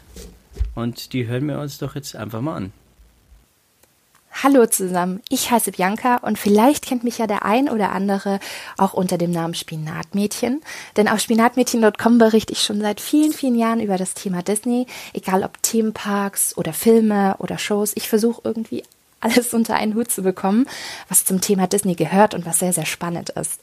Und 0.76 1.14
die 1.14 1.28
hören 1.28 1.48
wir 1.48 1.60
uns 1.60 1.78
doch 1.78 1.96
jetzt 1.96 2.16
einfach 2.16 2.42
mal 2.42 2.56
an. 2.56 2.74
Hallo 4.44 4.68
zusammen, 4.68 5.24
ich 5.30 5.50
heiße 5.50 5.72
Bianca 5.72 6.18
und 6.18 6.38
vielleicht 6.38 6.86
kennt 6.86 7.04
mich 7.04 7.18
ja 7.18 7.26
der 7.26 7.44
ein 7.44 7.70
oder 7.70 7.92
andere 7.92 8.40
auch 8.78 8.94
unter 8.94 9.18
dem 9.18 9.32
Namen 9.32 9.56
Spinatmädchen. 9.56 10.62
Denn 10.96 11.08
auf 11.08 11.20
spinatmädchen.com 11.22 12.20
berichte 12.20 12.54
ich 12.54 12.62
schon 12.62 12.80
seit 12.80 13.02
vielen, 13.02 13.34
vielen 13.34 13.56
Jahren 13.56 13.80
über 13.80 13.98
das 13.98 14.14
Thema 14.14 14.44
Disney, 14.44 14.86
egal 15.14 15.42
ob 15.44 15.64
Themenparks 15.64 16.56
oder 16.56 16.72
Filme 16.72 17.36
oder 17.40 17.58
Shows. 17.58 17.94
Ich 17.96 18.10
versuche 18.10 18.42
irgendwie 18.44 18.84
alles 19.20 19.54
unter 19.54 19.76
einen 19.76 19.96
Hut 19.96 20.12
zu 20.12 20.22
bekommen, 20.22 20.68
was 21.10 21.26
zum 21.26 21.42
Thema 21.42 21.68
Disney 21.68 21.96
gehört 21.96 22.34
und 22.34 22.46
was 22.46 22.60
sehr, 22.60 22.74
sehr 22.74 22.86
spannend 22.86 23.32
ist. 23.32 23.60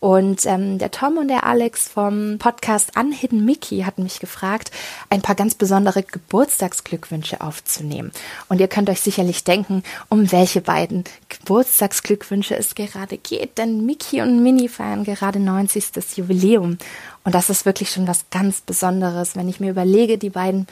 Und 0.00 0.46
ähm, 0.46 0.78
der 0.78 0.90
Tom 0.90 1.16
und 1.16 1.28
der 1.28 1.44
Alex 1.44 1.88
vom 1.88 2.38
Podcast 2.38 2.96
Unhidden 2.96 3.44
Mickey 3.44 3.80
hatten 3.80 4.04
mich 4.04 4.20
gefragt, 4.20 4.70
ein 5.10 5.22
paar 5.22 5.34
ganz 5.34 5.54
besondere 5.54 6.02
Geburtstagsglückwünsche 6.02 7.40
aufzunehmen. 7.40 8.12
Und 8.48 8.60
ihr 8.60 8.68
könnt 8.68 8.90
euch 8.90 9.00
sicherlich 9.00 9.44
denken, 9.44 9.82
um 10.08 10.30
welche 10.30 10.60
beiden 10.60 11.04
Geburtstagsglückwünsche 11.28 12.56
es 12.56 12.74
gerade 12.74 13.18
geht, 13.18 13.58
denn 13.58 13.86
Mickey 13.86 14.20
und 14.20 14.42
Minnie 14.42 14.68
feiern 14.68 15.04
gerade 15.04 15.40
90. 15.40 16.16
Jubiläum. 16.16 16.78
Und 17.24 17.34
das 17.34 17.50
ist 17.50 17.66
wirklich 17.66 17.90
schon 17.90 18.06
was 18.06 18.26
ganz 18.30 18.60
Besonderes, 18.60 19.36
wenn 19.36 19.48
ich 19.48 19.58
mir 19.58 19.70
überlege, 19.70 20.16
die 20.16 20.30
beiden 20.30 20.66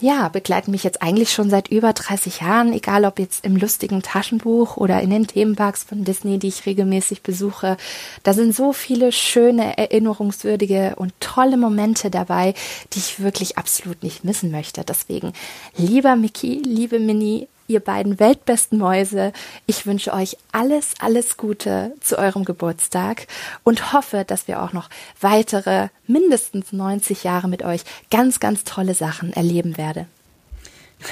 ja, 0.00 0.28
begleiten 0.28 0.70
mich 0.70 0.84
jetzt 0.84 1.02
eigentlich 1.02 1.32
schon 1.32 1.50
seit 1.50 1.68
über 1.68 1.92
30 1.92 2.40
Jahren, 2.40 2.72
egal 2.72 3.04
ob 3.04 3.18
jetzt 3.18 3.44
im 3.44 3.56
lustigen 3.56 4.02
Taschenbuch 4.02 4.76
oder 4.76 5.00
in 5.00 5.10
den 5.10 5.26
Themenparks 5.26 5.82
von 5.84 6.04
Disney, 6.04 6.38
die 6.38 6.48
ich 6.48 6.66
regelmäßig 6.66 7.22
besuche. 7.22 7.76
Da 8.22 8.32
sind 8.32 8.54
so 8.54 8.72
viele 8.72 9.10
schöne, 9.10 9.76
erinnerungswürdige 9.76 10.94
und 10.96 11.12
tolle 11.18 11.56
Momente 11.56 12.10
dabei, 12.10 12.54
die 12.92 13.00
ich 13.00 13.20
wirklich 13.20 13.58
absolut 13.58 14.02
nicht 14.02 14.24
missen 14.24 14.52
möchte. 14.52 14.84
Deswegen, 14.84 15.32
lieber 15.76 16.14
Mickey, 16.14 16.62
liebe 16.64 17.00
Minnie, 17.00 17.48
ihr 17.68 17.80
beiden 17.80 18.18
weltbesten 18.18 18.78
Mäuse, 18.78 19.32
ich 19.66 19.86
wünsche 19.86 20.12
euch 20.12 20.36
alles, 20.50 20.94
alles 21.00 21.36
Gute 21.36 21.92
zu 22.00 22.18
eurem 22.18 22.44
Geburtstag 22.44 23.26
und 23.62 23.92
hoffe, 23.92 24.24
dass 24.26 24.48
wir 24.48 24.62
auch 24.62 24.72
noch 24.72 24.88
weitere 25.20 25.88
mindestens 26.06 26.72
90 26.72 27.22
Jahre 27.24 27.46
mit 27.46 27.62
euch 27.62 27.82
ganz, 28.10 28.40
ganz 28.40 28.64
tolle 28.64 28.94
Sachen 28.94 29.32
erleben 29.32 29.76
werden. 29.76 30.06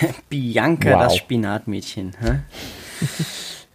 Bianca, 0.28 0.92
Wow. 0.94 1.00
das 1.04 1.16
Spinatmädchen. 1.16 2.16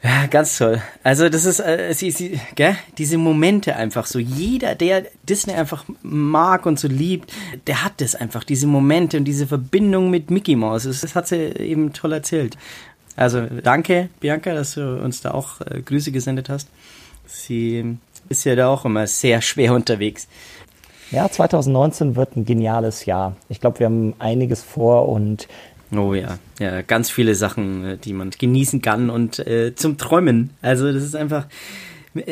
Ja, 0.03 0.25
ganz 0.25 0.57
toll. 0.57 0.81
Also 1.03 1.29
das 1.29 1.45
ist, 1.45 1.59
äh, 1.59 1.93
sie, 1.93 2.09
sie, 2.09 2.39
gell? 2.55 2.75
diese 2.97 3.19
Momente 3.19 3.75
einfach 3.75 4.07
so. 4.07 4.17
Jeder, 4.17 4.73
der 4.73 5.05
Disney 5.29 5.53
einfach 5.53 5.85
mag 6.01 6.65
und 6.65 6.79
so 6.79 6.87
liebt, 6.87 7.31
der 7.67 7.83
hat 7.83 8.01
das 8.01 8.15
einfach, 8.15 8.43
diese 8.43 8.65
Momente 8.65 9.17
und 9.17 9.25
diese 9.25 9.45
Verbindung 9.45 10.09
mit 10.09 10.31
Mickey 10.31 10.55
Mouse. 10.55 10.83
Das, 10.83 11.01
das 11.01 11.13
hat 11.13 11.27
sie 11.27 11.37
eben 11.37 11.93
toll 11.93 12.13
erzählt. 12.13 12.57
Also 13.15 13.45
danke, 13.45 14.09
Bianca, 14.19 14.53
dass 14.55 14.73
du 14.73 15.03
uns 15.03 15.21
da 15.21 15.31
auch 15.31 15.61
äh, 15.61 15.81
Grüße 15.81 16.11
gesendet 16.11 16.49
hast. 16.49 16.67
Sie 17.27 17.97
ist 18.29 18.43
ja 18.45 18.55
da 18.55 18.69
auch 18.69 18.85
immer 18.85 19.05
sehr 19.05 19.41
schwer 19.41 19.73
unterwegs. 19.73 20.27
Ja, 21.11 21.29
2019 21.29 22.15
wird 22.15 22.37
ein 22.37 22.45
geniales 22.45 23.05
Jahr. 23.05 23.35
Ich 23.49 23.59
glaube, 23.59 23.79
wir 23.79 23.87
haben 23.87 24.15
einiges 24.17 24.63
vor 24.63 25.09
und 25.09 25.49
Oh 25.93 26.13
ja, 26.13 26.39
ja, 26.59 26.81
ganz 26.81 27.09
viele 27.09 27.35
Sachen, 27.35 27.85
äh, 27.85 27.97
die 27.97 28.13
man 28.13 28.31
genießen 28.31 28.81
kann 28.81 29.09
und 29.09 29.39
äh, 29.39 29.75
zum 29.75 29.97
Träumen. 29.97 30.51
Also 30.61 30.91
das 30.91 31.03
ist 31.03 31.15
einfach, 31.15 31.47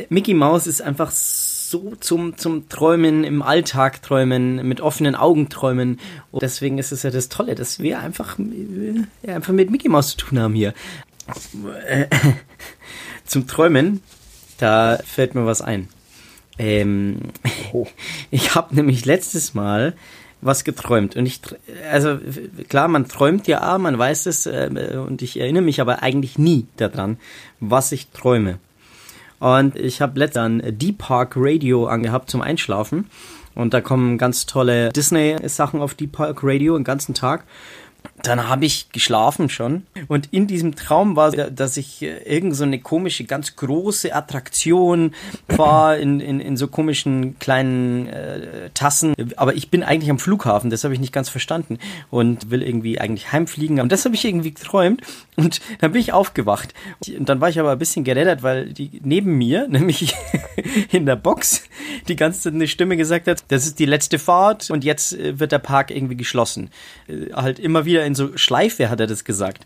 Mickey 0.09 0.33
Mouse 0.33 0.67
ist 0.67 0.81
einfach 0.81 1.11
so 1.11 1.93
zum, 1.99 2.37
zum 2.37 2.67
Träumen, 2.69 3.23
im 3.23 3.41
Alltag 3.41 4.01
träumen, 4.01 4.67
mit 4.67 4.81
offenen 4.81 5.15
Augen 5.15 5.49
träumen. 5.49 5.99
Und 6.31 6.41
deswegen 6.41 6.77
ist 6.77 6.91
es 6.91 7.03
ja 7.03 7.11
das 7.11 7.29
Tolle, 7.29 7.55
dass 7.55 7.79
wir 7.79 7.99
einfach, 7.99 8.39
äh, 8.39 9.03
ja, 9.23 9.35
einfach 9.35 9.53
mit 9.53 9.69
Mickey 9.69 9.89
Mouse 9.89 10.09
zu 10.09 10.17
tun 10.17 10.39
haben 10.39 10.53
hier. 10.53 10.73
Äh, 11.87 12.07
zum 13.25 13.45
Träumen, 13.45 14.01
da 14.57 14.99
fällt 15.05 15.35
mir 15.35 15.45
was 15.45 15.61
ein. 15.61 15.89
Ähm, 16.57 17.19
ich 18.31 18.55
habe 18.55 18.75
nämlich 18.75 19.05
letztes 19.05 19.53
Mal 19.53 19.93
was 20.41 20.63
geträumt. 20.63 21.15
Und 21.15 21.25
ich 21.25 21.41
also 21.91 22.17
klar 22.69 22.87
man 22.87 23.07
träumt 23.07 23.47
ja 23.47 23.77
man 23.77 23.97
weiß 23.97 24.25
es 24.25 24.45
äh, 24.45 24.97
und 25.05 25.21
ich 25.21 25.39
erinnere 25.39 25.63
mich 25.63 25.81
aber 25.81 26.01
eigentlich 26.01 26.37
nie 26.37 26.67
daran 26.77 27.17
was 27.59 27.91
ich 27.91 28.09
träume. 28.09 28.59
Und 29.39 29.75
ich 29.75 30.01
habe 30.01 30.19
letztens 30.19 30.63
Deep 30.77 30.97
Park 30.97 31.33
Radio 31.35 31.87
angehabt 31.87 32.29
zum 32.29 32.41
Einschlafen. 32.41 33.09
Und 33.55 33.73
da 33.73 33.81
kommen 33.81 34.17
ganz 34.17 34.45
tolle 34.45 34.89
Disney 34.89 35.35
Sachen 35.47 35.81
auf 35.81 35.93
Deep 35.93 36.13
Park 36.13 36.39
Radio 36.43 36.77
den 36.77 36.83
ganzen 36.83 37.13
Tag 37.13 37.45
dann 38.23 38.47
habe 38.47 38.65
ich 38.65 38.91
geschlafen 38.91 39.49
schon 39.49 39.83
und 40.07 40.27
in 40.31 40.47
diesem 40.47 40.75
Traum 40.75 41.15
war, 41.15 41.31
dass 41.31 41.77
ich 41.77 42.01
äh, 42.01 42.17
irgend 42.23 42.55
so 42.55 42.63
eine 42.63 42.79
komische, 42.79 43.23
ganz 43.23 43.55
große 43.55 44.13
Attraktion 44.13 45.13
war 45.47 45.97
in, 45.97 46.19
in, 46.19 46.39
in 46.39 46.57
so 46.57 46.67
komischen 46.67 47.37
kleinen 47.39 48.07
äh, 48.07 48.69
Tassen. 48.73 49.13
Aber 49.35 49.55
ich 49.55 49.69
bin 49.69 49.83
eigentlich 49.83 50.09
am 50.09 50.19
Flughafen, 50.19 50.69
das 50.69 50.83
habe 50.83 50.93
ich 50.93 50.99
nicht 50.99 51.13
ganz 51.13 51.29
verstanden 51.29 51.77
und 52.09 52.51
will 52.51 52.61
irgendwie 52.61 52.99
eigentlich 52.99 53.31
heimfliegen. 53.31 53.79
Und 53.79 53.91
das 53.91 54.05
habe 54.05 54.15
ich 54.15 54.25
irgendwie 54.25 54.53
geträumt 54.53 55.01
und 55.35 55.61
dann 55.79 55.91
bin 55.91 56.01
ich 56.01 56.13
aufgewacht. 56.13 56.73
Und 57.07 57.29
dann 57.29 57.41
war 57.41 57.49
ich 57.49 57.59
aber 57.59 57.71
ein 57.71 57.79
bisschen 57.79 58.03
gereddert, 58.03 58.43
weil 58.43 58.73
die 58.73 58.99
neben 59.03 59.37
mir, 59.37 59.67
nämlich 59.69 60.15
in 60.91 61.05
der 61.05 61.15
Box, 61.15 61.63
die 62.07 62.15
ganze 62.15 62.41
Zeit 62.41 62.53
eine 62.53 62.67
Stimme 62.67 62.97
gesagt 62.97 63.27
hat, 63.27 63.43
das 63.47 63.65
ist 63.65 63.79
die 63.79 63.85
letzte 63.85 64.19
Fahrt 64.19 64.69
und 64.69 64.83
jetzt 64.83 65.13
äh, 65.13 65.39
wird 65.39 65.51
der 65.51 65.59
Park 65.59 65.91
irgendwie 65.91 66.17
geschlossen. 66.17 66.69
Äh, 67.07 67.33
halt 67.33 67.59
immer 67.59 67.85
wieder 67.85 68.05
in 68.09 68.15
so 68.15 68.35
Schleife 68.35 68.89
hat 68.89 68.99
er 68.99 69.07
das 69.07 69.23
gesagt. 69.23 69.65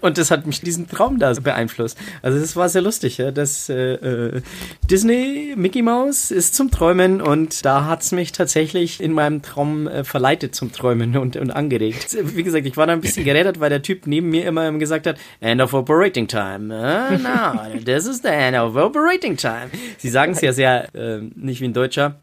Und 0.00 0.18
das 0.18 0.30
hat 0.30 0.46
mich 0.46 0.60
diesen 0.60 0.88
Traum 0.88 1.18
da 1.18 1.32
beeinflusst. 1.34 1.98
Also 2.22 2.40
das 2.40 2.56
war 2.56 2.68
sehr 2.68 2.82
lustig, 2.82 3.18
ja. 3.18 3.30
Das 3.30 3.68
äh, 3.68 3.94
äh, 3.94 4.42
Disney 4.90 5.54
Mickey 5.56 5.82
Mouse 5.82 6.30
ist 6.30 6.54
zum 6.54 6.70
Träumen 6.70 7.20
und 7.20 7.64
da 7.64 7.84
hat's 7.84 8.12
mich 8.12 8.32
tatsächlich 8.32 9.02
in 9.02 9.12
meinem 9.12 9.42
Traum 9.42 9.86
äh, 9.86 10.04
verleitet 10.04 10.54
zum 10.54 10.72
Träumen 10.72 11.16
und, 11.16 11.36
und 11.36 11.50
angeregt. 11.50 12.16
Wie 12.22 12.42
gesagt, 12.42 12.66
ich 12.66 12.76
war 12.76 12.86
da 12.86 12.94
ein 12.94 13.00
bisschen 13.00 13.24
gerädert, 13.24 13.60
weil 13.60 13.70
der 13.70 13.82
Typ 13.82 14.06
neben 14.06 14.30
mir 14.30 14.46
immer 14.46 14.70
gesagt 14.72 15.06
hat, 15.06 15.16
End 15.40 15.60
of 15.60 15.74
Operating 15.74 16.26
Time. 16.26 16.74
Uh, 16.74 17.18
no, 17.18 17.78
this 17.84 18.06
is 18.06 18.22
the 18.22 18.28
end 18.28 18.56
of 18.56 18.76
Operating 18.76 19.36
Time. 19.36 19.70
Sie 19.98 20.08
sagen 20.08 20.32
es 20.32 20.40
ja 20.40 20.52
sehr, 20.52 20.94
äh, 20.94 21.20
nicht 21.34 21.60
wie 21.60 21.66
ein 21.66 21.74
Deutscher, 21.74 22.20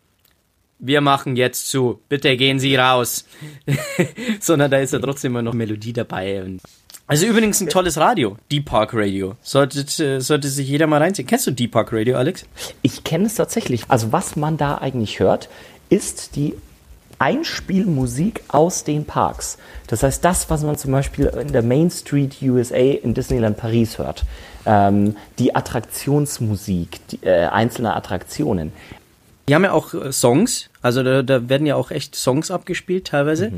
wir 0.80 1.01
machen 1.01 1.36
jetzt 1.36 1.69
zu, 1.69 1.99
bitte 2.09 2.36
gehen 2.38 2.59
Sie 2.59 2.75
raus. 2.75 3.25
Sondern 4.39 4.71
da 4.71 4.78
ist 4.78 4.93
ja 4.93 4.99
trotzdem 4.99 5.32
immer 5.34 5.41
noch 5.41 5.53
Melodie 5.53 5.93
dabei. 5.93 6.43
Also 7.07 7.25
übrigens 7.25 7.61
ein 7.61 7.69
tolles 7.69 7.97
Radio, 7.97 8.38
Deep 8.51 8.65
Park 8.65 8.91
Radio. 8.93 9.36
Sollte, 9.41 9.80
äh, 10.03 10.19
sollte 10.19 10.49
sich 10.49 10.67
jeder 10.67 10.88
mal 10.88 11.01
reinziehen. 11.01 11.28
Kennst 11.28 11.47
du 11.47 11.51
Deep 11.51 11.71
Park 11.71 11.93
Radio, 11.93 12.17
Alex? 12.17 12.45
Ich 12.82 13.03
kenne 13.03 13.28
es 13.28 13.36
tatsächlich. 13.36 13.84
Also 13.88 14.11
was 14.11 14.36
man 14.36 14.57
da 14.57 14.75
eigentlich 14.75 15.19
hört, 15.19 15.47
ist 15.89 16.36
die 16.36 16.53
Einspielmusik 17.19 18.43
aus 18.49 18.84
den 18.84 19.05
Parks. 19.05 19.57
Das 19.88 20.03
heißt, 20.03 20.23
das, 20.23 20.49
was 20.49 20.63
man 20.63 20.78
zum 20.78 20.91
Beispiel 20.91 21.25
in 21.28 21.51
der 21.51 21.63
Main 21.63 21.89
Street 21.89 22.38
USA 22.41 22.75
in 22.75 23.13
Disneyland 23.13 23.57
Paris 23.57 23.97
hört. 23.97 24.25
Ähm, 24.65 25.15
die 25.39 25.55
Attraktionsmusik 25.55 26.99
die, 27.07 27.23
äh, 27.23 27.47
einzelner 27.47 27.95
Attraktionen. 27.95 28.73
Die 29.49 29.55
haben 29.55 29.63
ja 29.63 29.71
auch 29.71 29.93
äh, 29.93 30.11
Songs, 30.11 30.69
Also 30.81 31.03
da, 31.03 31.23
da 31.23 31.47
werden 31.47 31.65
ja 31.65 31.75
auch 31.75 31.89
echt 31.89 32.15
Songs 32.15 32.51
abgespielt 32.51 33.07
teilweise. 33.07 33.53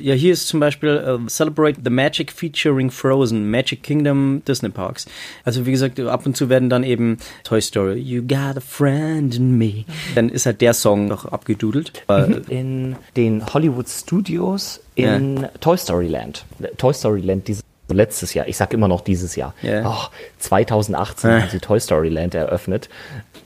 Ja, 0.00 0.14
hier 0.14 0.32
ist 0.32 0.48
zum 0.48 0.58
Beispiel 0.58 0.90
äh, 1.24 1.28
Celebrate 1.28 1.78
the 1.84 1.90
Magic 1.90 2.32
featuring 2.32 2.90
Frozen, 2.90 3.48
Magic 3.48 3.84
Kingdom 3.84 4.42
Disney 4.48 4.70
Parks. 4.70 5.06
Also 5.44 5.66
wie 5.66 5.70
gesagt, 5.70 6.00
ab 6.00 6.26
und 6.26 6.36
zu 6.36 6.48
werden 6.48 6.68
dann 6.68 6.82
eben 6.82 7.18
Toy 7.44 7.60
Story, 7.60 8.00
You 8.00 8.22
got 8.22 8.56
a 8.56 8.60
friend 8.60 9.36
in 9.36 9.56
me. 9.56 9.84
Dann 10.16 10.30
ist 10.30 10.46
halt 10.46 10.60
der 10.60 10.74
Song 10.74 11.06
noch 11.06 11.26
abgedudelt. 11.26 11.92
Äh, 12.08 12.40
In 12.48 12.96
den 13.16 13.46
Hollywood 13.54 13.88
Studios 13.88 14.80
in 14.96 15.46
Toy 15.60 15.76
Story 15.78 16.08
Land. 16.08 16.44
Toy 16.76 16.92
Story 16.92 17.20
Land 17.20 17.46
dieses 17.46 17.62
letztes 17.88 18.34
Jahr. 18.34 18.46
Ich 18.48 18.56
sag 18.56 18.72
immer 18.72 18.88
noch 18.88 19.00
dieses 19.00 19.36
Jahr. 19.36 19.54
Ja. 19.62 19.88
Oh, 19.88 20.06
2018 20.38 21.30
haben 21.30 21.50
sie 21.50 21.58
Toy 21.58 21.78
Story 21.80 22.08
Land 22.08 22.34
eröffnet. 22.34 22.88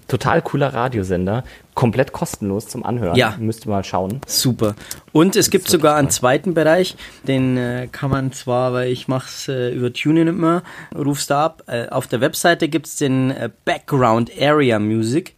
Total 0.08 0.42
cooler 0.42 0.74
Radiosender. 0.74 1.44
Komplett 1.74 2.12
kostenlos 2.12 2.68
zum 2.68 2.84
Anhören. 2.84 3.16
Ja. 3.16 3.36
Müsst 3.38 3.66
ihr 3.66 3.70
mal 3.70 3.82
schauen. 3.84 4.20
Super. 4.26 4.74
Und 5.12 5.34
es 5.34 5.50
gibt 5.50 5.64
wirklich 5.64 5.72
sogar 5.72 5.96
einen 5.96 6.10
zweiten 6.10 6.54
Bereich, 6.54 6.96
den 7.26 7.56
äh, 7.56 7.88
kann 7.90 8.10
man 8.10 8.32
zwar, 8.32 8.72
weil 8.72 8.92
ich 8.92 9.08
mache 9.08 9.28
es 9.28 9.48
äh, 9.48 9.70
über 9.70 9.92
TuneIn 9.92 10.28
immer, 10.28 10.62
rufst 10.94 11.30
da 11.30 11.44
ab. 11.44 11.62
Äh, 11.66 11.88
auf 11.88 12.06
der 12.06 12.20
Webseite 12.20 12.68
gibt's 12.68 12.96
den 12.96 13.30
äh, 13.30 13.50
Background 13.64 14.30
Area 14.40 14.78
Music. 14.78 15.34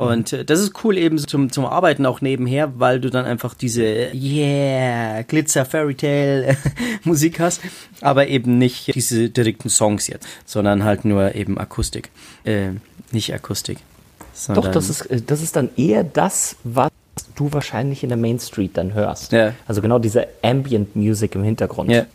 Und 0.00 0.32
äh, 0.32 0.44
das 0.46 0.60
ist 0.60 0.82
cool 0.82 0.96
eben 0.96 1.18
zum, 1.18 1.52
zum 1.52 1.66
Arbeiten 1.66 2.06
auch 2.06 2.22
nebenher, 2.22 2.72
weil 2.78 3.00
du 3.00 3.10
dann 3.10 3.26
einfach 3.26 3.52
diese 3.52 4.08
Yeah, 4.14 5.22
Glitzer 5.22 5.66
Fairy 5.66 5.94
Tale 5.94 6.56
Musik 7.04 7.38
hast, 7.38 7.60
aber 8.00 8.28
eben 8.28 8.56
nicht 8.56 8.94
diese 8.94 9.28
direkten 9.28 9.68
Songs 9.68 10.06
jetzt, 10.06 10.26
sondern 10.46 10.84
halt 10.84 11.04
nur 11.04 11.34
eben 11.34 11.58
Akustik. 11.58 12.10
Äh, 12.44 12.70
nicht 13.12 13.34
Akustik. 13.34 13.78
Doch, 14.48 14.68
das 14.68 14.88
ist, 14.88 15.02
äh, 15.02 15.20
das 15.20 15.42
ist 15.42 15.56
dann 15.56 15.68
eher 15.76 16.02
das, 16.02 16.56
was 16.64 16.90
du 17.34 17.52
wahrscheinlich 17.52 18.02
in 18.02 18.08
der 18.08 18.16
Main 18.16 18.38
Street 18.38 18.78
dann 18.78 18.94
hörst. 18.94 19.32
Ja. 19.32 19.52
Also 19.66 19.82
genau 19.82 19.98
diese 19.98 20.28
Ambient 20.42 20.96
Music 20.96 21.34
im 21.34 21.42
Hintergrund. 21.42 21.90
Ja. 21.90 22.06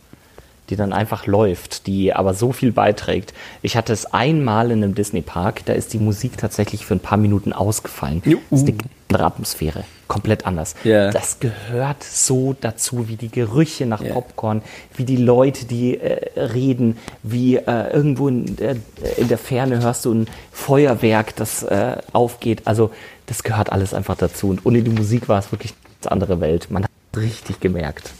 Die 0.70 0.76
dann 0.76 0.92
einfach 0.92 1.26
läuft, 1.26 1.86
die 1.86 2.12
aber 2.12 2.34
so 2.34 2.52
viel 2.52 2.72
beiträgt. 2.72 3.34
Ich 3.62 3.76
hatte 3.76 3.92
es 3.92 4.06
einmal 4.06 4.70
in 4.70 4.82
einem 4.82 4.94
Disney-Park, 4.94 5.64
da 5.66 5.72
ist 5.72 5.92
die 5.92 5.98
Musik 5.98 6.36
tatsächlich 6.38 6.84
für 6.86 6.94
ein 6.94 7.00
paar 7.00 7.18
Minuten 7.18 7.52
ausgefallen. 7.52 8.22
Juhu. 8.24 8.40
Das 8.50 8.62
ist 8.62 8.68
eine 8.68 8.78
andere 9.08 9.24
Atmosphäre, 9.26 9.84
komplett 10.08 10.46
anders. 10.46 10.74
Ja. 10.82 11.10
Das 11.10 11.38
gehört 11.38 12.02
so 12.02 12.56
dazu, 12.60 13.08
wie 13.08 13.16
die 13.16 13.30
Gerüche 13.30 13.86
nach 13.86 14.02
Ja. 14.02 14.12
Popcorn, 14.14 14.62
wie 14.96 15.04
die 15.04 15.16
Leute, 15.16 15.66
die 15.66 15.98
äh, 15.98 16.40
reden, 16.40 16.98
wie 17.22 17.56
äh, 17.56 17.92
irgendwo 17.92 18.28
in 18.28 18.56
der, 18.56 18.76
in 19.16 19.28
der 19.28 19.38
Ferne 19.38 19.80
hörst 19.80 20.04
du 20.04 20.12
ein 20.12 20.26
Feuerwerk, 20.52 21.36
das 21.36 21.62
äh, 21.62 21.98
aufgeht. 22.12 22.62
Also 22.64 22.90
das 23.26 23.42
gehört 23.42 23.70
alles 23.70 23.94
einfach 23.94 24.16
dazu. 24.16 24.48
Und 24.48 24.66
ohne 24.66 24.82
die 24.82 24.90
Musik 24.90 25.28
war 25.28 25.38
es 25.38 25.52
wirklich 25.52 25.74
eine 26.02 26.12
andere 26.12 26.40
Welt. 26.40 26.68
Man 26.70 26.84
hat 26.84 26.90
es 27.12 27.20
richtig 27.20 27.60
gemerkt. 27.60 28.10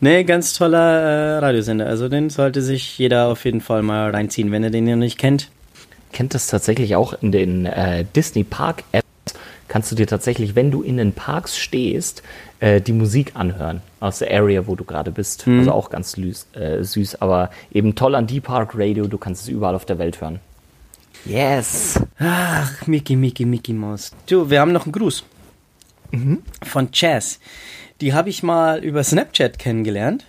Nee, 0.00 0.24
ganz 0.24 0.54
toller 0.54 0.78
äh, 0.78 1.38
Radiosender. 1.38 1.86
Also 1.86 2.08
den 2.08 2.30
sollte 2.30 2.62
sich 2.62 2.98
jeder 2.98 3.28
auf 3.28 3.44
jeden 3.44 3.60
Fall 3.60 3.82
mal 3.82 4.10
reinziehen, 4.10 4.50
wenn 4.50 4.64
er 4.64 4.70
den 4.70 4.84
noch 4.84 4.96
nicht 4.96 5.18
kennt. 5.18 5.50
kennt 6.12 6.34
das 6.34 6.46
tatsächlich 6.46 6.96
auch 6.96 7.14
in 7.22 7.32
den 7.32 7.66
äh, 7.66 8.04
Disney 8.14 8.44
Park 8.44 8.84
Apps. 8.92 9.06
Kannst 9.68 9.90
du 9.90 9.96
dir 9.96 10.06
tatsächlich, 10.06 10.54
wenn 10.54 10.70
du 10.70 10.82
in 10.82 10.98
den 10.98 11.12
Parks 11.12 11.56
stehst, 11.56 12.22
äh, 12.60 12.80
die 12.80 12.92
Musik 12.92 13.32
anhören 13.34 13.80
aus 14.00 14.18
der 14.18 14.30
Area, 14.30 14.66
wo 14.66 14.76
du 14.76 14.84
gerade 14.84 15.10
bist. 15.10 15.46
Mhm. 15.46 15.60
Also 15.60 15.72
auch 15.72 15.88
ganz 15.88 16.12
süß, 16.12 16.46
äh, 16.52 16.82
süß, 16.82 17.22
aber 17.22 17.50
eben 17.72 17.94
toll 17.94 18.14
an 18.14 18.26
D-Park 18.26 18.72
Radio. 18.74 19.06
Du 19.06 19.16
kannst 19.16 19.42
es 19.42 19.48
überall 19.48 19.74
auf 19.74 19.86
der 19.86 19.98
Welt 19.98 20.20
hören. 20.20 20.40
Yes. 21.24 22.00
Ach, 22.18 22.86
Mickey, 22.86 23.16
Mickey, 23.16 23.44
Mickey 23.46 23.72
Maus. 23.72 24.10
Du, 24.26 24.50
wir 24.50 24.60
haben 24.60 24.72
noch 24.72 24.84
einen 24.84 24.92
Gruß. 24.92 25.24
Von 26.64 26.90
Chaz. 26.92 27.38
Die 28.02 28.12
habe 28.12 28.30
ich 28.30 28.42
mal 28.42 28.82
über 28.82 29.04
Snapchat 29.04 29.60
kennengelernt. 29.60 30.26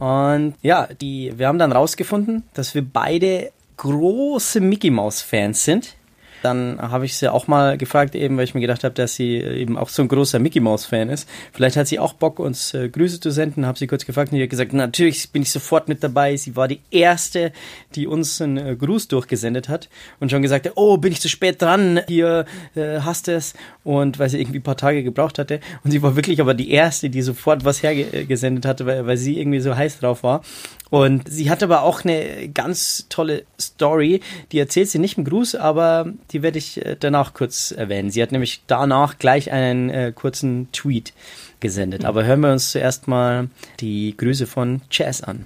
Und 0.00 0.54
ja, 0.62 0.88
die, 1.00 1.32
wir 1.36 1.46
haben 1.46 1.60
dann 1.60 1.70
rausgefunden, 1.70 2.42
dass 2.54 2.74
wir 2.74 2.84
beide 2.84 3.52
große 3.76 4.60
Mickey 4.60 4.90
Maus 4.90 5.22
Fans 5.22 5.64
sind. 5.64 5.94
Dann 6.42 6.80
habe 6.80 7.04
ich 7.04 7.16
sie 7.16 7.32
auch 7.32 7.46
mal 7.46 7.76
gefragt, 7.78 8.14
eben, 8.14 8.36
weil 8.36 8.44
ich 8.44 8.54
mir 8.54 8.60
gedacht 8.60 8.84
habe, 8.84 8.94
dass 8.94 9.14
sie 9.14 9.36
eben 9.36 9.76
auch 9.76 9.88
so 9.88 10.02
ein 10.02 10.08
großer 10.08 10.38
Mickey 10.38 10.60
Maus 10.60 10.86
Fan 10.86 11.08
ist. 11.08 11.28
Vielleicht 11.52 11.76
hat 11.76 11.88
sie 11.88 11.98
auch 11.98 12.12
Bock, 12.12 12.38
uns 12.38 12.74
äh, 12.74 12.88
Grüße 12.88 13.20
zu 13.20 13.30
senden. 13.30 13.66
Habe 13.66 13.78
sie 13.78 13.86
kurz 13.86 14.04
gefragt 14.04 14.32
und 14.32 14.38
die 14.38 14.42
hat 14.42 14.50
gesagt, 14.50 14.72
natürlich 14.72 15.30
bin 15.30 15.42
ich 15.42 15.50
sofort 15.50 15.88
mit 15.88 16.02
dabei. 16.02 16.36
Sie 16.36 16.56
war 16.56 16.68
die 16.68 16.80
erste, 16.90 17.52
die 17.94 18.06
uns 18.06 18.40
einen 18.40 18.56
äh, 18.56 18.76
Gruß 18.76 19.08
durchgesendet 19.08 19.68
hat 19.68 19.88
und 20.20 20.30
schon 20.30 20.42
gesagt 20.42 20.66
hat, 20.66 20.72
oh, 20.76 20.96
bin 20.96 21.12
ich 21.12 21.20
zu 21.20 21.28
spät 21.28 21.60
dran, 21.60 22.00
hier 22.08 22.46
äh, 22.74 23.00
hast 23.00 23.28
es. 23.28 23.54
Und 23.84 24.18
weil 24.18 24.28
sie 24.28 24.40
irgendwie 24.40 24.58
ein 24.58 24.62
paar 24.62 24.76
Tage 24.76 25.02
gebraucht 25.02 25.38
hatte. 25.38 25.60
Und 25.84 25.90
sie 25.90 26.02
war 26.02 26.16
wirklich 26.16 26.40
aber 26.40 26.54
die 26.54 26.70
erste, 26.70 27.10
die 27.10 27.22
sofort 27.22 27.64
was 27.64 27.82
hergesendet 27.82 28.64
hatte, 28.64 28.86
weil, 28.86 29.06
weil 29.06 29.16
sie 29.16 29.38
irgendwie 29.38 29.60
so 29.60 29.74
heiß 29.74 30.00
drauf 30.00 30.22
war. 30.22 30.42
Und 30.90 31.28
sie 31.28 31.50
hat 31.50 31.62
aber 31.62 31.82
auch 31.82 32.04
eine 32.04 32.48
ganz 32.48 33.06
tolle 33.08 33.44
Story, 33.60 34.20
die 34.52 34.58
erzählt 34.58 34.88
sie 34.88 34.98
nicht 34.98 35.18
im 35.18 35.24
Gruß, 35.24 35.54
aber 35.54 36.12
die 36.32 36.42
werde 36.42 36.58
ich 36.58 36.84
äh, 36.84 36.96
danach 36.98 37.34
kurz 37.34 37.72
erwähnen. 37.72 38.10
Sie 38.10 38.22
hat 38.22 38.32
nämlich 38.32 38.62
danach 38.66 39.18
gleich 39.18 39.52
einen 39.52 39.90
äh, 39.90 40.12
kurzen 40.14 40.68
Tweet 40.72 41.12
gesendet. 41.60 42.04
Aber 42.04 42.24
hören 42.24 42.40
wir 42.40 42.52
uns 42.52 42.72
zuerst 42.72 43.08
mal 43.08 43.48
die 43.80 44.16
Grüße 44.16 44.46
von 44.46 44.80
Chaz 44.90 45.22
an. 45.22 45.44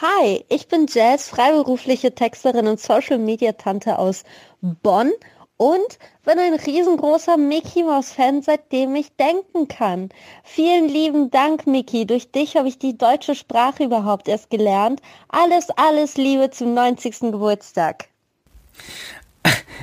Hi, 0.00 0.44
ich 0.48 0.68
bin 0.68 0.86
Jazz, 0.92 1.28
freiberufliche 1.28 2.14
Texterin 2.14 2.66
und 2.66 2.80
Social 2.80 3.18
Media 3.18 3.52
Tante 3.52 3.98
aus 3.98 4.24
Bonn 4.60 5.12
und 5.62 5.98
bin 6.24 6.40
ein 6.40 6.54
riesengroßer 6.54 7.36
Mickey 7.36 7.84
Mouse 7.84 8.10
Fan, 8.10 8.42
seitdem 8.42 8.96
ich 8.96 9.14
denken 9.14 9.68
kann. 9.68 10.08
Vielen 10.42 10.88
lieben 10.88 11.30
Dank, 11.30 11.68
Mickey. 11.68 12.04
Durch 12.04 12.32
dich 12.32 12.56
habe 12.56 12.66
ich 12.66 12.80
die 12.80 12.98
deutsche 12.98 13.36
Sprache 13.36 13.84
überhaupt 13.84 14.26
erst 14.26 14.50
gelernt. 14.50 15.00
Alles, 15.28 15.68
alles 15.76 16.16
Liebe 16.16 16.50
zum 16.50 16.74
90. 16.74 17.30
Geburtstag. 17.30 18.08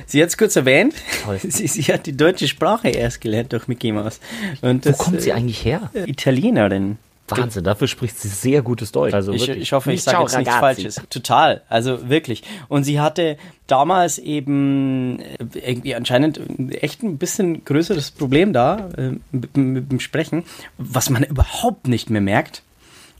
Sie 0.04 0.20
hat 0.20 0.28
es 0.28 0.36
kurz 0.36 0.54
erwähnt. 0.54 0.94
Sie, 1.42 1.66
sie 1.66 1.92
hat 1.92 2.04
die 2.04 2.16
deutsche 2.16 2.48
Sprache 2.48 2.88
erst 2.88 3.22
gelernt 3.22 3.52
durch 3.52 3.66
Mickey 3.66 3.92
Mouse. 3.92 4.20
Und 4.60 4.84
Wo 4.84 4.90
das, 4.90 4.98
kommt 4.98 5.22
sie 5.22 5.30
äh, 5.30 5.34
eigentlich 5.34 5.64
her? 5.64 5.90
Italienerin. 5.94 6.98
Wahnsinn, 7.30 7.64
dafür 7.64 7.88
spricht 7.88 8.18
sie 8.18 8.28
sehr 8.28 8.62
gutes 8.62 8.92
Deutsch. 8.92 9.14
Also 9.14 9.32
Ich, 9.32 9.42
wirklich. 9.46 9.62
ich 9.62 9.72
hoffe, 9.72 9.92
ich 9.92 10.02
sage 10.02 10.22
jetzt 10.22 10.36
nichts. 10.36 10.54
Falsches. 10.54 11.02
Total, 11.10 11.62
also 11.68 12.08
wirklich. 12.08 12.42
Und 12.68 12.84
sie 12.84 13.00
hatte 13.00 13.36
damals 13.66 14.18
eben 14.18 15.20
äh, 15.20 15.36
irgendwie 15.54 15.94
anscheinend 15.94 16.40
echt 16.82 17.02
ein 17.02 17.18
bisschen 17.18 17.64
größeres 17.64 18.10
Problem 18.10 18.52
da 18.52 18.88
äh, 18.96 19.12
mit, 19.32 19.56
mit 19.56 19.92
dem 19.92 20.00
Sprechen, 20.00 20.44
was 20.78 21.10
man 21.10 21.22
überhaupt 21.22 21.88
nicht 21.88 22.10
mehr 22.10 22.20
merkt. 22.20 22.62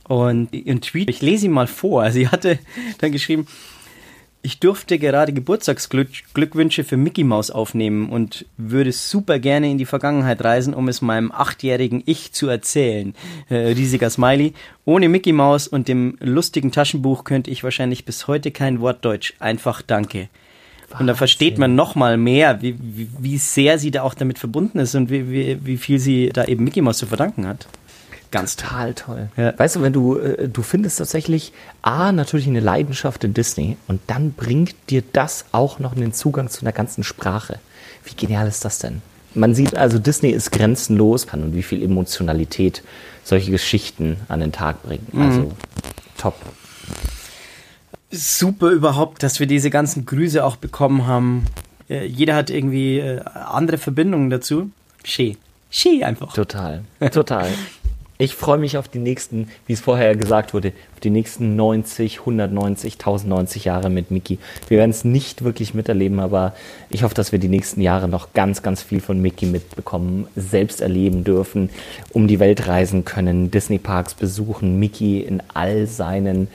Und 0.07 0.53
ihren 0.53 0.81
Tweet, 0.81 1.09
ich 1.09 1.21
lese 1.21 1.45
ihn 1.45 1.51
mal 1.51 1.67
vor. 1.67 2.11
Sie 2.11 2.27
hatte 2.27 2.59
dann 2.99 3.11
geschrieben, 3.11 3.47
ich 4.43 4.59
durfte 4.59 4.97
gerade 4.97 5.33
Geburtstagsglückwünsche 5.33 6.83
für 6.83 6.97
Mickey 6.97 7.23
Mouse 7.23 7.51
aufnehmen 7.51 8.09
und 8.09 8.45
würde 8.57 8.91
super 8.91 9.39
gerne 9.39 9.69
in 9.69 9.77
die 9.77 9.85
Vergangenheit 9.85 10.43
reisen, 10.43 10.73
um 10.73 10.87
es 10.87 11.01
meinem 11.01 11.31
achtjährigen 11.31 12.01
Ich 12.05 12.31
zu 12.33 12.47
erzählen. 12.47 13.13
Äh, 13.49 13.55
riesiger 13.55 14.09
Smiley. 14.09 14.53
Ohne 14.85 15.09
Mickey 15.09 15.31
Mouse 15.31 15.67
und 15.67 15.87
dem 15.87 16.17
lustigen 16.19 16.71
Taschenbuch 16.71 17.23
könnte 17.23 17.51
ich 17.51 17.63
wahrscheinlich 17.63 18.05
bis 18.05 18.27
heute 18.27 18.51
kein 18.51 18.81
Wort 18.81 19.05
Deutsch. 19.05 19.35
Einfach 19.39 19.81
danke. 19.81 20.29
Und 20.99 21.07
da 21.07 21.15
versteht 21.15 21.57
man 21.57 21.75
noch 21.75 21.95
mal 21.95 22.17
mehr, 22.17 22.61
wie, 22.61 22.75
wie, 22.79 23.07
wie 23.17 23.37
sehr 23.37 23.79
sie 23.79 23.91
da 23.91 24.01
auch 24.01 24.13
damit 24.13 24.39
verbunden 24.39 24.79
ist 24.79 24.95
und 24.95 25.09
wie, 25.09 25.29
wie, 25.29 25.65
wie 25.65 25.77
viel 25.77 25.99
sie 25.99 26.29
da 26.29 26.45
eben 26.45 26.63
Mickey 26.63 26.81
Mouse 26.81 26.97
zu 26.97 27.05
verdanken 27.05 27.47
hat. 27.47 27.67
Ganz. 28.31 28.55
Total 28.55 28.93
toll. 28.93 29.29
Ja. 29.35 29.57
Weißt 29.57 29.75
du, 29.75 29.81
wenn 29.81 29.91
du, 29.91 30.17
äh, 30.17 30.47
du 30.47 30.61
findest 30.63 30.99
tatsächlich 30.99 31.51
A, 31.81 32.13
natürlich 32.13 32.47
eine 32.47 32.61
Leidenschaft 32.61 33.23
in 33.25 33.33
Disney 33.33 33.77
und 33.87 33.99
dann 34.07 34.31
bringt 34.31 34.75
dir 34.89 35.03
das 35.13 35.45
auch 35.51 35.79
noch 35.79 35.95
einen 35.95 36.13
Zugang 36.13 36.49
zu 36.49 36.61
einer 36.61 36.71
ganzen 36.71 37.03
Sprache. 37.03 37.59
Wie 38.05 38.15
genial 38.15 38.47
ist 38.47 38.63
das 38.63 38.79
denn? 38.79 39.01
Man 39.33 39.53
sieht 39.53 39.75
also, 39.75 39.99
Disney 39.99 40.29
ist 40.29 40.51
grenzenlos 40.51 41.27
kann 41.27 41.43
und 41.43 41.55
wie 41.55 41.63
viel 41.63 41.83
Emotionalität 41.83 42.83
solche 43.23 43.51
Geschichten 43.51 44.17
an 44.29 44.39
den 44.39 44.51
Tag 44.51 44.81
bringen. 44.83 45.07
Also, 45.15 45.51
top. 46.17 46.35
super 48.11 48.69
überhaupt, 48.71 49.23
dass 49.23 49.39
wir 49.39 49.47
diese 49.47 49.69
ganzen 49.69 50.05
Grüße 50.05 50.43
auch 50.43 50.55
bekommen 50.55 51.05
haben. 51.05 51.45
Äh, 51.89 52.05
jeder 52.05 52.35
hat 52.35 52.49
irgendwie 52.49 52.99
äh, 52.99 53.21
andere 53.25 53.77
Verbindungen 53.77 54.29
dazu. 54.29 54.71
Schee. 55.03 55.37
Schee 55.69 56.03
einfach. 56.03 56.33
Total. 56.33 56.83
Total. 57.11 57.49
Ich 58.21 58.35
freue 58.35 58.59
mich 58.59 58.77
auf 58.77 58.87
die 58.87 58.99
nächsten, 58.99 59.47
wie 59.65 59.73
es 59.73 59.81
vorher 59.81 60.15
gesagt 60.15 60.53
wurde, 60.53 60.73
auf 60.93 60.99
die 60.99 61.09
nächsten 61.09 61.55
90, 61.55 62.19
190, 62.19 62.93
1090 62.93 63.65
Jahre 63.65 63.89
mit 63.89 64.11
Mickey. 64.11 64.37
Wir 64.67 64.77
werden 64.77 64.91
es 64.91 65.03
nicht 65.03 65.43
wirklich 65.43 65.73
miterleben, 65.73 66.19
aber 66.19 66.53
ich 66.91 67.01
hoffe, 67.01 67.15
dass 67.15 67.31
wir 67.31 67.39
die 67.39 67.47
nächsten 67.47 67.81
Jahre 67.81 68.07
noch 68.07 68.31
ganz, 68.33 68.61
ganz 68.61 68.83
viel 68.83 69.01
von 69.01 69.19
Mickey 69.19 69.47
mitbekommen, 69.47 70.27
selbst 70.35 70.81
erleben 70.81 71.23
dürfen, 71.23 71.71
um 72.13 72.27
die 72.27 72.39
Welt 72.39 72.67
reisen 72.67 73.05
können, 73.05 73.49
Disney 73.49 73.79
Parks 73.79 74.13
besuchen, 74.13 74.77
Mickey 74.77 75.21
in 75.21 75.41
all 75.55 75.87
seinen 75.87 76.47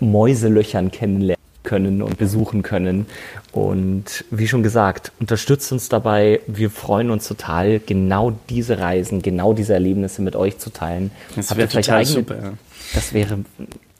Mäuselöchern 0.00 0.90
kennenlernen. 0.90 1.41
Können 1.62 2.02
und 2.02 2.18
besuchen 2.18 2.62
können. 2.62 3.06
Und 3.52 4.24
wie 4.30 4.48
schon 4.48 4.62
gesagt, 4.62 5.12
unterstützt 5.20 5.72
uns 5.72 5.88
dabei. 5.88 6.40
Wir 6.46 6.70
freuen 6.70 7.10
uns 7.10 7.28
total, 7.28 7.78
genau 7.80 8.32
diese 8.48 8.78
Reisen, 8.78 9.22
genau 9.22 9.52
diese 9.52 9.74
Erlebnisse 9.74 10.22
mit 10.22 10.36
euch 10.36 10.58
zu 10.58 10.70
teilen. 10.70 11.10
Das 11.36 11.50
Habt 11.50 11.58
wäre 11.58 11.68
vielleicht 11.68 11.88
total 11.88 12.00
eigene- 12.00 12.14
super. 12.14 12.36
Ja. 12.42 12.52
Das 12.94 13.12
wäre 13.14 13.38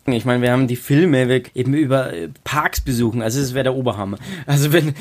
Ich 0.06 0.24
meine, 0.24 0.42
wir 0.42 0.50
haben 0.50 0.66
die 0.66 0.74
Filme 0.74 1.28
wir 1.28 1.42
eben 1.54 1.74
über 1.74 2.12
äh, 2.12 2.28
Parks 2.42 2.80
besuchen. 2.80 3.22
Also 3.22 3.40
es 3.40 3.54
wäre 3.54 3.62
der 3.62 3.74
Oberhammer. 3.76 4.18
Also 4.46 4.72
wenn 4.72 4.94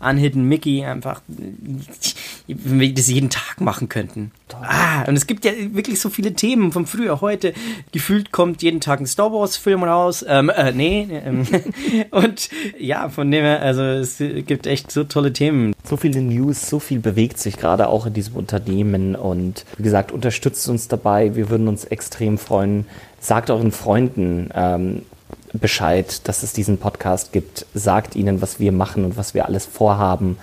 Unhidden 0.00 0.44
Mickey 0.44 0.84
einfach, 0.84 1.22
wenn 1.28 2.80
wir 2.80 2.92
das 2.92 3.06
jeden 3.06 3.30
Tag 3.30 3.60
machen 3.60 3.88
könnten. 3.88 4.32
Ah, 4.62 5.02
und 5.06 5.14
es 5.14 5.28
gibt 5.28 5.44
ja 5.44 5.52
wirklich 5.72 6.00
so 6.00 6.08
viele 6.08 6.32
Themen 6.32 6.72
von 6.72 6.86
früher, 6.86 7.20
heute. 7.20 7.52
Gefühlt 7.92 8.32
kommt 8.32 8.62
jeden 8.62 8.80
Tag 8.80 8.98
ein 8.98 9.06
Star 9.06 9.32
Wars 9.32 9.56
Film 9.56 9.84
raus. 9.84 10.24
Ähm, 10.26 10.48
äh, 10.50 10.72
nee. 10.72 11.06
Ähm, 11.24 11.46
und 12.10 12.48
ja, 12.80 13.10
von 13.10 13.30
dem 13.30 13.44
her, 13.44 13.62
also 13.62 13.82
es 13.82 14.18
gibt 14.18 14.66
echt 14.66 14.90
so 14.90 15.04
tolle 15.04 15.32
Themen. 15.32 15.72
so 15.84 15.96
viele 15.96 16.20
News, 16.20 16.68
so 16.68 16.80
viel 16.80 16.98
bewegt 16.98 17.38
sich 17.38 17.58
gerade 17.58 17.88
auch 17.88 18.06
in 18.06 18.12
diesem 18.12 18.34
Unternehmen 18.34 19.14
und 19.14 19.64
wie 19.76 19.84
gesagt, 19.84 20.10
unterstützt 20.10 20.68
uns 20.68 20.88
dabei. 20.88 21.36
Wir 21.36 21.48
würden 21.48 21.68
uns 21.68 21.84
extrem 21.84 22.38
freuen. 22.38 22.86
Sagt 23.20 23.50
euren 23.50 23.72
Freunden 23.72 24.50
ähm, 24.54 25.02
Bescheid, 25.52 26.26
dass 26.28 26.42
es 26.42 26.52
diesen 26.52 26.78
Podcast 26.78 27.32
gibt. 27.32 27.66
Sagt 27.74 28.16
ihnen, 28.16 28.40
was 28.42 28.60
wir 28.60 28.72
machen 28.72 29.04
und 29.04 29.16
was 29.16 29.34
wir 29.34 29.46
alles 29.46 29.66
vorhaben. 29.66 30.38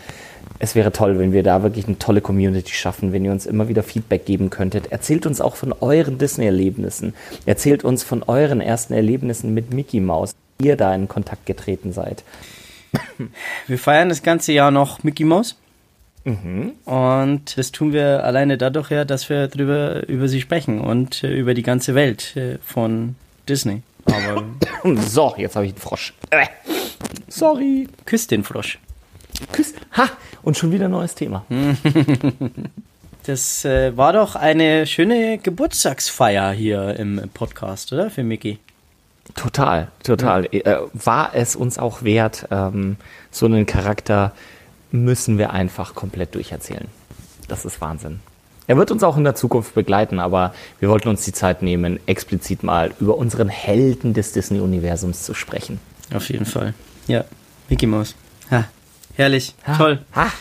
Es 0.59 0.73
wäre 0.75 0.91
toll, 0.91 1.19
wenn 1.19 1.33
wir 1.33 1.43
da 1.43 1.63
wirklich 1.63 1.87
eine 1.87 1.99
tolle 1.99 2.21
Community 2.21 2.73
schaffen, 2.73 3.11
wenn 3.11 3.25
ihr 3.25 3.31
uns 3.31 3.45
immer 3.45 3.67
wieder 3.67 3.83
Feedback 3.83 4.25
geben 4.25 4.49
könntet. 4.49 4.91
Erzählt 4.91 5.25
uns 5.25 5.41
auch 5.41 5.55
von 5.55 5.73
euren 5.73 6.17
Disney-Erlebnissen. 6.17 7.13
Erzählt 7.45 7.83
uns 7.83 8.03
von 8.03 8.23
euren 8.23 8.61
ersten 8.61 8.93
Erlebnissen 8.93 9.53
mit 9.53 9.73
Mickey 9.73 9.99
Mouse, 9.99 10.33
ihr 10.59 10.77
da 10.77 10.95
in 10.95 11.07
Kontakt 11.07 11.45
getreten 11.45 11.91
seid. 11.91 12.23
Wir 13.67 13.77
feiern 13.77 14.09
das 14.09 14.23
ganze 14.23 14.53
Jahr 14.53 14.71
noch 14.71 15.03
Mickey 15.03 15.25
Mouse. 15.25 15.55
Und 16.25 17.57
das 17.57 17.71
tun 17.71 17.93
wir 17.93 18.23
alleine 18.23 18.57
dadurch 18.57 18.89
ja, 18.89 19.05
dass 19.05 19.29
wir 19.29 19.47
drüber 19.47 20.07
über 20.07 20.27
sie 20.27 20.41
sprechen 20.41 20.81
und 20.81 21.23
äh, 21.23 21.31
über 21.31 21.53
die 21.53 21.61
ganze 21.61 21.93
Welt 21.93 22.35
äh, 22.35 22.57
von 22.63 23.15
Disney. 23.47 23.83
Aber 24.05 24.43
So, 25.01 25.33
jetzt 25.37 25.55
habe 25.55 25.65
ich 25.65 25.73
einen 25.73 25.81
Frosch. 25.81 26.13
Äh. 26.31 26.47
Sorry. 27.27 27.87
küsst 28.05 28.31
den 28.31 28.43
Frosch. 28.43 28.79
Küss. 29.51 29.73
Ha! 29.97 30.09
Und 30.41 30.57
schon 30.57 30.71
wieder 30.71 30.85
ein 30.85 30.91
neues 30.91 31.15
Thema. 31.15 31.45
Das 33.25 33.65
äh, 33.65 33.97
war 33.97 34.13
doch 34.13 34.35
eine 34.35 34.85
schöne 34.85 35.39
Geburtstagsfeier 35.39 36.51
hier 36.51 36.95
im 36.99 37.19
Podcast, 37.33 37.91
oder? 37.91 38.11
Für 38.11 38.21
Mickey. 38.23 38.59
Total, 39.33 39.87
total. 40.03 40.45
Äh, 40.51 40.77
war 40.93 41.31
es 41.33 41.55
uns 41.55 41.79
auch 41.79 42.03
wert, 42.03 42.45
ähm, 42.51 42.97
so 43.31 43.47
einen 43.47 43.65
Charakter 43.65 44.31
müssen 44.95 45.37
wir 45.37 45.51
einfach 45.51 45.95
komplett 45.95 46.35
durcherzählen. 46.35 46.87
Das 47.47 47.65
ist 47.65 47.81
Wahnsinn. 47.81 48.19
Er 48.67 48.77
wird 48.77 48.89
uns 48.89 49.03
auch 49.03 49.17
in 49.17 49.23
der 49.23 49.35
Zukunft 49.35 49.75
begleiten, 49.75 50.19
aber 50.19 50.53
wir 50.79 50.89
wollten 50.89 51.09
uns 51.09 51.23
die 51.23 51.33
Zeit 51.33 51.61
nehmen, 51.61 51.99
explizit 52.07 52.63
mal 52.63 52.93
über 52.99 53.15
unseren 53.17 53.49
Helden 53.49 54.13
des 54.13 54.31
Disney-Universums 54.31 55.23
zu 55.23 55.35
sprechen. 55.35 55.79
Auf 56.13 56.29
jeden 56.29 56.45
Fall. 56.45 56.73
Ja, 57.07 57.25
Mickey 57.69 57.85
Mouse. 57.85 58.15
Ha, 58.49 58.65
herrlich, 59.15 59.53
toll. 59.77 59.99
Ha, 60.15 60.31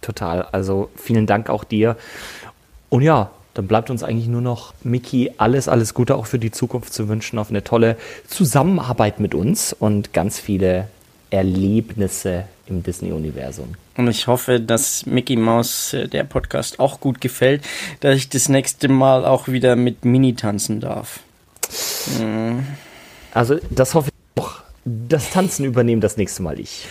total. 0.00 0.42
Also 0.52 0.90
vielen 0.96 1.26
Dank 1.26 1.50
auch 1.50 1.64
dir. 1.64 1.96
Und 2.88 3.02
ja, 3.02 3.30
dann 3.54 3.66
bleibt 3.66 3.90
uns 3.90 4.02
eigentlich 4.02 4.28
nur 4.28 4.40
noch 4.40 4.74
Mickey 4.82 5.32
alles, 5.36 5.68
alles 5.68 5.92
Gute 5.92 6.14
auch 6.14 6.26
für 6.26 6.38
die 6.38 6.52
Zukunft 6.52 6.92
zu 6.92 7.08
wünschen, 7.08 7.38
auf 7.38 7.50
eine 7.50 7.64
tolle 7.64 7.96
Zusammenarbeit 8.28 9.18
mit 9.18 9.34
uns 9.34 9.72
und 9.72 10.12
ganz 10.12 10.38
viele 10.38 10.88
Erlebnisse 11.30 12.44
im 12.66 12.82
Disney-Universum. 12.82 13.74
Und 13.96 14.08
ich 14.08 14.26
hoffe, 14.26 14.60
dass 14.60 15.06
Mickey 15.06 15.36
Mouse 15.36 15.92
äh, 15.94 16.08
der 16.08 16.24
Podcast 16.24 16.80
auch 16.80 17.00
gut 17.00 17.20
gefällt, 17.20 17.62
dass 18.00 18.16
ich 18.16 18.28
das 18.28 18.48
nächste 18.48 18.88
Mal 18.88 19.24
auch 19.24 19.48
wieder 19.48 19.76
mit 19.76 20.04
Mini 20.04 20.34
tanzen 20.34 20.80
darf. 20.80 21.20
Also 23.32 23.58
das 23.70 23.94
hoffe 23.94 24.10
ich 24.10 24.42
auch. 24.42 24.62
Das 24.84 25.30
Tanzen 25.30 25.64
übernehmen 25.64 26.00
das 26.00 26.16
nächste 26.16 26.42
Mal 26.42 26.60
ich. 26.60 26.86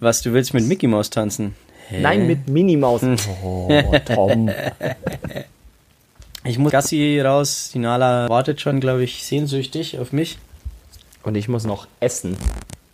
Was, 0.00 0.22
du 0.22 0.32
willst 0.32 0.54
mit 0.54 0.66
Mickey 0.66 0.86
Mouse 0.86 1.10
tanzen? 1.10 1.54
Nein, 1.90 2.26
mit 2.26 2.48
Minnie 2.48 2.76
Maus. 2.76 3.02
Oh, 3.42 3.70
Tom. 4.06 4.50
Ich 6.44 6.58
muss 6.58 6.72
Gassi 6.72 7.20
raus. 7.20 7.70
Die 7.72 7.78
Nala 7.78 8.28
wartet 8.28 8.60
schon, 8.60 8.80
glaube 8.80 9.04
ich, 9.04 9.24
sehnsüchtig 9.24 9.98
auf 9.98 10.12
mich. 10.12 10.38
Und 11.22 11.36
ich 11.36 11.48
muss 11.48 11.64
noch 11.64 11.86
essen. 12.00 12.36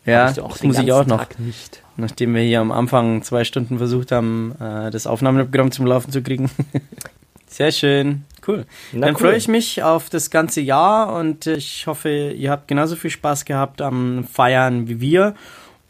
Ja, 0.06 0.30
ich 0.30 0.40
auch 0.40 0.52
das 0.52 0.62
muss 0.62 0.78
ich 0.78 0.92
auch 0.92 1.06
noch. 1.06 1.18
Tag 1.18 1.38
nicht. 1.38 1.82
Nachdem 1.96 2.34
wir 2.34 2.42
hier 2.42 2.60
am 2.60 2.72
Anfang 2.72 3.22
zwei 3.22 3.44
Stunden 3.44 3.78
versucht 3.78 4.12
haben, 4.12 4.54
äh, 4.60 4.90
das 4.90 5.06
Aufnahmeprogramm 5.06 5.70
zum 5.70 5.86
Laufen 5.86 6.10
zu 6.10 6.22
kriegen. 6.22 6.50
Sehr 7.46 7.72
schön. 7.72 8.24
Cool. 8.46 8.64
Na 8.92 9.06
Dann 9.06 9.16
cool. 9.16 9.22
freue 9.22 9.36
ich 9.36 9.48
mich 9.48 9.82
auf 9.82 10.08
das 10.08 10.30
ganze 10.30 10.60
Jahr 10.60 11.14
und 11.14 11.46
ich 11.46 11.86
hoffe, 11.86 12.30
ihr 12.30 12.50
habt 12.50 12.68
genauso 12.68 12.96
viel 12.96 13.10
Spaß 13.10 13.44
gehabt 13.44 13.82
am 13.82 14.24
Feiern 14.24 14.88
wie 14.88 15.00
wir. 15.00 15.34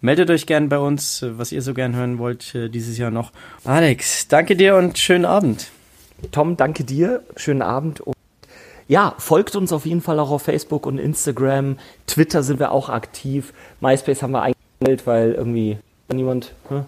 Meldet 0.01 0.31
euch 0.31 0.47
gern 0.47 0.71
bei 0.71 0.79
uns, 0.79 1.25
was 1.29 1.53
ihr 1.53 1.61
so 1.61 1.75
gern 1.75 1.95
hören 1.95 2.19
wollt 2.19 2.55
äh, 2.55 2.71
dieses 2.71 2.97
Jahr 2.97 3.11
noch. 3.11 3.33
Alex, 3.65 4.27
danke 4.29 4.57
dir 4.57 4.77
und 4.77 4.99
schönen 4.99 5.27
Abend. 5.27 5.69
Tom, 6.33 6.57
danke 6.57 6.85
dir. 6.85 7.23
Schönen 7.37 7.63
Abend. 7.63 8.03
Ja, 8.91 9.15
folgt 9.19 9.55
uns 9.55 9.73
auf 9.73 9.87
jeden 9.87 10.01
Fall 10.01 10.19
auch 10.19 10.33
auf 10.33 10.43
Facebook 10.43 10.85
und 10.85 10.99
Instagram. 10.99 11.77
Twitter 12.09 12.43
sind 12.43 12.59
wir 12.59 12.73
auch 12.73 12.89
aktiv. 12.89 13.53
MySpace 13.81 14.21
haben 14.21 14.33
wir 14.33 14.43
eingestellt, 14.43 15.07
weil 15.07 15.31
irgendwie 15.31 15.79
niemand. 16.13 16.51
Hm? 16.69 16.85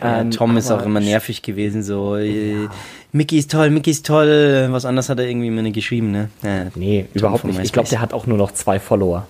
Ja, 0.00 0.20
Ähm, 0.22 0.30
Tom 0.30 0.56
ist 0.56 0.70
auch 0.70 0.82
immer 0.86 1.00
nervig 1.00 1.42
gewesen, 1.42 1.82
so 1.82 2.16
äh, 2.16 2.68
Mickey 3.12 3.36
ist 3.36 3.50
toll, 3.50 3.68
Mickey 3.68 3.90
ist 3.90 4.06
toll. 4.06 4.68
Was 4.70 4.86
anderes 4.86 5.10
hat 5.10 5.18
er 5.18 5.26
irgendwie 5.28 5.48
immer 5.48 5.60
nicht 5.60 5.74
geschrieben, 5.74 6.10
ne? 6.10 6.30
Ja, 6.42 6.68
Nee, 6.74 7.04
überhaupt 7.12 7.42
von 7.42 7.50
nicht. 7.50 7.62
Ich 7.62 7.72
glaube, 7.74 7.84
MySpace. 7.84 7.90
der 7.90 8.00
hat 8.00 8.14
auch 8.14 8.26
nur 8.26 8.38
noch 8.38 8.52
zwei 8.52 8.80
Follower. 8.80 9.26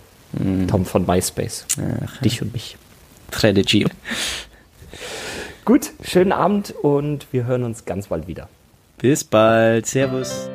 Tom 0.71 0.87
von 0.87 1.05
MySpace. 1.05 1.67
Dich 2.25 2.41
und 2.41 2.53
mich. 2.53 2.77
Strategy. 3.33 3.85
Gut, 5.65 5.91
schönen 6.05 6.31
Abend 6.31 6.73
und 6.83 7.27
wir 7.33 7.47
hören 7.47 7.65
uns 7.65 7.85
ganz 7.85 8.07
bald 8.07 8.29
wieder. 8.29 8.49
Bis 8.99 9.25
bald. 9.25 9.87
Servus. 9.87 10.49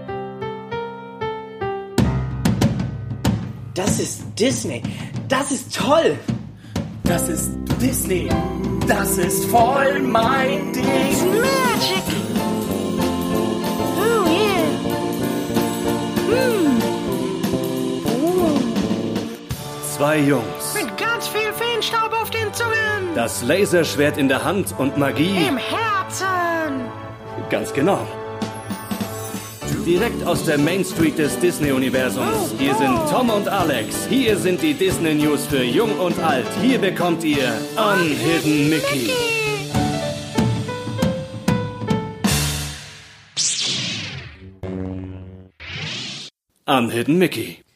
Das 3.77 3.99
ist 3.99 4.23
Disney. 4.39 4.81
Das 5.29 5.51
ist 5.51 5.75
toll. 5.75 6.17
Das 7.03 7.29
ist 7.29 7.51
Disney. 7.79 8.27
Das 8.87 9.19
ist 9.19 9.45
voll 9.51 9.99
mein 9.99 10.73
Ding. 10.73 10.83
Magic. 10.83 12.03
Oh 13.99 14.25
yeah. 14.27 14.65
Hm. 16.27 16.81
Zwei 19.95 20.17
Jungs, 20.21 20.73
Mit 20.73 20.97
ganz 20.97 21.27
viel 21.27 21.53
Feenstaub 21.53 22.11
auf 22.19 22.31
den 22.31 22.51
Zungen. 22.55 23.13
das 23.13 23.43
Laserschwert 23.43 24.17
in 24.17 24.27
der 24.27 24.43
Hand 24.43 24.73
und 24.79 24.97
Magie. 24.97 25.45
Im 25.47 25.57
Herzen. 25.57 26.89
Ganz 27.51 27.71
genau. 27.73 28.07
Direkt 29.85 30.23
aus 30.25 30.43
der 30.43 30.57
Main 30.57 30.83
Street 30.83 31.17
des 31.17 31.37
Disney-Universums. 31.39 32.53
Hier 32.59 32.75
sind 32.75 32.97
Tom 33.09 33.29
und 33.29 33.47
Alex. 33.47 34.07
Hier 34.09 34.37
sind 34.37 34.61
die 34.61 34.73
Disney 34.73 35.15
News 35.15 35.45
für 35.45 35.63
Jung 35.63 35.97
und 35.99 36.19
Alt. 36.19 36.47
Hier 36.61 36.79
bekommt 36.79 37.23
ihr 37.23 37.53
Unhidden 37.75 38.69
Mickey. 38.69 39.09
Unhidden 46.65 47.17
Mickey. 47.17 47.66